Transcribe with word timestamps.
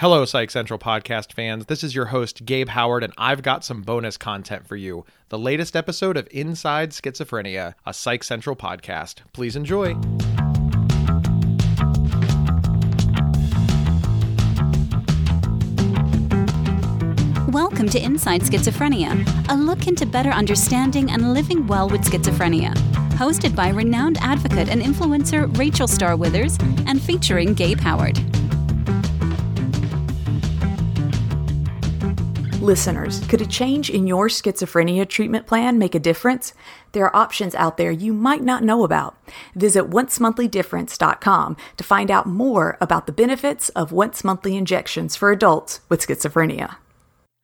Hello, 0.00 0.24
Psych 0.24 0.48
Central 0.48 0.78
podcast 0.78 1.32
fans. 1.32 1.66
This 1.66 1.82
is 1.82 1.92
your 1.92 2.04
host, 2.04 2.44
Gabe 2.44 2.68
Howard, 2.68 3.02
and 3.02 3.12
I've 3.18 3.42
got 3.42 3.64
some 3.64 3.82
bonus 3.82 4.16
content 4.16 4.64
for 4.64 4.76
you. 4.76 5.04
The 5.28 5.40
latest 5.40 5.74
episode 5.74 6.16
of 6.16 6.28
Inside 6.30 6.90
Schizophrenia, 6.90 7.74
a 7.84 7.92
Psych 7.92 8.22
Central 8.22 8.54
podcast. 8.54 9.22
Please 9.32 9.56
enjoy. 9.56 9.94
Welcome 17.50 17.88
to 17.88 18.00
Inside 18.00 18.42
Schizophrenia, 18.42 19.26
a 19.48 19.56
look 19.56 19.88
into 19.88 20.06
better 20.06 20.30
understanding 20.30 21.10
and 21.10 21.34
living 21.34 21.66
well 21.66 21.88
with 21.88 22.02
schizophrenia. 22.02 22.72
Hosted 23.14 23.56
by 23.56 23.70
renowned 23.70 24.18
advocate 24.18 24.68
and 24.68 24.80
influencer 24.80 25.52
Rachel 25.58 25.88
Star 25.88 26.14
Withers 26.14 26.56
and 26.86 27.02
featuring 27.02 27.52
Gabe 27.52 27.80
Howard. 27.80 28.16
Listeners, 32.68 33.26
could 33.28 33.40
a 33.40 33.46
change 33.46 33.88
in 33.88 34.06
your 34.06 34.28
schizophrenia 34.28 35.08
treatment 35.08 35.46
plan 35.46 35.78
make 35.78 35.94
a 35.94 35.98
difference? 35.98 36.52
There 36.92 37.06
are 37.06 37.16
options 37.16 37.54
out 37.54 37.78
there 37.78 37.90
you 37.90 38.12
might 38.12 38.42
not 38.42 38.62
know 38.62 38.84
about. 38.84 39.16
Visit 39.54 39.88
oncemonthlydifference.com 39.88 41.56
to 41.78 41.84
find 41.84 42.10
out 42.10 42.26
more 42.26 42.76
about 42.78 43.06
the 43.06 43.12
benefits 43.12 43.70
of 43.70 43.90
once 43.90 44.22
monthly 44.22 44.54
injections 44.54 45.16
for 45.16 45.32
adults 45.32 45.80
with 45.88 46.06
schizophrenia. 46.06 46.76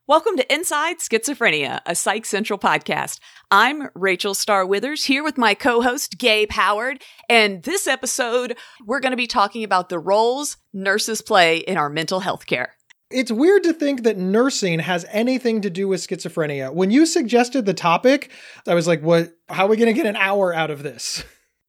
Welcome 0.06 0.36
to 0.36 0.52
Inside 0.52 0.98
Schizophrenia, 0.98 1.80
a 1.86 1.94
Psych 1.94 2.26
Central 2.26 2.58
podcast. 2.58 3.18
I'm 3.50 3.88
Rachel 3.94 4.34
Star 4.34 4.66
Withers 4.66 5.04
here 5.04 5.24
with 5.24 5.38
my 5.38 5.54
co 5.54 5.80
host, 5.80 6.18
Gabe 6.18 6.50
Howard. 6.50 7.02
And 7.30 7.62
this 7.62 7.86
episode, 7.86 8.58
we're 8.84 9.00
going 9.00 9.12
to 9.12 9.16
be 9.16 9.26
talking 9.26 9.64
about 9.64 9.88
the 9.88 9.98
roles 9.98 10.58
nurses 10.74 11.22
play 11.22 11.56
in 11.56 11.78
our 11.78 11.88
mental 11.88 12.20
health 12.20 12.44
care. 12.44 12.74
It's 13.14 13.30
weird 13.30 13.62
to 13.62 13.72
think 13.72 14.02
that 14.02 14.18
nursing 14.18 14.80
has 14.80 15.06
anything 15.08 15.60
to 15.60 15.70
do 15.70 15.86
with 15.86 16.04
schizophrenia. 16.04 16.74
When 16.74 16.90
you 16.90 17.06
suggested 17.06 17.64
the 17.64 17.72
topic, 17.72 18.32
I 18.66 18.74
was 18.74 18.88
like, 18.88 19.02
what? 19.02 19.32
How 19.48 19.66
are 19.66 19.68
we 19.68 19.76
going 19.76 19.86
to 19.86 19.92
get 19.92 20.06
an 20.06 20.16
hour 20.16 20.52
out 20.52 20.72
of 20.72 20.82
this? 20.82 21.22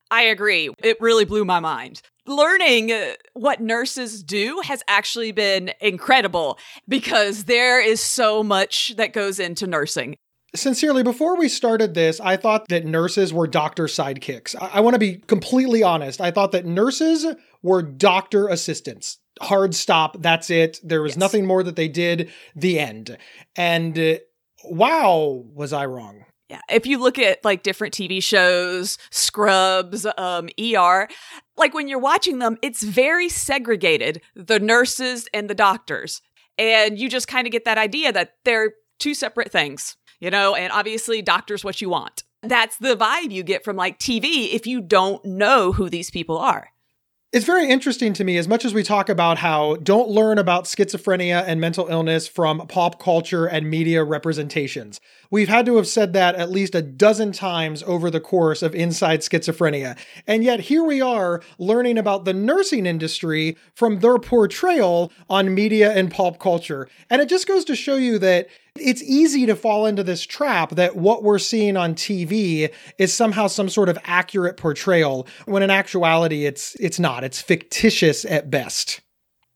I 0.09 0.23
agree. 0.23 0.71
It 0.83 0.97
really 0.99 1.23
blew 1.23 1.45
my 1.45 1.59
mind. 1.59 2.01
Learning 2.25 2.91
uh, 2.91 3.13
what 3.33 3.61
nurses 3.61 4.23
do 4.23 4.59
has 4.63 4.81
actually 4.87 5.31
been 5.31 5.71
incredible 5.79 6.57
because 6.87 7.43
there 7.43 7.79
is 7.79 8.01
so 8.01 8.41
much 8.43 8.95
that 8.97 9.13
goes 9.13 9.39
into 9.39 9.67
nursing. 9.67 10.15
Sincerely, 10.55 11.03
before 11.03 11.37
we 11.37 11.47
started 11.47 11.93
this, 11.93 12.19
I 12.19 12.37
thought 12.37 12.67
that 12.69 12.85
nurses 12.85 13.31
were 13.31 13.45
doctor 13.45 13.85
sidekicks. 13.85 14.55
I, 14.59 14.77
I 14.77 14.79
want 14.79 14.95
to 14.95 14.99
be 14.99 15.17
completely 15.17 15.83
honest. 15.83 16.19
I 16.21 16.31
thought 16.31 16.53
that 16.53 16.65
nurses 16.65 17.27
were 17.61 17.83
doctor 17.83 18.47
assistants 18.47 19.19
hard 19.41 19.75
stop. 19.75 20.21
That's 20.21 20.49
it. 20.49 20.79
There 20.83 21.01
was 21.01 21.13
yes. 21.13 21.17
nothing 21.17 21.45
more 21.45 21.63
that 21.63 21.75
they 21.75 21.87
did. 21.87 22.31
The 22.55 22.79
end. 22.79 23.17
And 23.55 23.97
uh, 23.97 24.15
wow, 24.63 25.43
was 25.53 25.73
I 25.73 25.85
wrong. 25.85 26.25
Yeah. 26.49 26.61
If 26.69 26.85
you 26.85 26.99
look 26.99 27.17
at 27.17 27.43
like 27.43 27.63
different 27.63 27.93
TV 27.93 28.21
shows, 28.21 28.97
Scrubs, 29.09 30.05
um, 30.17 30.49
ER, 30.59 31.07
like 31.57 31.73
when 31.73 31.87
you're 31.87 31.99
watching 31.99 32.39
them, 32.39 32.57
it's 32.61 32.83
very 32.83 33.29
segregated 33.29 34.21
the 34.35 34.59
nurses 34.59 35.27
and 35.33 35.49
the 35.49 35.55
doctors. 35.55 36.21
And 36.57 36.99
you 36.99 37.09
just 37.09 37.27
kind 37.27 37.47
of 37.47 37.51
get 37.51 37.65
that 37.65 37.77
idea 37.77 38.11
that 38.11 38.35
they're 38.45 38.73
two 38.99 39.13
separate 39.13 39.51
things, 39.51 39.97
you 40.19 40.29
know, 40.29 40.55
and 40.55 40.71
obviously, 40.71 41.21
doctor's 41.21 41.63
what 41.63 41.81
you 41.81 41.89
want. 41.89 42.23
That's 42.43 42.77
the 42.77 42.95
vibe 42.95 43.31
you 43.31 43.43
get 43.43 43.63
from 43.63 43.75
like 43.75 43.99
TV 43.99 44.53
if 44.53 44.67
you 44.67 44.81
don't 44.81 45.23
know 45.25 45.71
who 45.71 45.89
these 45.89 46.11
people 46.11 46.37
are. 46.37 46.69
It's 47.35 47.43
very 47.43 47.69
interesting 47.69 48.13
to 48.13 48.23
me, 48.23 48.37
as 48.37 48.47
much 48.47 48.63
as 48.63 48.73
we 48.73 48.81
talk 48.81 49.09
about 49.09 49.39
how 49.39 49.75
don't 49.75 50.07
learn 50.07 50.37
about 50.37 50.63
schizophrenia 50.63 51.43
and 51.45 51.59
mental 51.59 51.87
illness 51.87 52.29
from 52.29 52.65
pop 52.67 52.97
culture 52.97 53.45
and 53.45 53.69
media 53.69 54.05
representations. 54.05 55.01
We've 55.29 55.49
had 55.49 55.65
to 55.65 55.75
have 55.75 55.85
said 55.85 56.13
that 56.13 56.35
at 56.35 56.49
least 56.49 56.75
a 56.75 56.81
dozen 56.81 57.33
times 57.33 57.83
over 57.83 58.09
the 58.09 58.21
course 58.21 58.63
of 58.63 58.73
Inside 58.73 59.19
Schizophrenia. 59.19 59.97
And 60.25 60.45
yet 60.45 60.61
here 60.61 60.85
we 60.85 61.01
are 61.01 61.41
learning 61.59 61.97
about 61.97 62.23
the 62.23 62.31
nursing 62.31 62.85
industry 62.85 63.57
from 63.73 63.99
their 63.99 64.17
portrayal 64.17 65.11
on 65.29 65.53
media 65.53 65.91
and 65.91 66.09
pop 66.09 66.39
culture. 66.39 66.87
And 67.09 67.21
it 67.21 67.27
just 67.27 67.47
goes 67.47 67.65
to 67.65 67.75
show 67.75 67.95
you 67.95 68.17
that 68.19 68.47
it's 68.79 69.01
easy 69.03 69.45
to 69.45 69.55
fall 69.55 69.85
into 69.85 70.03
this 70.03 70.23
trap 70.23 70.71
that 70.71 70.95
what 70.95 71.23
we're 71.23 71.39
seeing 71.39 71.77
on 71.77 71.95
TV 71.95 72.73
is 72.97 73.13
somehow 73.13 73.47
some 73.47 73.69
sort 73.69 73.89
of 73.89 73.97
accurate 74.03 74.57
portrayal 74.57 75.27
when 75.45 75.63
in 75.63 75.69
actuality 75.69 76.45
it's 76.45 76.75
it's 76.75 76.99
not. 76.99 77.23
It's 77.23 77.41
fictitious 77.41 78.25
at 78.25 78.49
best 78.49 79.01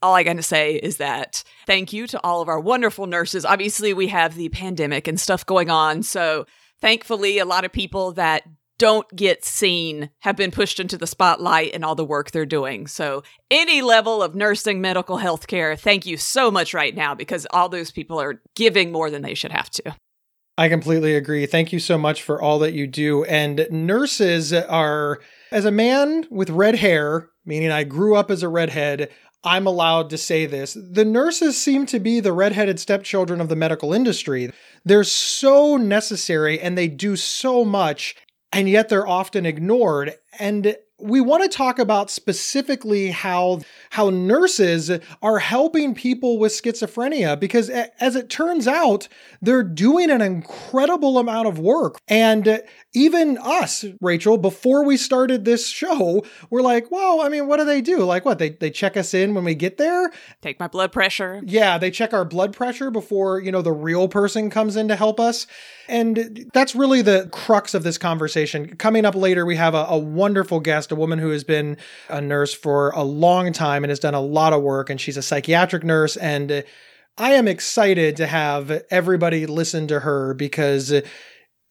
all 0.02 0.16
I 0.16 0.24
got 0.24 0.38
to 0.38 0.44
say 0.44 0.75
is 0.75 0.97
that 0.97 1.44
thank 1.66 1.94
you 1.94 2.07
to 2.07 2.19
all 2.24 2.41
of 2.41 2.47
our 2.47 2.59
wonderful 2.59 3.06
nurses. 3.06 3.46
Obviously, 3.46 3.94
we 3.94 4.07
have 4.07 4.35
the 4.35 4.50
pandemic 4.50 5.07
and 5.07 5.19
stuff 5.19 5.46
going 5.46 5.69
on. 5.69 6.03
So, 6.03 6.46
thankfully, 6.80 7.40
a 7.40 7.46
lot 7.46 7.66
of 7.66 7.72
people 7.72 8.13
that 8.13 8.44
don't 8.79 9.13
get 9.16 9.45
seen 9.45 10.09
have 10.22 10.35
been 10.35 10.50
pushed 10.50 10.79
into 10.79 10.97
the 10.97 11.06
spotlight 11.06 11.75
and 11.75 11.85
all 11.85 11.94
the 11.94 12.03
work 12.03 12.31
they're 12.31 12.45
doing. 12.45 12.88
So, 12.88 13.22
any 13.51 13.84
level 13.84 14.23
of 14.23 14.34
nursing, 14.34 14.81
medical 14.81 15.17
health 15.17 15.45
care, 15.45 15.75
thank 15.75 16.07
you 16.07 16.17
so 16.17 16.50
much 16.50 16.73
right 16.73 16.95
now 16.95 17.13
because 17.13 17.45
all 17.51 17.69
those 17.69 17.91
people 17.91 18.19
are 18.19 18.41
giving 18.56 18.91
more 18.91 19.12
than 19.12 19.22
they 19.22 19.35
should 19.35 19.51
have 19.51 19.69
to. 19.72 19.95
I 20.57 20.68
completely 20.68 21.16
agree. 21.16 21.45
Thank 21.45 21.72
you 21.72 21.79
so 21.79 21.97
much 21.97 22.23
for 22.23 22.41
all 22.41 22.59
that 22.59 22.73
you 22.73 22.88
do. 22.88 23.23
And 23.25 23.68
nurses 23.69 24.51
are, 24.51 25.19
as 25.51 25.63
a 25.66 25.72
man 25.72 26.25
with 26.29 26.50
red 26.50 26.75
hair, 26.75 27.29
meaning 27.45 27.72
I 27.72 27.84
grew 27.84 28.16
up 28.16 28.29
as 28.29 28.44
a 28.44 28.50
redhead, 28.50 29.09
I'm 29.44 29.66
allowed 29.66 30.09
to 30.09 30.18
say 30.18 30.45
this. 30.45 30.73
The 30.73 31.06
nurses 31.06 31.59
seem 31.59 31.85
to 31.88 32.00
be 32.00 32.19
the 32.19 32.34
redheaded 32.34 32.79
stepchildren 32.79 33.39
of 33.39 33.47
the 33.47 33.56
medical 33.56 33.94
industry. 33.94 34.51
They're 34.84 35.06
so 35.06 35.78
necessary 35.78 36.59
and 36.59 36.78
they 36.78 36.89
do 36.89 37.16
so 37.16 37.63
much 37.63 38.16
and 38.51 38.69
yet 38.69 38.89
they're 38.89 39.07
often 39.07 39.45
ignored. 39.45 40.15
And 40.39 40.75
we 41.01 41.21
want 41.21 41.43
to 41.43 41.57
talk 41.57 41.79
about 41.79 42.09
specifically 42.09 43.11
how 43.11 43.61
how 43.91 44.09
nurses 44.09 44.91
are 45.21 45.39
helping 45.39 45.95
people 45.95 46.37
with 46.37 46.51
schizophrenia 46.51 47.39
because 47.39 47.69
as 47.69 48.15
it 48.15 48.29
turns 48.29 48.67
out 48.67 49.07
they're 49.41 49.63
doing 49.63 50.09
an 50.09 50.21
incredible 50.21 51.17
amount 51.17 51.47
of 51.47 51.57
work. 51.57 51.97
And 52.07 52.61
even 52.93 53.38
us 53.38 53.85
Rachel 54.01 54.38
before 54.38 54.83
we 54.83 54.97
started 54.97 55.45
this 55.45 55.69
show 55.69 56.23
we're 56.49 56.61
like 56.61 56.91
well 56.91 57.21
I 57.21 57.29
mean 57.29 57.47
what 57.47 57.57
do 57.57 57.65
they 57.65 57.81
do? 57.81 57.99
Like 57.99 58.25
what 58.25 58.39
they 58.39 58.49
they 58.49 58.69
check 58.69 58.97
us 58.97 59.13
in 59.13 59.33
when 59.33 59.43
we 59.43 59.55
get 59.55 59.77
there? 59.77 60.11
Take 60.41 60.59
my 60.59 60.67
blood 60.67 60.91
pressure. 60.91 61.41
Yeah 61.45 61.77
they 61.77 61.91
check 61.91 62.13
our 62.13 62.25
blood 62.25 62.53
pressure 62.53 62.91
before 62.91 63.39
you 63.39 63.51
know 63.51 63.61
the 63.61 63.71
real 63.71 64.07
person 64.07 64.49
comes 64.49 64.75
in 64.75 64.88
to 64.89 64.95
help 64.95 65.19
us 65.19 65.47
and 65.89 66.50
that's 66.53 66.75
really 66.75 67.01
the 67.01 67.27
crux 67.31 67.73
of 67.73 67.83
this 67.83 67.97
conversation 67.97 68.75
coming 68.77 69.05
up 69.05 69.16
later 69.16 69.45
we 69.45 69.55
have 69.55 69.73
a, 69.73 69.85
a 69.89 69.97
wonderful 69.97 70.59
guest 70.59 70.91
a 70.91 70.95
woman 70.95 71.19
who 71.19 71.29
has 71.29 71.44
been 71.44 71.77
a 72.09 72.22
nurse 72.22 72.53
for 72.53 72.91
a 72.91 73.03
long 73.03 73.51
time 73.51 73.83
and 73.83 73.89
has 73.89 74.00
done 74.00 74.13
a 74.13 74.22
lot 74.22 74.53
of 74.53 74.61
work, 74.61 74.89
and 74.89 75.00
she's 75.00 75.17
a 75.17 75.22
psychiatric 75.22 75.83
nurse. 75.83 76.16
And 76.17 76.63
I 77.17 77.33
am 77.33 77.47
excited 77.47 78.17
to 78.17 78.27
have 78.27 78.83
everybody 78.89 79.45
listen 79.45 79.88
to 79.88 80.00
her 80.01 80.33
because, 80.33 80.94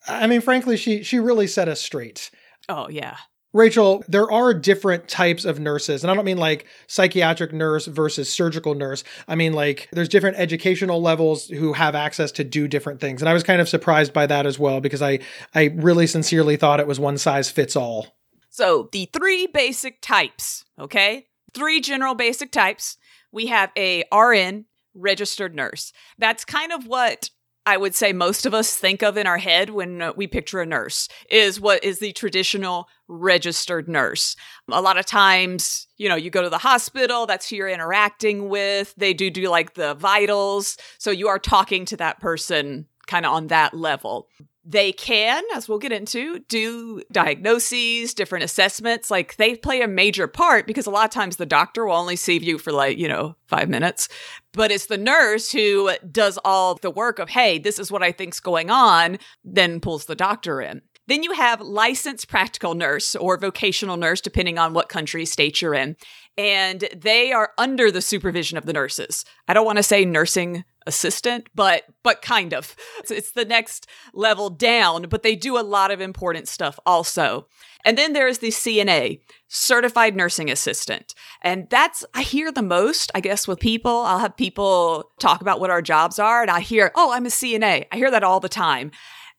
I 0.07 0.27
mean, 0.27 0.41
frankly, 0.41 0.77
she 0.77 1.03
she 1.03 1.19
really 1.19 1.47
set 1.47 1.69
us 1.69 1.81
straight. 1.81 2.31
Oh 2.69 2.89
yeah. 2.89 3.17
Rachel, 3.55 4.05
there 4.09 4.31
are 4.31 4.53
different 4.53 5.09
types 5.09 5.45
of 5.45 5.59
nurses. 5.59 6.05
And 6.05 6.11
I 6.11 6.15
don't 6.15 6.25
mean 6.25 6.39
like 6.39 6.67
psychiatric 6.87 7.53
nurse 7.53 7.87
versus 7.87 8.31
surgical 8.33 8.75
nurse. 8.75 9.05
I 9.27 9.35
mean 9.37 9.55
like 9.55 9.89
there's 9.93 10.09
different 10.09 10.37
educational 10.37 11.01
levels 11.01 11.49
who 11.49 11.73
have 11.73 11.95
access 11.95 12.31
to 12.33 12.45
do 12.45 12.69
different 12.69 13.01
things. 13.01 13.23
And 13.23 13.29
I 13.29 13.33
was 13.33 13.43
kind 13.43 13.61
of 13.61 13.69
surprised 13.69 14.13
by 14.13 14.27
that 14.27 14.47
as 14.47 14.59
well 14.59 14.81
because 14.81 15.03
I 15.03 15.21
I 15.55 15.71
really 15.75 16.07
sincerely 16.07 16.57
thought 16.57 16.81
it 16.81 16.87
was 16.87 17.01
one 17.01 17.17
size 17.19 17.51
fits 17.51 17.75
all. 17.75 18.19
So, 18.51 18.89
the 18.91 19.09
three 19.13 19.47
basic 19.47 20.01
types, 20.01 20.65
okay? 20.81 21.27
Three 21.55 21.81
general 21.81 22.15
basic 22.15 22.51
types. 22.51 22.97
We 23.31 23.47
have 23.47 23.71
a 23.77 24.05
RN, 24.13 24.65
registered 24.95 25.55
nurse. 25.55 25.93
That's 26.19 26.45
kind 26.45 26.73
of 26.73 26.87
what 26.87 27.31
I 27.69 27.77
would 27.77 27.95
say 27.95 28.15
most 28.15 28.47
of 28.47 28.55
us 28.55 28.75
think 28.75 29.03
of 29.03 29.19
in 29.19 29.27
our 29.27 29.37
head 29.37 29.69
when 29.69 30.01
uh, 30.01 30.15
we 30.17 30.27
picture 30.27 30.63
a 30.63 30.65
nurse 30.65 31.07
is 31.31 31.61
what 31.61 31.85
is 31.85 31.99
the 31.99 32.13
traditional 32.13 32.89
registered 33.09 33.91
nurse. 33.91 34.37
A 34.73 34.81
lot 34.81 34.97
of 34.97 35.05
times, 35.05 35.87
you 35.99 36.09
know, 36.09 36.15
you 36.15 36.31
go 36.31 36.41
to 36.41 36.49
the 36.49 36.57
hospital, 36.57 37.27
that's 37.27 37.51
who 37.51 37.57
you're 37.57 37.69
interacting 37.69 38.49
with. 38.49 38.95
They 38.97 39.13
do 39.13 39.29
do 39.29 39.51
like 39.51 39.75
the 39.75 39.93
vitals. 39.93 40.79
So 40.97 41.11
you 41.11 41.29
are 41.29 41.39
talking 41.39 41.85
to 41.85 41.99
that 41.99 42.21
person 42.21 42.87
kind 43.07 43.27
of 43.27 43.33
on 43.35 43.49
that 43.49 43.75
level. 43.75 44.29
They 44.71 44.93
can, 44.93 45.43
as 45.55 45.67
we'll 45.67 45.79
get 45.79 45.93
into, 45.93 46.41
do 46.41 47.01
diagnoses, 47.11 48.13
different 48.13 48.45
assessments. 48.45 49.11
Like 49.11 49.37
they 49.37 49.57
play 49.57 49.81
a 49.81 49.89
major 49.89 50.27
part 50.27 50.67
because 50.67 50.85
a 50.85 50.91
lot 50.91 51.07
of 51.07 51.11
times 51.11 51.37
the 51.37 51.47
doctor 51.47 51.87
will 51.87 51.95
only 51.95 52.17
see 52.17 52.39
you 52.39 52.59
for 52.59 52.71
like, 52.71 52.99
you 52.99 53.09
know, 53.09 53.35
five 53.47 53.71
minutes. 53.71 54.11
But 54.53 54.71
it's 54.71 54.85
the 54.85 54.99
nurse 54.99 55.51
who 55.51 55.93
does 56.13 56.39
all 56.45 56.75
the 56.75 56.91
work 56.91 57.19
of, 57.19 57.31
hey, 57.31 57.59
this 57.59 57.79
is 57.79 57.91
what 57.91 58.03
I 58.03 58.13
think's 58.13 58.41
going 58.41 58.69
on, 58.69 59.17
then 59.43 59.81
pulls 59.81 60.05
the 60.05 60.15
doctor 60.15 60.61
in. 60.61 60.83
Then 61.07 61.23
you 61.23 61.33
have 61.33 61.63
licensed 61.63 62.29
practical 62.29 62.75
nurse 62.75 63.17
or 63.17 63.39
vocational 63.39 63.97
nurse, 63.97 64.21
depending 64.21 64.59
on 64.59 64.75
what 64.75 64.91
country, 64.91 65.25
state 65.25 65.63
you're 65.63 65.73
in. 65.73 65.97
And 66.37 66.87
they 66.95 67.33
are 67.33 67.53
under 67.57 67.91
the 67.91 68.03
supervision 68.03 68.59
of 68.59 68.67
the 68.67 68.75
nurses. 68.75 69.25
I 69.49 69.55
don't 69.55 69.65
want 69.65 69.79
to 69.79 69.83
say 69.83 70.05
nursing 70.05 70.65
assistant, 70.89 71.49
but 71.55 71.85
but 72.03 72.23
kind 72.23 72.53
of. 72.53 72.75
It's, 72.99 73.11
it's 73.13 73.31
the 73.33 73.45
next 73.45 73.87
level 74.13 74.51
down, 74.51 75.03
but 75.09 75.23
they 75.23 75.37
do 75.37 75.57
a 75.57 75.61
lot 75.61 75.93
of 75.93 76.01
important 76.01 76.49
stuff 76.49 76.81
also. 76.85 77.47
And 77.85 77.97
then 77.97 78.13
there's 78.13 78.39
the 78.39 78.49
CNA, 78.49 79.21
certified 79.47 80.17
nursing 80.17 80.51
assistant. 80.51 81.15
And 81.43 81.69
that's, 81.71 82.05
I 82.13 82.23
hear 82.23 82.51
the 82.51 82.63
most, 82.63 83.13
I 83.15 83.21
guess, 83.21 83.47
with 83.47 83.61
people. 83.61 84.01
I'll 84.01 84.19
have 84.19 84.37
people 84.37 85.13
talk 85.21 85.41
about 85.41 85.61
what 85.61 85.71
our 85.71 85.83
jobs 85.83 86.19
are, 86.19 86.43
and 86.43 86.51
I 86.51 86.61
hear, 86.61 86.91
oh, 86.97 87.13
I'm 87.13 87.27
a 87.27 87.31
CNA. 87.31 87.87
I 87.93 87.97
hear 87.97 88.11
that 88.11 88.25
all 88.25 88.41
the 88.41 88.49
time. 88.49 88.91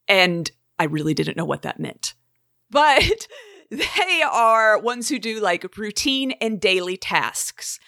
And 0.08 0.50
I 0.78 0.86
really 0.86 1.14
didn't 1.14 1.38
know 1.38 1.46
what 1.46 1.64
that 1.64 1.80
meant. 1.80 2.14
But 2.72 3.28
they 3.72 4.22
are 4.24 4.78
ones 4.80 5.10
who 5.10 5.18
do 5.18 5.40
like 5.40 5.76
routine 5.76 6.34
and 6.34 6.62
daily 6.62 6.98
tasks. 6.98 7.80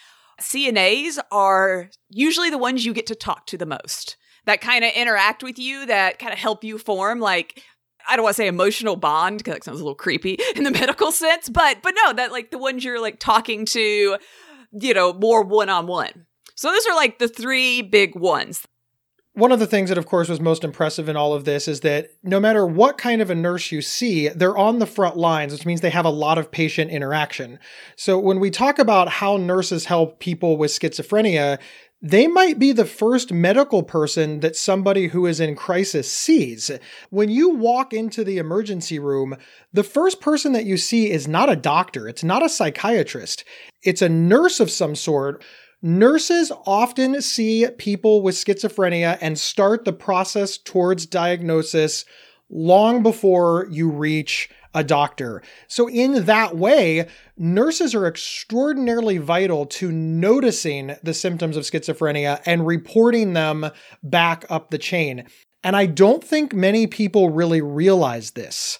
CNAs 0.41 1.19
are 1.31 1.89
usually 2.09 2.49
the 2.49 2.57
ones 2.57 2.85
you 2.85 2.93
get 2.93 3.07
to 3.07 3.15
talk 3.15 3.47
to 3.47 3.57
the 3.57 3.65
most 3.65 4.17
that 4.45 4.61
kind 4.61 4.83
of 4.83 4.91
interact 4.93 5.43
with 5.43 5.59
you, 5.59 5.85
that 5.85 6.19
kind 6.19 6.33
of 6.33 6.39
help 6.39 6.63
you 6.63 6.77
form 6.77 7.19
like 7.19 7.63
I 8.07 8.15
don't 8.15 8.23
want 8.23 8.35
to 8.35 8.41
say 8.41 8.47
emotional 8.47 8.95
bond 8.95 9.37
because 9.37 9.53
that 9.53 9.63
sounds 9.63 9.79
a 9.79 9.83
little 9.83 9.95
creepy 9.95 10.39
in 10.55 10.63
the 10.63 10.71
medical 10.71 11.11
sense, 11.11 11.49
but 11.49 11.81
but 11.81 11.93
no, 12.03 12.13
that 12.13 12.31
like 12.31 12.51
the 12.51 12.57
ones 12.57 12.83
you're 12.83 13.01
like 13.01 13.19
talking 13.19 13.65
to, 13.65 14.17
you 14.71 14.93
know, 14.93 15.13
more 15.13 15.43
one 15.43 15.69
on 15.69 15.87
one. 15.87 16.25
So 16.55 16.71
those 16.71 16.85
are 16.87 16.95
like 16.95 17.19
the 17.19 17.27
three 17.27 17.81
big 17.81 18.15
ones. 18.15 18.65
One 19.33 19.53
of 19.53 19.59
the 19.59 19.67
things 19.67 19.87
that, 19.87 19.97
of 19.97 20.05
course, 20.05 20.27
was 20.27 20.41
most 20.41 20.65
impressive 20.65 21.07
in 21.07 21.15
all 21.15 21.33
of 21.33 21.45
this 21.45 21.69
is 21.69 21.79
that 21.81 22.09
no 22.21 22.37
matter 22.37 22.65
what 22.67 22.97
kind 22.97 23.21
of 23.21 23.29
a 23.29 23.35
nurse 23.35 23.71
you 23.71 23.81
see, 23.81 24.27
they're 24.27 24.57
on 24.57 24.79
the 24.79 24.85
front 24.85 25.15
lines, 25.15 25.53
which 25.53 25.65
means 25.65 25.79
they 25.79 25.89
have 25.89 26.03
a 26.03 26.09
lot 26.09 26.37
of 26.37 26.51
patient 26.51 26.91
interaction. 26.91 27.57
So 27.95 28.19
when 28.19 28.41
we 28.41 28.51
talk 28.51 28.77
about 28.77 29.07
how 29.07 29.37
nurses 29.37 29.85
help 29.85 30.19
people 30.19 30.57
with 30.57 30.71
schizophrenia, 30.71 31.59
they 32.01 32.27
might 32.27 32.59
be 32.59 32.73
the 32.73 32.83
first 32.83 33.31
medical 33.31 33.83
person 33.83 34.41
that 34.41 34.57
somebody 34.57 35.07
who 35.07 35.25
is 35.25 35.39
in 35.39 35.55
crisis 35.55 36.11
sees. 36.11 36.69
When 37.09 37.29
you 37.29 37.51
walk 37.51 37.93
into 37.93 38.25
the 38.25 38.37
emergency 38.37 38.99
room, 38.99 39.37
the 39.71 39.83
first 39.83 40.19
person 40.19 40.51
that 40.53 40.65
you 40.65 40.75
see 40.75 41.09
is 41.09 41.27
not 41.27 41.49
a 41.49 41.55
doctor, 41.55 42.09
it's 42.09 42.23
not 42.23 42.43
a 42.43 42.49
psychiatrist, 42.49 43.45
it's 43.81 44.01
a 44.01 44.09
nurse 44.09 44.59
of 44.59 44.71
some 44.71 44.95
sort 44.95 45.41
Nurses 45.81 46.51
often 46.67 47.21
see 47.21 47.67
people 47.77 48.21
with 48.21 48.35
schizophrenia 48.35 49.17
and 49.19 49.39
start 49.39 49.83
the 49.83 49.93
process 49.93 50.57
towards 50.57 51.07
diagnosis 51.07 52.05
long 52.51 53.01
before 53.01 53.67
you 53.71 53.89
reach 53.89 54.49
a 54.75 54.83
doctor. 54.83 55.41
So, 55.67 55.89
in 55.89 56.25
that 56.25 56.55
way, 56.55 57.07
nurses 57.35 57.95
are 57.95 58.05
extraordinarily 58.05 59.17
vital 59.17 59.65
to 59.65 59.91
noticing 59.91 60.95
the 61.01 61.13
symptoms 61.13 61.57
of 61.57 61.63
schizophrenia 61.63 62.41
and 62.45 62.67
reporting 62.67 63.33
them 63.33 63.71
back 64.03 64.45
up 64.49 64.69
the 64.69 64.77
chain. 64.77 65.25
And 65.63 65.75
I 65.75 65.87
don't 65.87 66.23
think 66.23 66.53
many 66.53 66.87
people 66.87 67.31
really 67.31 67.61
realize 67.61 68.31
this. 68.31 68.79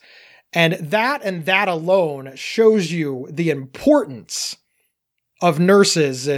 And 0.53 0.73
that 0.73 1.21
and 1.23 1.45
that 1.45 1.67
alone 1.67 2.35
shows 2.35 2.91
you 2.91 3.27
the 3.29 3.49
importance 3.49 4.57
of 5.41 5.59
nurses 5.59 6.29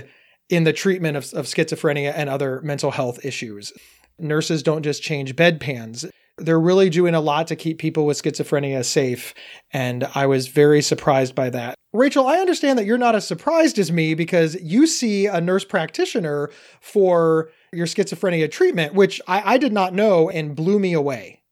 in 0.49 0.63
the 0.63 0.73
treatment 0.73 1.17
of, 1.17 1.33
of 1.33 1.45
schizophrenia 1.45 2.13
and 2.15 2.29
other 2.29 2.61
mental 2.61 2.91
health 2.91 3.23
issues. 3.25 3.73
Nurses 4.19 4.63
don't 4.63 4.83
just 4.83 5.01
change 5.01 5.35
bedpans. 5.35 6.09
They're 6.37 6.59
really 6.59 6.89
doing 6.89 7.13
a 7.13 7.21
lot 7.21 7.47
to 7.47 7.55
keep 7.55 7.77
people 7.77 8.05
with 8.05 8.21
schizophrenia 8.21 8.83
safe, 8.83 9.33
and 9.71 10.07
I 10.15 10.25
was 10.25 10.47
very 10.47 10.81
surprised 10.81 11.35
by 11.35 11.51
that. 11.51 11.75
Rachel, 11.93 12.25
I 12.25 12.37
understand 12.37 12.79
that 12.79 12.85
you're 12.85 12.97
not 12.97 13.15
as 13.15 13.27
surprised 13.27 13.77
as 13.77 13.91
me 13.91 14.15
because 14.15 14.55
you 14.55 14.87
see 14.87 15.27
a 15.27 15.39
nurse 15.39 15.63
practitioner 15.63 16.49
for 16.81 17.51
your 17.71 17.85
schizophrenia 17.85 18.49
treatment, 18.49 18.95
which 18.95 19.21
I, 19.27 19.53
I 19.53 19.57
did 19.59 19.73
not 19.73 19.93
know 19.93 20.27
and 20.27 20.55
blew 20.55 20.79
me 20.79 20.93
away. 20.93 21.42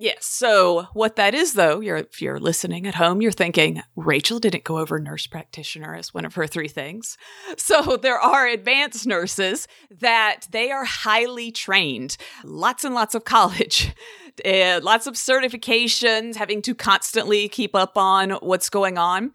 Yes. 0.00 0.24
So 0.24 0.86
what 0.94 1.16
that 1.16 1.34
is 1.34 1.52
though, 1.52 1.80
you're 1.80 1.98
if 1.98 2.22
you're 2.22 2.40
listening 2.40 2.86
at 2.86 2.94
home, 2.94 3.20
you're 3.20 3.30
thinking 3.30 3.82
Rachel 3.96 4.38
didn't 4.38 4.64
go 4.64 4.78
over 4.78 4.98
nurse 4.98 5.26
practitioner 5.26 5.94
as 5.94 6.14
one 6.14 6.24
of 6.24 6.36
her 6.36 6.46
three 6.46 6.68
things. 6.68 7.18
So 7.58 7.98
there 7.98 8.18
are 8.18 8.46
advanced 8.46 9.06
nurses 9.06 9.68
that 9.90 10.46
they 10.50 10.70
are 10.70 10.86
highly 10.86 11.52
trained, 11.52 12.16
lots 12.42 12.84
and 12.84 12.94
lots 12.94 13.14
of 13.14 13.24
college. 13.24 13.94
Uh, 14.42 14.80
lots 14.82 15.06
of 15.06 15.14
certifications, 15.14 16.36
having 16.36 16.62
to 16.62 16.74
constantly 16.74 17.48
keep 17.48 17.76
up 17.76 17.98
on 17.98 18.30
what's 18.40 18.70
going 18.70 18.96
on. 18.96 19.32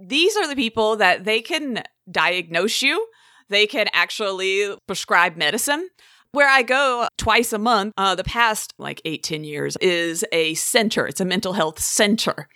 These 0.00 0.36
are 0.36 0.48
the 0.48 0.56
people 0.56 0.96
that 0.96 1.24
they 1.24 1.40
can 1.40 1.84
diagnose 2.10 2.82
you, 2.82 3.06
they 3.48 3.68
can 3.68 3.86
actually 3.92 4.76
prescribe 4.88 5.36
medicine. 5.36 5.88
Where 6.32 6.48
I 6.48 6.62
go 6.62 7.08
twice 7.16 7.52
a 7.52 7.58
month, 7.58 7.94
uh, 7.96 8.14
the 8.14 8.24
past 8.24 8.74
like 8.78 9.00
eight, 9.04 9.22
10 9.22 9.44
years, 9.44 9.76
is 9.80 10.24
a 10.30 10.54
center. 10.54 11.06
It's 11.06 11.20
a 11.20 11.24
mental 11.24 11.54
health 11.54 11.78
center. 11.78 12.48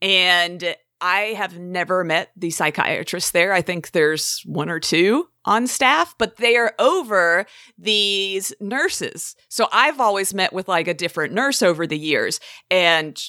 And 0.00 0.74
I 1.00 1.34
have 1.36 1.58
never 1.58 2.02
met 2.04 2.30
the 2.36 2.50
psychiatrist 2.50 3.32
there. 3.32 3.52
I 3.52 3.62
think 3.62 3.92
there's 3.92 4.42
one 4.44 4.68
or 4.68 4.80
two 4.80 5.28
on 5.44 5.66
staff, 5.66 6.14
but 6.18 6.36
they 6.36 6.56
are 6.56 6.74
over 6.78 7.46
these 7.76 8.52
nurses. 8.60 9.36
So 9.48 9.68
I've 9.72 10.00
always 10.00 10.34
met 10.34 10.52
with 10.52 10.66
like 10.66 10.88
a 10.88 10.94
different 10.94 11.32
nurse 11.32 11.62
over 11.62 11.86
the 11.86 11.98
years. 11.98 12.40
And 12.70 13.20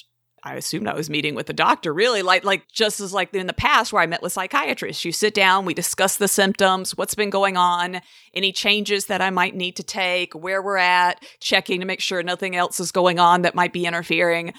I 0.42 0.54
assumed 0.54 0.88
I 0.88 0.94
was 0.94 1.10
meeting 1.10 1.34
with 1.34 1.50
a 1.50 1.52
doctor, 1.52 1.92
really, 1.92 2.22
like 2.22 2.44
like 2.44 2.68
just 2.72 3.00
as 3.00 3.12
like 3.12 3.34
in 3.34 3.46
the 3.46 3.52
past 3.52 3.92
where 3.92 4.02
I 4.02 4.06
met 4.06 4.22
with 4.22 4.32
psychiatrists. 4.32 5.04
You 5.04 5.12
sit 5.12 5.34
down, 5.34 5.64
we 5.64 5.74
discuss 5.74 6.16
the 6.16 6.28
symptoms, 6.28 6.96
what's 6.96 7.14
been 7.14 7.30
going 7.30 7.56
on, 7.56 8.00
any 8.34 8.52
changes 8.52 9.06
that 9.06 9.20
I 9.20 9.30
might 9.30 9.54
need 9.54 9.76
to 9.76 9.82
take, 9.82 10.34
where 10.34 10.62
we're 10.62 10.76
at, 10.76 11.22
checking 11.40 11.80
to 11.80 11.86
make 11.86 12.00
sure 12.00 12.22
nothing 12.22 12.56
else 12.56 12.80
is 12.80 12.92
going 12.92 13.18
on 13.18 13.42
that 13.42 13.54
might 13.54 13.72
be 13.72 13.86
interfering. 13.86 14.54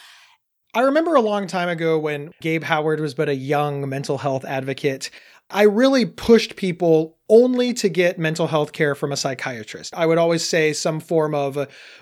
I 0.74 0.82
remember 0.82 1.16
a 1.16 1.22
long 1.22 1.48
time 1.48 1.68
ago 1.68 2.00
when 2.00 2.32
Gabe 2.42 2.64
Howard 2.64 3.02
was 3.02 3.14
but 3.14 3.28
a 3.28 3.36
young 3.36 3.90
mental 3.90 4.18
health 4.18 4.46
advocate. 4.46 5.10
I 5.52 5.64
really 5.64 6.06
pushed 6.06 6.56
people 6.56 7.18
only 7.30 7.74
to 7.76 7.90
get 7.90 8.20
mental 8.20 8.48
health 8.48 8.74
care 8.74 8.94
from 8.94 9.12
a 9.12 9.18
psychiatrist. 9.18 9.94
I 9.96 10.06
would 10.06 10.18
always 10.18 10.44
say 10.48 10.74
some 10.74 11.00
form 11.00 11.34
of, 11.34 11.58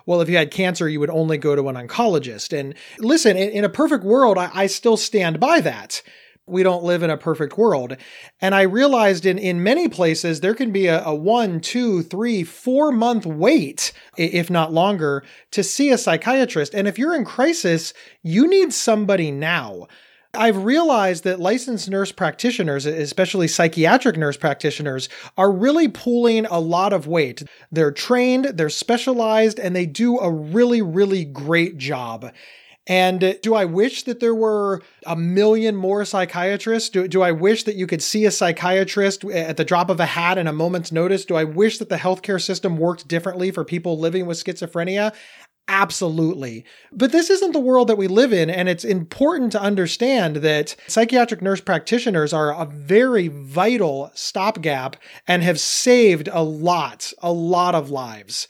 well, 0.06 0.22
if 0.22 0.30
you 0.30 0.38
had 0.38 0.52
cancer, 0.52 0.90
you 0.90 1.00
would 1.00 1.10
only 1.10 1.38
go 1.38 1.56
to 1.56 1.70
an 1.70 1.76
oncologist. 1.76 2.58
And 2.58 2.74
listen, 2.98 3.38
in, 3.38 3.50
in 3.50 3.64
a 3.64 3.70
perfect 3.70 4.04
world, 4.04 4.38
I, 4.38 4.50
I 4.54 4.68
still 4.68 4.98
stand 4.98 5.40
by 5.40 5.62
that 5.62 6.02
we 6.50 6.64
don't 6.64 6.84
live 6.84 7.04
in 7.04 7.10
a 7.10 7.18
perfect 7.18 7.58
world. 7.58 7.96
And 8.42 8.56
I 8.56 8.64
realized 8.64 9.26
in, 9.26 9.38
in 9.38 9.64
many 9.64 9.88
places 9.88 10.42
there 10.42 10.56
can 10.56 10.72
be 10.72 10.88
a, 10.88 11.04
a 11.04 11.14
one, 11.14 11.60
two, 11.62 12.04
three, 12.04 12.44
four 12.44 12.92
month 12.92 13.26
wait, 13.26 13.94
if 14.18 14.50
not 14.50 14.74
longer, 14.74 15.24
to 15.52 15.64
see 15.64 15.92
a 15.92 15.98
psychiatrist. 15.98 16.74
And 16.74 16.88
if 16.88 16.98
you're 16.98 17.16
in 17.16 17.26
crisis, 17.26 17.94
you 18.24 18.48
need 18.48 18.74
somebody 18.74 19.32
now. 19.32 19.88
I've 20.36 20.64
realized 20.64 21.24
that 21.24 21.40
licensed 21.40 21.90
nurse 21.90 22.12
practitioners, 22.12 22.86
especially 22.86 23.48
psychiatric 23.48 24.16
nurse 24.16 24.38
practitioners, 24.38 25.10
are 25.38 25.52
really 25.52 25.88
pulling 25.88 26.46
a 26.46 26.60
lot 26.60 26.94
of 26.94 27.08
weight. 27.08 27.44
They're 27.72 27.92
trained, 27.92 28.46
they're 28.46 28.70
specialized, 28.70 29.60
and 29.60 29.76
they 29.76 29.88
do 29.88 30.20
a 30.20 30.32
really, 30.32 30.84
really 30.84 31.26
great 31.26 31.78
job. 31.78 32.32
And 32.86 33.38
do 33.44 33.54
I 33.54 33.66
wish 33.66 34.04
that 34.04 34.20
there 34.20 34.34
were 34.34 34.82
a 35.06 35.16
million 35.16 35.76
more 35.76 36.04
psychiatrists? 36.06 36.90
Do, 36.90 37.08
do 37.08 37.22
I 37.22 37.32
wish 37.32 37.64
that 37.66 37.76
you 37.76 37.86
could 37.86 38.02
see 38.02 38.26
a 38.26 38.32
psychiatrist 38.32 39.24
at 39.26 39.58
the 39.58 39.66
drop 39.66 39.92
of 39.92 40.00
a 40.00 40.08
hat 40.08 40.40
in 40.40 40.48
a 40.48 40.54
moment's 40.54 40.92
notice? 40.92 41.24
Do 41.24 41.36
I 41.36 41.44
wish 41.44 41.78
that 41.78 41.90
the 41.90 41.98
healthcare 41.98 42.42
system 42.42 42.78
worked 42.78 43.08
differently 43.08 43.52
for 43.52 43.64
people 43.64 44.00
living 44.00 44.26
with 44.26 44.44
schizophrenia? 44.44 45.14
Absolutely. 45.68 46.66
But 46.92 47.12
this 47.12 47.30
isn't 47.30 47.52
the 47.52 47.60
world 47.60 47.90
that 47.90 47.98
we 47.98 48.08
live 48.08 48.34
in, 48.34 48.50
and 48.50 48.68
it's 48.68 48.84
important 48.84 49.52
to 49.52 49.62
understand 49.62 50.38
that 50.38 50.76
psychiatric 50.88 51.44
nurse 51.44 51.62
practitioners 51.62 52.34
are 52.34 52.52
a 52.52 52.66
very 52.66 53.28
vital 53.28 54.12
stopgap 54.16 54.96
and 55.28 55.44
have 55.44 55.60
saved 55.60 56.28
a 56.32 56.44
lot, 56.44 57.14
a 57.20 57.32
lot 57.32 57.76
of 57.76 57.92
lives. 57.92 58.48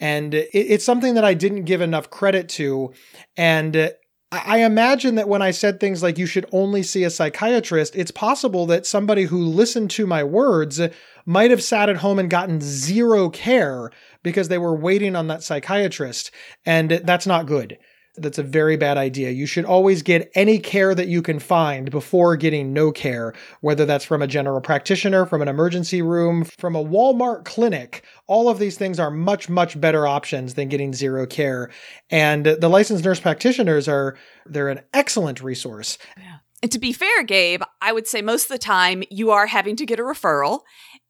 And 0.00 0.34
it's 0.34 0.84
something 0.84 1.14
that 1.14 1.24
I 1.24 1.34
didn't 1.34 1.64
give 1.64 1.82
enough 1.82 2.10
credit 2.10 2.48
to. 2.50 2.92
And 3.36 3.92
I 4.32 4.64
imagine 4.64 5.16
that 5.16 5.28
when 5.28 5.42
I 5.42 5.50
said 5.50 5.78
things 5.78 6.02
like 6.02 6.16
you 6.16 6.24
should 6.24 6.48
only 6.52 6.82
see 6.82 7.04
a 7.04 7.10
psychiatrist, 7.10 7.94
it's 7.94 8.10
possible 8.10 8.64
that 8.66 8.86
somebody 8.86 9.24
who 9.24 9.44
listened 9.44 9.90
to 9.90 10.06
my 10.06 10.24
words 10.24 10.80
might 11.26 11.50
have 11.50 11.62
sat 11.62 11.90
at 11.90 11.98
home 11.98 12.18
and 12.18 12.30
gotten 12.30 12.58
zero 12.62 13.28
care 13.28 13.90
because 14.22 14.48
they 14.48 14.56
were 14.56 14.74
waiting 14.74 15.16
on 15.16 15.26
that 15.26 15.42
psychiatrist. 15.42 16.30
And 16.64 16.92
that's 17.04 17.26
not 17.26 17.44
good. 17.44 17.76
That's 18.16 18.38
a 18.38 18.42
very 18.42 18.76
bad 18.76 18.98
idea. 18.98 19.30
You 19.30 19.46
should 19.46 19.64
always 19.64 20.02
get 20.02 20.30
any 20.34 20.58
care 20.58 20.94
that 20.94 21.08
you 21.08 21.22
can 21.22 21.38
find 21.38 21.90
before 21.90 22.36
getting 22.36 22.72
no 22.72 22.92
care, 22.92 23.32
whether 23.62 23.86
that's 23.86 24.04
from 24.04 24.20
a 24.20 24.26
general 24.26 24.60
practitioner, 24.60 25.24
from 25.24 25.40
an 25.40 25.48
emergency 25.48 26.02
room, 26.02 26.44
from 26.58 26.76
a 26.76 26.84
Walmart 26.84 27.44
clinic. 27.44 28.04
all 28.26 28.48
of 28.48 28.58
these 28.58 28.76
things 28.76 28.98
are 28.98 29.10
much, 29.10 29.48
much 29.48 29.80
better 29.80 30.06
options 30.06 30.54
than 30.54 30.68
getting 30.68 30.92
zero 30.92 31.26
care. 31.26 31.70
And 32.10 32.44
the 32.44 32.68
licensed 32.68 33.04
nurse 33.04 33.20
practitioners 33.20 33.88
are, 33.88 34.16
they're 34.46 34.68
an 34.68 34.80
excellent 34.92 35.42
resource. 35.42 35.98
Yeah. 36.16 36.38
And 36.62 36.70
to 36.70 36.78
be 36.78 36.92
fair, 36.92 37.24
Gabe, 37.24 37.62
I 37.80 37.92
would 37.92 38.06
say 38.06 38.22
most 38.22 38.44
of 38.44 38.50
the 38.50 38.58
time 38.58 39.02
you 39.10 39.30
are 39.32 39.46
having 39.46 39.74
to 39.76 39.86
get 39.86 39.98
a 39.98 40.02
referral. 40.02 40.60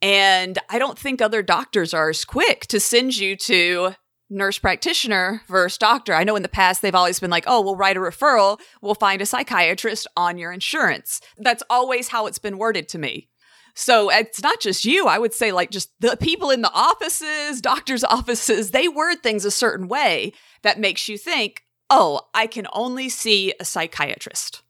And 0.01 0.59
I 0.71 0.79
don't 0.79 0.99
think 0.99 1.21
other 1.21 1.43
doctors 1.43 1.93
are 1.93 2.09
as 2.09 2.25
quick 2.25 2.67
to 2.69 2.81
send 2.81 3.17
you 3.17 3.37
to 3.37 3.95
nurse 4.33 4.59
practitioner 4.59 5.43
versus 5.47 5.79
doctor. 5.79 6.15
I 6.15 6.25
know 6.25 6.37
in 6.37 6.43
the 6.43 6.49
past 6.49 6.83
they've 6.83 6.95
always 6.95 7.21
been 7.21 7.31
like, 7.31 7.45
oh, 7.47 7.61
we'll 7.61 7.77
write 7.77 7.97
a 7.97 8.01
referral, 8.01 8.59
we'll 8.81 8.95
find 8.95 9.21
a 9.23 9.27
psychiatrist 9.27 10.07
on 10.17 10.39
your 10.39 10.53
insurance. 10.53 11.21
That's 11.39 11.63
always 11.71 12.09
how 12.09 12.27
it's 12.27 12.39
been 12.39 12.59
worded 12.59 12.89
to 12.91 12.99
me. 12.99 13.29
So 13.75 14.11
it's 14.11 14.43
not 14.43 14.61
just 14.61 14.85
you. 14.85 15.07
I 15.07 15.19
would 15.19 15.33
say, 15.33 15.51
like, 15.51 15.71
just 15.71 15.91
the 16.01 16.17
people 16.17 16.51
in 16.51 16.63
the 16.63 16.73
offices, 16.73 17.61
doctors' 17.61 18.05
offices, 18.09 18.71
they 18.71 18.89
word 18.89 19.23
things 19.23 19.45
a 19.45 19.51
certain 19.51 19.89
way 19.89 20.33
that 20.63 20.79
makes 20.79 21.09
you 21.09 21.17
think, 21.17 21.63
oh, 21.89 22.21
I 22.35 22.47
can 22.47 22.67
only 22.73 23.09
see 23.09 23.55
a 23.59 23.65
psychiatrist. 23.65 24.63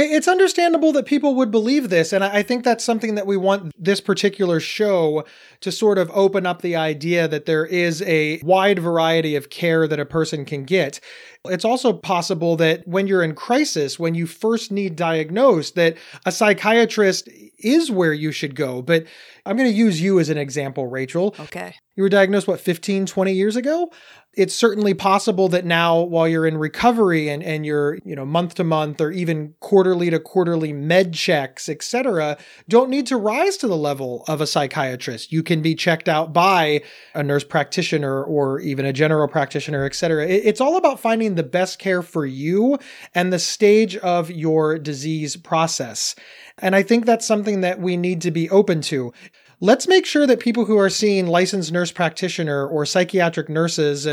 It's 0.00 0.28
understandable 0.28 0.92
that 0.92 1.06
people 1.06 1.34
would 1.34 1.50
believe 1.50 1.88
this. 1.88 2.12
And 2.12 2.22
I 2.22 2.40
think 2.44 2.62
that's 2.62 2.84
something 2.84 3.16
that 3.16 3.26
we 3.26 3.36
want 3.36 3.72
this 3.76 4.00
particular 4.00 4.60
show 4.60 5.24
to 5.60 5.72
sort 5.72 5.98
of 5.98 6.08
open 6.12 6.46
up 6.46 6.62
the 6.62 6.76
idea 6.76 7.26
that 7.26 7.46
there 7.46 7.66
is 7.66 8.00
a 8.02 8.40
wide 8.44 8.78
variety 8.78 9.34
of 9.34 9.50
care 9.50 9.88
that 9.88 9.98
a 9.98 10.04
person 10.04 10.44
can 10.44 10.62
get. 10.62 11.00
It's 11.48 11.64
also 11.64 11.92
possible 11.92 12.56
that 12.56 12.86
when 12.86 13.06
you're 13.06 13.22
in 13.22 13.34
crisis, 13.34 13.98
when 13.98 14.14
you 14.14 14.26
first 14.26 14.70
need 14.70 14.96
diagnosed, 14.96 15.74
that 15.74 15.96
a 16.24 16.32
psychiatrist 16.32 17.28
is 17.58 17.90
where 17.90 18.12
you 18.12 18.32
should 18.32 18.54
go. 18.54 18.82
But 18.82 19.04
I'm 19.44 19.56
going 19.56 19.70
to 19.70 19.76
use 19.76 20.00
you 20.00 20.20
as 20.20 20.28
an 20.28 20.38
example, 20.38 20.86
Rachel. 20.86 21.34
Okay. 21.40 21.74
You 21.96 22.02
were 22.02 22.08
diagnosed, 22.08 22.46
what, 22.46 22.60
15, 22.60 23.06
20 23.06 23.32
years 23.32 23.56
ago? 23.56 23.90
It's 24.34 24.54
certainly 24.54 24.94
possible 24.94 25.48
that 25.48 25.64
now, 25.64 26.00
while 26.00 26.28
you're 26.28 26.46
in 26.46 26.56
recovery 26.56 27.28
and, 27.28 27.42
and 27.42 27.66
you're, 27.66 27.98
you 28.04 28.14
know, 28.14 28.24
month 28.24 28.54
to 28.56 28.64
month 28.64 29.00
or 29.00 29.10
even 29.10 29.54
quarterly 29.58 30.10
to 30.10 30.20
quarterly 30.20 30.72
med 30.72 31.12
checks, 31.12 31.68
etc., 31.68 32.36
don't 32.68 32.88
need 32.88 33.08
to 33.08 33.16
rise 33.16 33.56
to 33.56 33.66
the 33.66 33.76
level 33.76 34.24
of 34.28 34.40
a 34.40 34.46
psychiatrist. 34.46 35.32
You 35.32 35.42
can 35.42 35.60
be 35.60 35.74
checked 35.74 36.08
out 36.08 36.32
by 36.32 36.82
a 37.14 37.24
nurse 37.24 37.42
practitioner 37.42 38.22
or 38.22 38.60
even 38.60 38.86
a 38.86 38.92
general 38.92 39.26
practitioner, 39.26 39.82
et 39.82 39.86
etc. 39.86 40.28
It's 40.28 40.60
all 40.60 40.76
about 40.76 41.00
finding 41.00 41.34
the 41.38 41.42
best 41.42 41.78
care 41.78 42.02
for 42.02 42.26
you 42.26 42.78
and 43.14 43.32
the 43.32 43.38
stage 43.38 43.96
of 43.96 44.30
your 44.30 44.78
disease 44.78 45.36
process. 45.36 46.14
And 46.58 46.76
I 46.76 46.82
think 46.82 47.06
that's 47.06 47.26
something 47.26 47.62
that 47.62 47.80
we 47.80 47.96
need 47.96 48.20
to 48.22 48.30
be 48.30 48.50
open 48.50 48.82
to. 48.82 49.12
Let's 49.60 49.88
make 49.88 50.04
sure 50.04 50.26
that 50.26 50.40
people 50.40 50.66
who 50.66 50.76
are 50.78 50.90
seeing 50.90 51.26
licensed 51.26 51.72
nurse 51.72 51.90
practitioner 51.90 52.66
or 52.66 52.84
psychiatric 52.84 53.48
nurses 53.48 54.06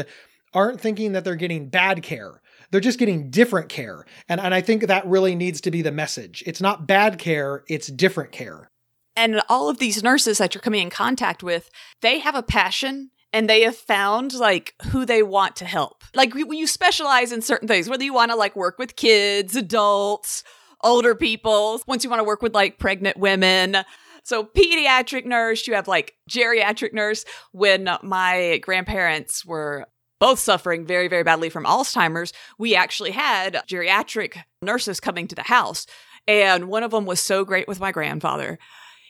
aren't 0.54 0.80
thinking 0.80 1.12
that 1.12 1.24
they're 1.24 1.36
getting 1.36 1.68
bad 1.68 2.02
care. 2.02 2.42
They're 2.72 2.82
just 2.82 3.00
getting 3.00 3.30
different 3.30 3.70
care. 3.70 4.06
And, 4.28 4.40
and 4.40 4.54
I 4.54 4.62
think 4.62 4.88
that 4.88 5.06
really 5.06 5.36
needs 5.36 5.62
to 5.62 5.72
be 5.72 5.82
the 5.82 5.92
message. 5.92 6.44
It's 6.46 6.62
not 6.62 6.88
bad 6.88 7.20
care, 7.20 7.64
it's 7.68 7.88
different 7.88 8.32
care. 8.32 8.72
And 9.16 9.42
all 9.48 9.70
of 9.70 9.80
these 9.80 10.04
nurses 10.04 10.40
that 10.40 10.54
you're 10.54 10.62
coming 10.62 10.82
in 10.82 10.90
contact 10.90 11.42
with, 11.42 11.70
they 12.02 12.20
have 12.20 12.36
a 12.36 12.44
passion 12.44 13.12
and 13.36 13.50
they 13.50 13.64
have 13.64 13.76
found 13.76 14.34
like 14.34 14.74
who 14.92 15.06
they 15.06 15.22
want 15.22 15.58
to 15.58 15.66
help. 15.66 16.06
Like 16.16 16.34
you 16.34 16.66
specialize 16.66 17.34
in 17.34 17.42
certain 17.42 17.68
things, 17.68 17.90
whether 17.90 18.06
you 18.06 18.14
want 18.14 18.32
to 18.32 18.38
like 18.38 18.56
work 18.56 18.80
with 18.80 18.96
kids, 18.96 19.58
adults, 19.58 20.46
older 20.82 21.14
people, 21.16 21.82
once 21.86 22.06
you 22.06 22.10
want 22.10 22.22
to 22.22 22.24
work 22.24 22.42
with 22.42 22.56
like 22.56 22.80
pregnant 22.80 23.18
women. 23.18 23.80
So, 24.24 24.46
pediatric 24.46 25.26
nurse, 25.26 25.68
you 25.68 25.74
have 25.74 25.90
like 25.90 26.16
geriatric 26.30 26.94
nurse. 26.94 27.26
When 27.52 27.90
my 28.02 28.60
grandparents 28.64 29.46
were 29.46 29.86
both 30.22 30.40
suffering 30.40 30.86
very, 30.86 31.10
very 31.10 31.24
badly 31.24 31.50
from 31.50 31.66
Alzheimer's, 31.66 32.32
we 32.58 32.74
actually 32.74 33.12
had 33.12 33.62
geriatric 33.68 34.38
nurses 34.62 35.02
coming 35.02 35.28
to 35.28 35.36
the 35.36 35.44
house. 35.44 35.88
And 36.26 36.70
one 36.70 36.84
of 36.84 36.92
them 36.92 37.06
was 37.06 37.20
so 37.20 37.44
great 37.44 37.68
with 37.68 37.82
my 37.82 37.92
grandfather. 37.92 38.58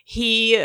He 0.07 0.63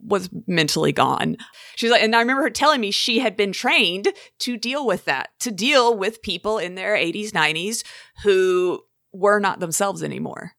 was 0.00 0.28
mentally 0.46 0.92
gone. 0.92 1.38
She's 1.76 1.90
like, 1.90 2.02
and 2.02 2.14
I 2.14 2.20
remember 2.20 2.42
her 2.42 2.50
telling 2.50 2.82
me 2.82 2.90
she 2.90 3.18
had 3.20 3.34
been 3.34 3.52
trained 3.52 4.12
to 4.40 4.58
deal 4.58 4.86
with 4.86 5.06
that, 5.06 5.30
to 5.40 5.50
deal 5.50 5.96
with 5.96 6.20
people 6.20 6.58
in 6.58 6.74
their 6.74 6.94
80s, 6.94 7.30
90s 7.30 7.84
who 8.22 8.82
were 9.12 9.40
not 9.40 9.60
themselves 9.60 10.02
anymore. 10.02 10.52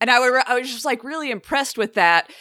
And 0.00 0.10
I, 0.10 0.18
were, 0.18 0.42
I 0.46 0.58
was 0.58 0.70
just 0.70 0.86
like 0.86 1.04
really 1.04 1.30
impressed 1.30 1.76
with 1.76 1.94
that. 1.94 2.32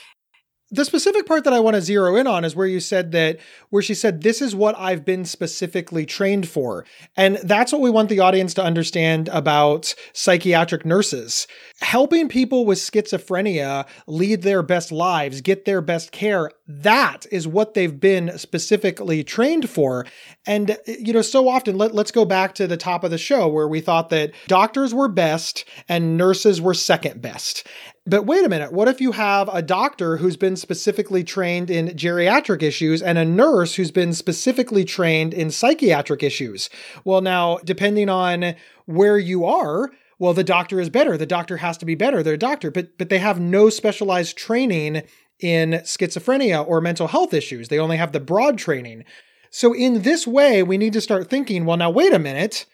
The 0.69 0.83
specific 0.83 1.25
part 1.25 1.45
that 1.45 1.53
I 1.53 1.61
want 1.61 1.75
to 1.75 1.81
zero 1.81 2.17
in 2.17 2.27
on 2.27 2.43
is 2.43 2.53
where 2.53 2.67
you 2.67 2.81
said 2.81 3.13
that, 3.13 3.37
where 3.69 3.81
she 3.81 3.93
said, 3.93 4.21
This 4.21 4.41
is 4.41 4.53
what 4.53 4.77
I've 4.77 5.05
been 5.05 5.23
specifically 5.23 6.05
trained 6.05 6.49
for. 6.49 6.85
And 7.15 7.37
that's 7.37 7.71
what 7.71 7.79
we 7.79 7.89
want 7.89 8.09
the 8.09 8.19
audience 8.19 8.53
to 8.55 8.63
understand 8.63 9.29
about 9.29 9.95
psychiatric 10.11 10.85
nurses. 10.85 11.47
Helping 11.79 12.27
people 12.27 12.65
with 12.65 12.79
schizophrenia 12.79 13.87
lead 14.07 14.41
their 14.41 14.61
best 14.61 14.91
lives, 14.91 15.39
get 15.39 15.63
their 15.63 15.81
best 15.81 16.11
care, 16.11 16.51
that 16.67 17.25
is 17.31 17.47
what 17.47 17.73
they've 17.73 17.99
been 17.99 18.37
specifically 18.37 19.23
trained 19.23 19.69
for. 19.69 20.05
And, 20.45 20.77
you 20.85 21.13
know, 21.13 21.21
so 21.21 21.47
often, 21.47 21.77
let, 21.77 21.95
let's 21.95 22.11
go 22.11 22.25
back 22.25 22.55
to 22.55 22.67
the 22.67 22.75
top 22.75 23.05
of 23.05 23.11
the 23.11 23.17
show 23.17 23.47
where 23.47 23.69
we 23.69 23.79
thought 23.79 24.09
that 24.09 24.33
doctors 24.47 24.93
were 24.93 25.07
best 25.07 25.63
and 25.87 26.17
nurses 26.17 26.59
were 26.59 26.73
second 26.73 27.21
best. 27.21 27.65
But 28.09 28.25
wait 28.25 28.45
a 28.45 28.49
minute, 28.49 28.71
what 28.71 28.87
if 28.87 29.01
you 29.01 29.11
have 29.11 29.49
a 29.51 29.61
doctor 29.61 30.15
who's 30.15 30.37
been 30.37 30.55
specifically 30.55 31.25
trained 31.25 31.69
in 31.69 31.89
geriatric 31.89 32.63
issues 32.63 33.01
and 33.01 33.17
a 33.17 33.25
nurse 33.25 33.75
who's 33.75 33.91
been 33.91 34.13
specifically 34.13 34.85
trained 34.85 35.33
in 35.33 35.51
psychiatric 35.51 36.23
issues? 36.23 36.69
Well, 37.03 37.19
now, 37.19 37.57
depending 37.65 38.07
on 38.07 38.55
where 38.85 39.17
you 39.17 39.43
are, 39.43 39.91
well, 40.19 40.33
the 40.33 40.45
doctor 40.45 40.79
is 40.79 40.89
better. 40.89 41.17
The 41.17 41.25
doctor 41.25 41.57
has 41.57 41.77
to 41.79 41.85
be 41.85 41.95
better. 41.95 42.23
They're 42.23 42.35
a 42.35 42.37
doctor, 42.37 42.71
but 42.71 42.97
but 42.97 43.09
they 43.09 43.19
have 43.19 43.41
no 43.41 43.69
specialized 43.69 44.37
training 44.37 45.03
in 45.39 45.71
schizophrenia 45.83 46.65
or 46.65 46.79
mental 46.79 47.07
health 47.07 47.33
issues. 47.33 47.67
They 47.67 47.77
only 47.77 47.97
have 47.97 48.13
the 48.13 48.21
broad 48.21 48.57
training. 48.57 49.03
So 49.51 49.73
in 49.73 50.03
this 50.03 50.25
way, 50.25 50.63
we 50.63 50.77
need 50.77 50.93
to 50.93 51.01
start 51.01 51.29
thinking, 51.29 51.65
well, 51.65 51.77
now 51.77 51.89
wait 51.89 52.13
a 52.13 52.19
minute. 52.19 52.65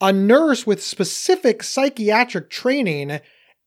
A 0.00 0.12
nurse 0.12 0.66
with 0.66 0.82
specific 0.82 1.62
psychiatric 1.62 2.50
training 2.50 3.20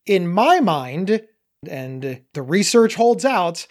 in 0.06 0.28
my 0.28 0.60
mind, 0.60 1.22
and 1.68 2.22
the 2.34 2.42
research 2.42 2.96
holds 2.96 3.26
out, 3.26 3.68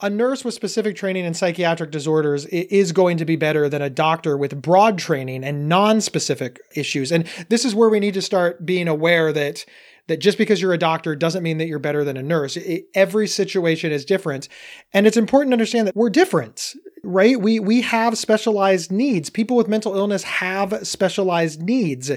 a 0.00 0.10
nurse 0.10 0.44
with 0.44 0.54
specific 0.54 0.96
training 0.96 1.24
in 1.24 1.32
psychiatric 1.32 1.92
disorders 1.92 2.44
is 2.46 2.90
going 2.90 3.16
to 3.18 3.24
be 3.24 3.36
better 3.36 3.68
than 3.68 3.80
a 3.80 3.88
doctor 3.88 4.36
with 4.36 4.60
broad 4.60 4.98
training 4.98 5.44
and 5.44 5.68
non-specific 5.68 6.58
issues. 6.74 7.12
And 7.12 7.24
this 7.48 7.64
is 7.64 7.74
where 7.74 7.88
we 7.88 8.00
need 8.00 8.14
to 8.14 8.22
start 8.22 8.66
being 8.66 8.88
aware 8.88 9.32
that 9.32 9.64
that 10.08 10.18
just 10.18 10.36
because 10.36 10.60
you're 10.60 10.72
a 10.72 10.78
doctor 10.78 11.14
doesn't 11.14 11.44
mean 11.44 11.58
that 11.58 11.68
you're 11.68 11.78
better 11.78 12.02
than 12.02 12.16
a 12.16 12.22
nurse. 12.22 12.56
It, 12.56 12.86
every 12.92 13.28
situation 13.28 13.92
is 13.92 14.04
different, 14.04 14.48
and 14.92 15.06
it's 15.06 15.16
important 15.16 15.52
to 15.52 15.54
understand 15.54 15.86
that 15.86 15.94
we're 15.94 16.10
different, 16.10 16.74
right? 17.04 17.40
We 17.40 17.60
we 17.60 17.82
have 17.82 18.18
specialized 18.18 18.90
needs. 18.90 19.30
People 19.30 19.56
with 19.56 19.68
mental 19.68 19.94
illness 19.94 20.24
have 20.24 20.84
specialized 20.84 21.62
needs. 21.62 22.10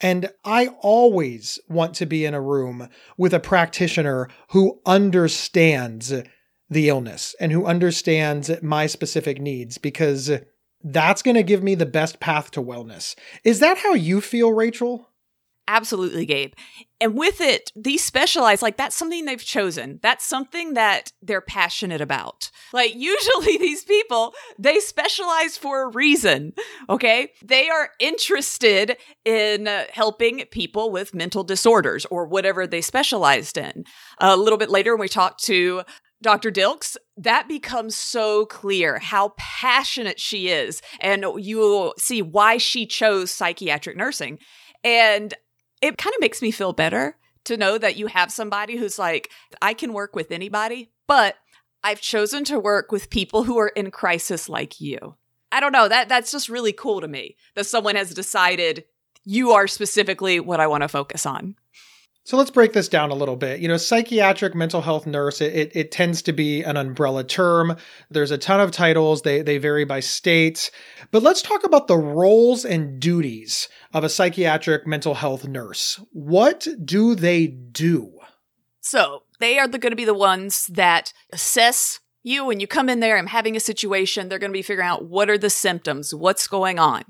And 0.00 0.30
I 0.44 0.68
always 0.80 1.58
want 1.68 1.94
to 1.96 2.06
be 2.06 2.24
in 2.24 2.34
a 2.34 2.40
room 2.40 2.88
with 3.16 3.34
a 3.34 3.40
practitioner 3.40 4.28
who 4.50 4.80
understands 4.86 6.12
the 6.70 6.88
illness 6.88 7.34
and 7.40 7.52
who 7.52 7.66
understands 7.66 8.50
my 8.62 8.86
specific 8.86 9.40
needs 9.40 9.76
because 9.76 10.30
that's 10.82 11.22
going 11.22 11.34
to 11.34 11.42
give 11.42 11.62
me 11.62 11.74
the 11.74 11.86
best 11.86 12.20
path 12.20 12.50
to 12.52 12.62
wellness. 12.62 13.14
Is 13.44 13.60
that 13.60 13.78
how 13.78 13.94
you 13.94 14.20
feel, 14.20 14.52
Rachel? 14.52 15.09
Absolutely, 15.72 16.26
Gabe. 16.26 16.52
And 17.00 17.14
with 17.14 17.40
it, 17.40 17.70
these 17.76 18.02
specialize, 18.02 18.60
like 18.60 18.76
that's 18.76 18.96
something 18.96 19.24
they've 19.24 19.42
chosen. 19.42 20.00
That's 20.02 20.24
something 20.24 20.74
that 20.74 21.12
they're 21.22 21.40
passionate 21.40 22.00
about. 22.00 22.50
Like 22.72 22.92
usually 22.96 23.56
these 23.56 23.84
people, 23.84 24.34
they 24.58 24.80
specialize 24.80 25.56
for 25.56 25.82
a 25.82 25.88
reason. 25.88 26.54
Okay. 26.88 27.30
They 27.44 27.70
are 27.70 27.90
interested 28.00 28.96
in 29.24 29.68
uh, 29.68 29.84
helping 29.92 30.44
people 30.50 30.90
with 30.90 31.14
mental 31.14 31.44
disorders 31.44 32.04
or 32.06 32.26
whatever 32.26 32.66
they 32.66 32.80
specialized 32.80 33.56
in. 33.56 33.84
A 34.18 34.36
little 34.36 34.58
bit 34.58 34.70
later, 34.70 34.96
when 34.96 35.02
we 35.02 35.08
talk 35.08 35.38
to 35.42 35.82
Dr. 36.20 36.50
Dilks, 36.50 36.96
that 37.16 37.46
becomes 37.46 37.94
so 37.94 38.44
clear 38.46 38.98
how 38.98 39.34
passionate 39.38 40.18
she 40.18 40.48
is. 40.48 40.82
And 41.00 41.24
you'll 41.38 41.94
see 41.96 42.22
why 42.22 42.56
she 42.56 42.86
chose 42.86 43.30
psychiatric 43.30 43.96
nursing. 43.96 44.40
And 44.82 45.34
it 45.80 45.98
kind 45.98 46.14
of 46.14 46.20
makes 46.20 46.42
me 46.42 46.50
feel 46.50 46.72
better 46.72 47.16
to 47.44 47.56
know 47.56 47.78
that 47.78 47.96
you 47.96 48.06
have 48.06 48.32
somebody 48.32 48.76
who's 48.76 48.98
like, 48.98 49.30
I 49.62 49.74
can 49.74 49.92
work 49.92 50.14
with 50.14 50.30
anybody, 50.30 50.90
but 51.06 51.36
I've 51.82 52.00
chosen 52.00 52.44
to 52.44 52.58
work 52.58 52.92
with 52.92 53.10
people 53.10 53.44
who 53.44 53.58
are 53.58 53.68
in 53.68 53.90
crisis 53.90 54.48
like 54.48 54.80
you. 54.80 55.16
I 55.52 55.60
don't 55.60 55.72
know, 55.72 55.88
that 55.88 56.08
that's 56.08 56.30
just 56.30 56.48
really 56.48 56.72
cool 56.72 57.00
to 57.00 57.08
me 57.08 57.36
that 57.54 57.66
someone 57.66 57.96
has 57.96 58.14
decided 58.14 58.84
you 59.24 59.52
are 59.52 59.66
specifically 59.66 60.38
what 60.38 60.60
I 60.60 60.66
want 60.66 60.82
to 60.82 60.88
focus 60.88 61.26
on. 61.26 61.56
So 62.30 62.36
let's 62.36 62.52
break 62.52 62.74
this 62.74 62.88
down 62.88 63.10
a 63.10 63.16
little 63.16 63.34
bit. 63.34 63.58
You 63.58 63.66
know, 63.66 63.76
psychiatric 63.76 64.54
mental 64.54 64.82
health 64.82 65.04
nurse, 65.04 65.40
it, 65.40 65.52
it, 65.52 65.72
it, 65.74 65.90
tends 65.90 66.22
to 66.22 66.32
be 66.32 66.62
an 66.62 66.76
umbrella 66.76 67.24
term. 67.24 67.76
There's 68.08 68.30
a 68.30 68.38
ton 68.38 68.60
of 68.60 68.70
titles, 68.70 69.22
they, 69.22 69.42
they 69.42 69.58
vary 69.58 69.84
by 69.84 69.98
state. 69.98 70.70
But 71.10 71.24
let's 71.24 71.42
talk 71.42 71.64
about 71.64 71.88
the 71.88 71.98
roles 71.98 72.64
and 72.64 73.00
duties 73.00 73.68
of 73.92 74.04
a 74.04 74.08
psychiatric 74.08 74.86
mental 74.86 75.14
health 75.14 75.48
nurse. 75.48 75.98
What 76.12 76.68
do 76.84 77.16
they 77.16 77.48
do? 77.48 78.12
So 78.80 79.24
they 79.40 79.58
are 79.58 79.66
going 79.66 79.90
to 79.90 79.96
be 79.96 80.04
the 80.04 80.14
ones 80.14 80.68
that 80.68 81.12
assess 81.32 81.98
you 82.22 82.44
when 82.44 82.60
you 82.60 82.68
come 82.68 82.88
in 82.88 83.00
there 83.00 83.18
I'm 83.18 83.26
having 83.26 83.56
a 83.56 83.60
situation. 83.60 84.28
They're 84.28 84.38
going 84.38 84.52
to 84.52 84.56
be 84.56 84.62
figuring 84.62 84.88
out 84.88 85.04
what 85.04 85.28
are 85.30 85.38
the 85.38 85.50
symptoms, 85.50 86.14
what's 86.14 86.46
going 86.46 86.78
on. 86.78 87.02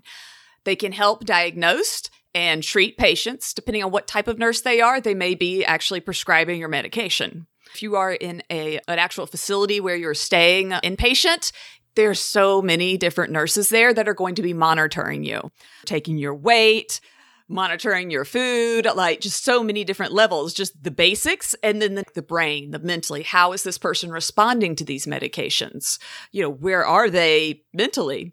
They 0.65 0.77
can 0.77 0.93
help 0.93 1.27
diagnose 1.27 2.09
and 2.35 2.63
treat 2.63 2.97
patients. 2.97 3.53
Depending 3.55 3.83
on 3.83 3.91
what 3.91 4.07
type 4.07 4.29
of 4.29 4.39
nurse 4.39 4.61
they 4.61 4.81
are, 4.81 5.01
they 5.01 5.15
may 5.15 5.35
be 5.35 5.65
actually 5.65 6.01
prescribing 6.01 6.59
your 6.59 6.69
medication. 6.69 7.47
If 7.75 7.83
you 7.83 7.97
are 7.97 8.13
in 8.13 8.43
a 8.51 8.79
an 8.89 8.99
actual 8.99 9.27
facility 9.27 9.81
where 9.81 9.97
you're 9.97 10.15
staying 10.15 10.71
inpatient, 10.71 11.53
there's 11.95 12.21
so 12.21 12.63
many 12.63 12.97
different 12.97 13.33
nurses 13.33 13.69
there 13.69 13.93
that 13.95 14.09
are 14.09 14.15
going 14.15 14.35
to 14.37 14.43
be 14.43 14.55
monitoring 14.55 15.25
you, 15.25 15.51
taking 15.85 16.19
your 16.19 16.35
weight, 16.35 17.01
monitoring 17.49 18.11
your 18.11 18.25
food, 18.25 18.87
like 18.95 19.21
just 19.21 19.45
so 19.45 19.63
many 19.63 19.85
different 19.85 20.13
levels, 20.13 20.55
just 20.55 20.83
the 20.83 20.91
basics, 20.91 21.55
and 21.63 21.83
then 21.83 21.97
the, 21.97 22.05
the, 22.15 22.23
brain, 22.23 22.71
the 22.71 22.79
mentally. 22.79 23.23
How 23.23 23.53
is 23.53 23.65
this 23.65 23.77
person 23.77 24.11
responding 24.11 24.77
to 24.77 24.85
these 24.85 25.05
medications? 25.05 25.99
You 26.31 26.43
know, 26.43 26.51
where 26.51 26.87
are 26.87 27.11
they 27.11 27.63
mentally? 27.75 28.33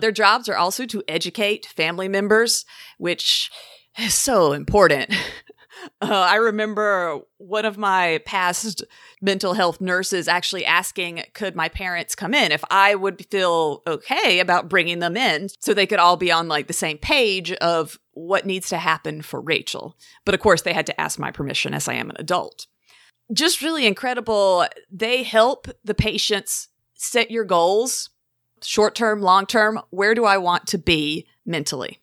Their 0.00 0.12
jobs 0.12 0.48
are 0.48 0.56
also 0.56 0.86
to 0.86 1.02
educate 1.08 1.66
family 1.66 2.08
members, 2.08 2.64
which 2.98 3.50
is 3.98 4.14
so 4.14 4.52
important. 4.52 5.14
Uh, 6.00 6.26
I 6.30 6.36
remember 6.36 7.20
one 7.38 7.64
of 7.64 7.78
my 7.78 8.20
past 8.24 8.84
mental 9.20 9.54
health 9.54 9.80
nurses 9.80 10.28
actually 10.28 10.64
asking, 10.64 11.24
could 11.34 11.56
my 11.56 11.68
parents 11.68 12.14
come 12.14 12.34
in 12.34 12.52
if 12.52 12.62
I 12.70 12.94
would 12.94 13.26
feel 13.30 13.82
okay 13.86 14.40
about 14.40 14.68
bringing 14.68 15.00
them 15.00 15.16
in 15.16 15.48
so 15.60 15.72
they 15.72 15.86
could 15.86 15.98
all 15.98 16.16
be 16.16 16.30
on 16.30 16.48
like 16.48 16.66
the 16.66 16.72
same 16.72 16.98
page 16.98 17.52
of 17.52 17.98
what 18.12 18.46
needs 18.46 18.68
to 18.68 18.78
happen 18.78 19.22
for 19.22 19.40
Rachel. 19.40 19.96
But 20.24 20.34
of 20.34 20.40
course, 20.40 20.62
they 20.62 20.72
had 20.72 20.86
to 20.86 21.00
ask 21.00 21.18
my 21.18 21.30
permission 21.30 21.74
as 21.74 21.88
I 21.88 21.94
am 21.94 22.10
an 22.10 22.16
adult. 22.18 22.66
Just 23.32 23.62
really 23.62 23.86
incredible. 23.86 24.66
They 24.90 25.22
help 25.22 25.68
the 25.84 25.94
patients 25.94 26.68
set 26.94 27.30
your 27.30 27.44
goals 27.44 28.10
short 28.64 28.94
term, 28.94 29.20
long 29.20 29.46
term, 29.46 29.80
where 29.90 30.14
do 30.14 30.24
I 30.24 30.38
want 30.38 30.66
to 30.68 30.78
be 30.78 31.26
mentally? 31.44 32.00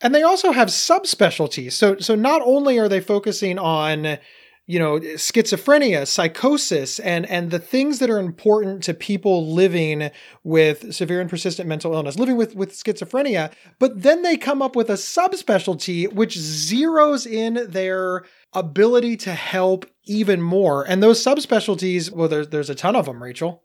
And 0.00 0.14
they 0.14 0.22
also 0.22 0.52
have 0.52 0.68
subspecialties. 0.68 1.72
So 1.72 1.98
so 1.98 2.14
not 2.14 2.42
only 2.44 2.78
are 2.78 2.88
they 2.88 3.00
focusing 3.00 3.58
on 3.58 4.18
you 4.66 4.80
know 4.80 4.98
schizophrenia 4.98 6.06
psychosis 6.06 6.98
and 6.98 7.24
and 7.26 7.50
the 7.50 7.58
things 7.58 8.00
that 8.00 8.10
are 8.10 8.18
important 8.18 8.82
to 8.82 8.94
people 8.94 9.52
living 9.52 10.10
with 10.42 10.92
severe 10.92 11.20
and 11.20 11.30
persistent 11.30 11.68
mental 11.68 11.94
illness 11.94 12.18
living 12.18 12.36
with 12.36 12.54
with 12.56 12.72
schizophrenia 12.72 13.52
but 13.78 14.02
then 14.02 14.22
they 14.22 14.36
come 14.36 14.60
up 14.60 14.74
with 14.74 14.90
a 14.90 14.94
subspecialty 14.94 16.12
which 16.12 16.36
zeroes 16.36 17.30
in 17.30 17.70
their 17.70 18.24
ability 18.54 19.16
to 19.16 19.32
help 19.32 19.86
even 20.04 20.42
more 20.42 20.82
and 20.88 21.02
those 21.02 21.22
subspecialties 21.22 22.10
well 22.10 22.28
there's 22.28 22.48
there's 22.48 22.70
a 22.70 22.74
ton 22.74 22.96
of 22.96 23.06
them 23.06 23.22
rachel 23.22 23.62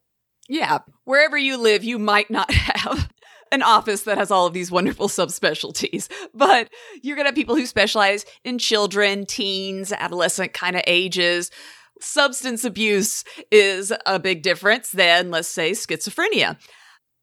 yeah. 0.52 0.80
Wherever 1.06 1.38
you 1.38 1.58
live, 1.58 1.84
you 1.86 1.98
might 1.98 2.30
not 2.30 2.52
have 2.54 3.10
an 3.54 3.64
office 3.64 4.04
that 4.04 4.18
has 4.18 4.32
all 4.32 4.46
of 4.46 4.54
these 4.54 4.70
wonderful 4.70 5.08
subspecialties, 5.08 6.10
but 6.34 6.70
you're 7.02 7.16
going 7.16 7.26
to 7.26 7.30
have 7.30 7.36
people 7.36 7.56
who 7.56 7.66
specialize 7.66 8.26
in 8.44 8.58
children, 8.58 9.26
teens, 9.26 9.94
adolescent 9.94 10.54
kind 10.54 10.76
of 10.76 10.84
ages. 10.88 11.52
Substance 12.02 12.66
abuse 12.66 13.24
is 13.50 13.94
a 14.06 14.20
big 14.20 14.42
difference 14.42 14.92
than, 14.92 15.32
let's 15.32 15.48
say, 15.48 15.72
schizophrenia. 15.72 16.58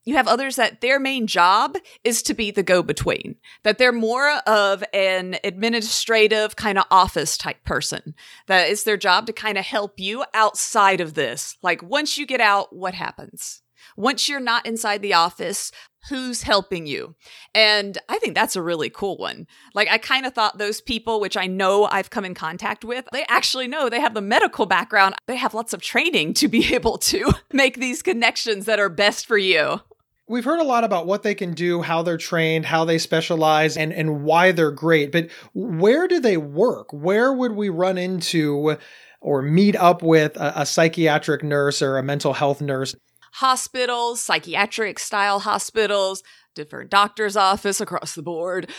You 0.05 0.17
have 0.17 0.29
others 0.29 0.57
that 0.57 0.81
their 0.81 0.99
main 0.99 1.27
job 1.27 1.77
is 2.03 2.23
to 2.23 2.35
be 2.35 2.51
the 2.51 2.63
go 2.63 2.83
between, 2.83 3.37
that 3.63 3.79
they're 3.79 3.93
more 3.93 4.41
of 4.47 4.83
an 4.95 5.37
administrative 5.45 6.57
kind 6.57 6.79
of 6.79 6.85
office 6.91 7.37
type 7.37 7.63
person. 7.65 8.15
That 8.47 8.71
it's 8.71 8.85
their 8.85 8.97
job 8.97 9.27
to 9.27 9.33
kind 9.33 9.59
of 9.59 9.67
help 9.67 10.01
you 10.01 10.25
outside 10.33 11.01
of 11.01 11.15
this. 11.15 11.57
Like 11.63 11.83
once 11.83 12.17
you 12.17 12.27
get 12.27 12.41
out, 12.41 12.75
what 12.75 12.95
happens? 12.95 13.63
Once 13.97 14.29
you're 14.29 14.41
not 14.41 14.65
inside 14.65 15.03
the 15.03 15.15
office, 15.15 15.73
who's 16.09 16.43
helping 16.43 16.87
you? 16.87 17.15
And 17.55 17.99
I 18.09 18.19
think 18.19 18.35
that's 18.35 18.57
a 18.57 18.63
really 18.63 18.91
cool 18.91 19.17
one. 19.17 19.47
Like, 19.75 19.89
I 19.89 19.99
kind 19.99 20.27
of 20.27 20.35
thought 20.35 20.59
those 20.59 20.81
people, 20.81 21.21
which 21.21 21.37
I 21.37 21.47
know 21.47 21.85
I've 21.85 22.11
come 22.11 22.25
in 22.25 22.35
contact 22.35 22.85
with, 22.85 23.07
they 23.13 23.25
actually 23.29 23.69
know 23.69 23.89
they 23.89 24.01
have 24.01 24.15
the 24.15 24.21
medical 24.21 24.67
background. 24.67 25.15
They 25.27 25.37
have 25.37 25.55
lots 25.55 25.73
of 25.73 25.83
training 25.83 26.35
to 26.35 26.49
be 26.49 26.75
able 26.75 26.99
to 26.99 27.33
make 27.53 27.79
these 27.79 28.03
connections 28.03 28.67
that 28.67 28.81
are 28.81 28.89
best 28.89 29.27
for 29.27 29.39
you. 29.39 29.81
We've 30.29 30.45
heard 30.45 30.61
a 30.61 30.65
lot 30.65 30.85
about 30.85 31.07
what 31.07 31.23
they 31.23 31.35
can 31.35 31.55
do, 31.55 31.81
how 31.81 32.03
they're 32.03 32.19
trained, 32.19 32.67
how 32.67 32.85
they 32.85 32.99
specialize, 32.99 33.77
and, 33.77 33.93
and 33.93 34.23
why 34.25 34.53
they're 34.53 34.71
great. 34.71 35.11
But 35.11 35.31
where 35.55 36.07
do 36.07 36.21
they 36.21 36.37
work? 36.37 36.93
Where 36.93 37.33
would 37.33 37.53
we 37.53 37.71
run 37.71 37.97
into 37.97 38.77
or 39.21 39.43
meet 39.43 39.75
up 39.77 40.03
with 40.03 40.37
a, 40.37 40.61
a 40.61 40.67
psychiatric 40.67 41.43
nurse 41.43 41.81
or 41.81 41.97
a 41.97 42.03
mental 42.03 42.35
health 42.35 42.61
nurse? 42.61 42.95
Hospitals, 43.33 44.21
psychiatric 44.21 44.99
style 44.99 45.41
hospitals, 45.41 46.23
different 46.55 46.91
doctor's 46.91 47.37
office 47.37 47.81
across 47.81 48.15
the 48.15 48.23
board, 48.23 48.71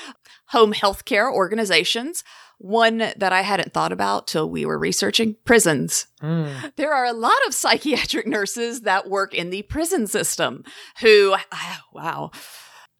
home 0.47 0.73
healthcare 0.73 1.31
organizations. 1.33 2.23
One 2.59 2.97
that 2.97 3.33
I 3.33 3.41
hadn't 3.41 3.73
thought 3.73 3.91
about 3.91 4.27
till 4.27 4.49
we 4.49 4.65
were 4.65 4.77
researching 4.77 5.37
prisons. 5.45 6.07
Mm. 6.21 6.75
There 6.75 6.93
are 6.93 7.05
a 7.05 7.13
lot 7.13 7.37
of 7.47 7.53
psychiatric 7.53 8.27
nurses 8.27 8.81
that 8.81 9.09
work 9.09 9.33
in 9.33 9.49
the 9.49 9.63
prison 9.63 10.07
system 10.07 10.63
who, 11.01 11.35
wow. 11.93 12.31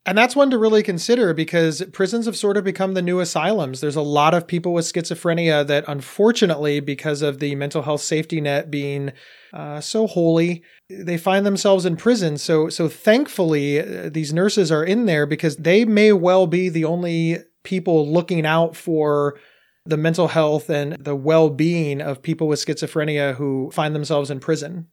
And 0.06 0.16
that's 0.16 0.34
one 0.34 0.50
to 0.50 0.58
really 0.58 0.82
consider 0.82 1.34
because 1.34 1.82
prisons 1.92 2.24
have 2.24 2.36
sort 2.36 2.56
of 2.56 2.64
become 2.64 2.94
the 2.94 3.02
new 3.02 3.20
asylums. 3.20 3.80
There's 3.80 3.96
a 3.96 4.02
lot 4.02 4.32
of 4.32 4.46
people 4.46 4.72
with 4.72 4.90
schizophrenia 4.90 5.66
that, 5.66 5.84
unfortunately, 5.86 6.80
because 6.80 7.20
of 7.20 7.38
the 7.38 7.54
mental 7.54 7.82
health 7.82 8.00
safety 8.00 8.40
net 8.40 8.70
being 8.70 9.12
uh, 9.52 9.80
so 9.80 10.08
holey, 10.08 10.62
they 10.88 11.18
find 11.18 11.44
themselves 11.44 11.84
in 11.84 11.96
prison. 11.96 12.38
So, 12.38 12.70
so 12.70 12.88
thankfully, 12.88 13.80
uh, 13.80 14.08
these 14.10 14.32
nurses 14.32 14.72
are 14.72 14.84
in 14.84 15.04
there 15.04 15.26
because 15.26 15.56
they 15.56 15.84
may 15.84 16.12
well 16.12 16.46
be 16.46 16.70
the 16.70 16.86
only 16.86 17.38
people 17.62 18.10
looking 18.10 18.46
out 18.46 18.74
for 18.74 19.38
the 19.84 19.96
mental 19.96 20.28
health 20.28 20.68
and 20.68 20.92
the 20.92 21.16
well 21.16 21.50
being 21.50 22.00
of 22.00 22.22
people 22.22 22.48
with 22.48 22.64
schizophrenia 22.64 23.34
who 23.34 23.70
find 23.72 23.94
themselves 23.94 24.30
in 24.30 24.40
prison. 24.40 24.88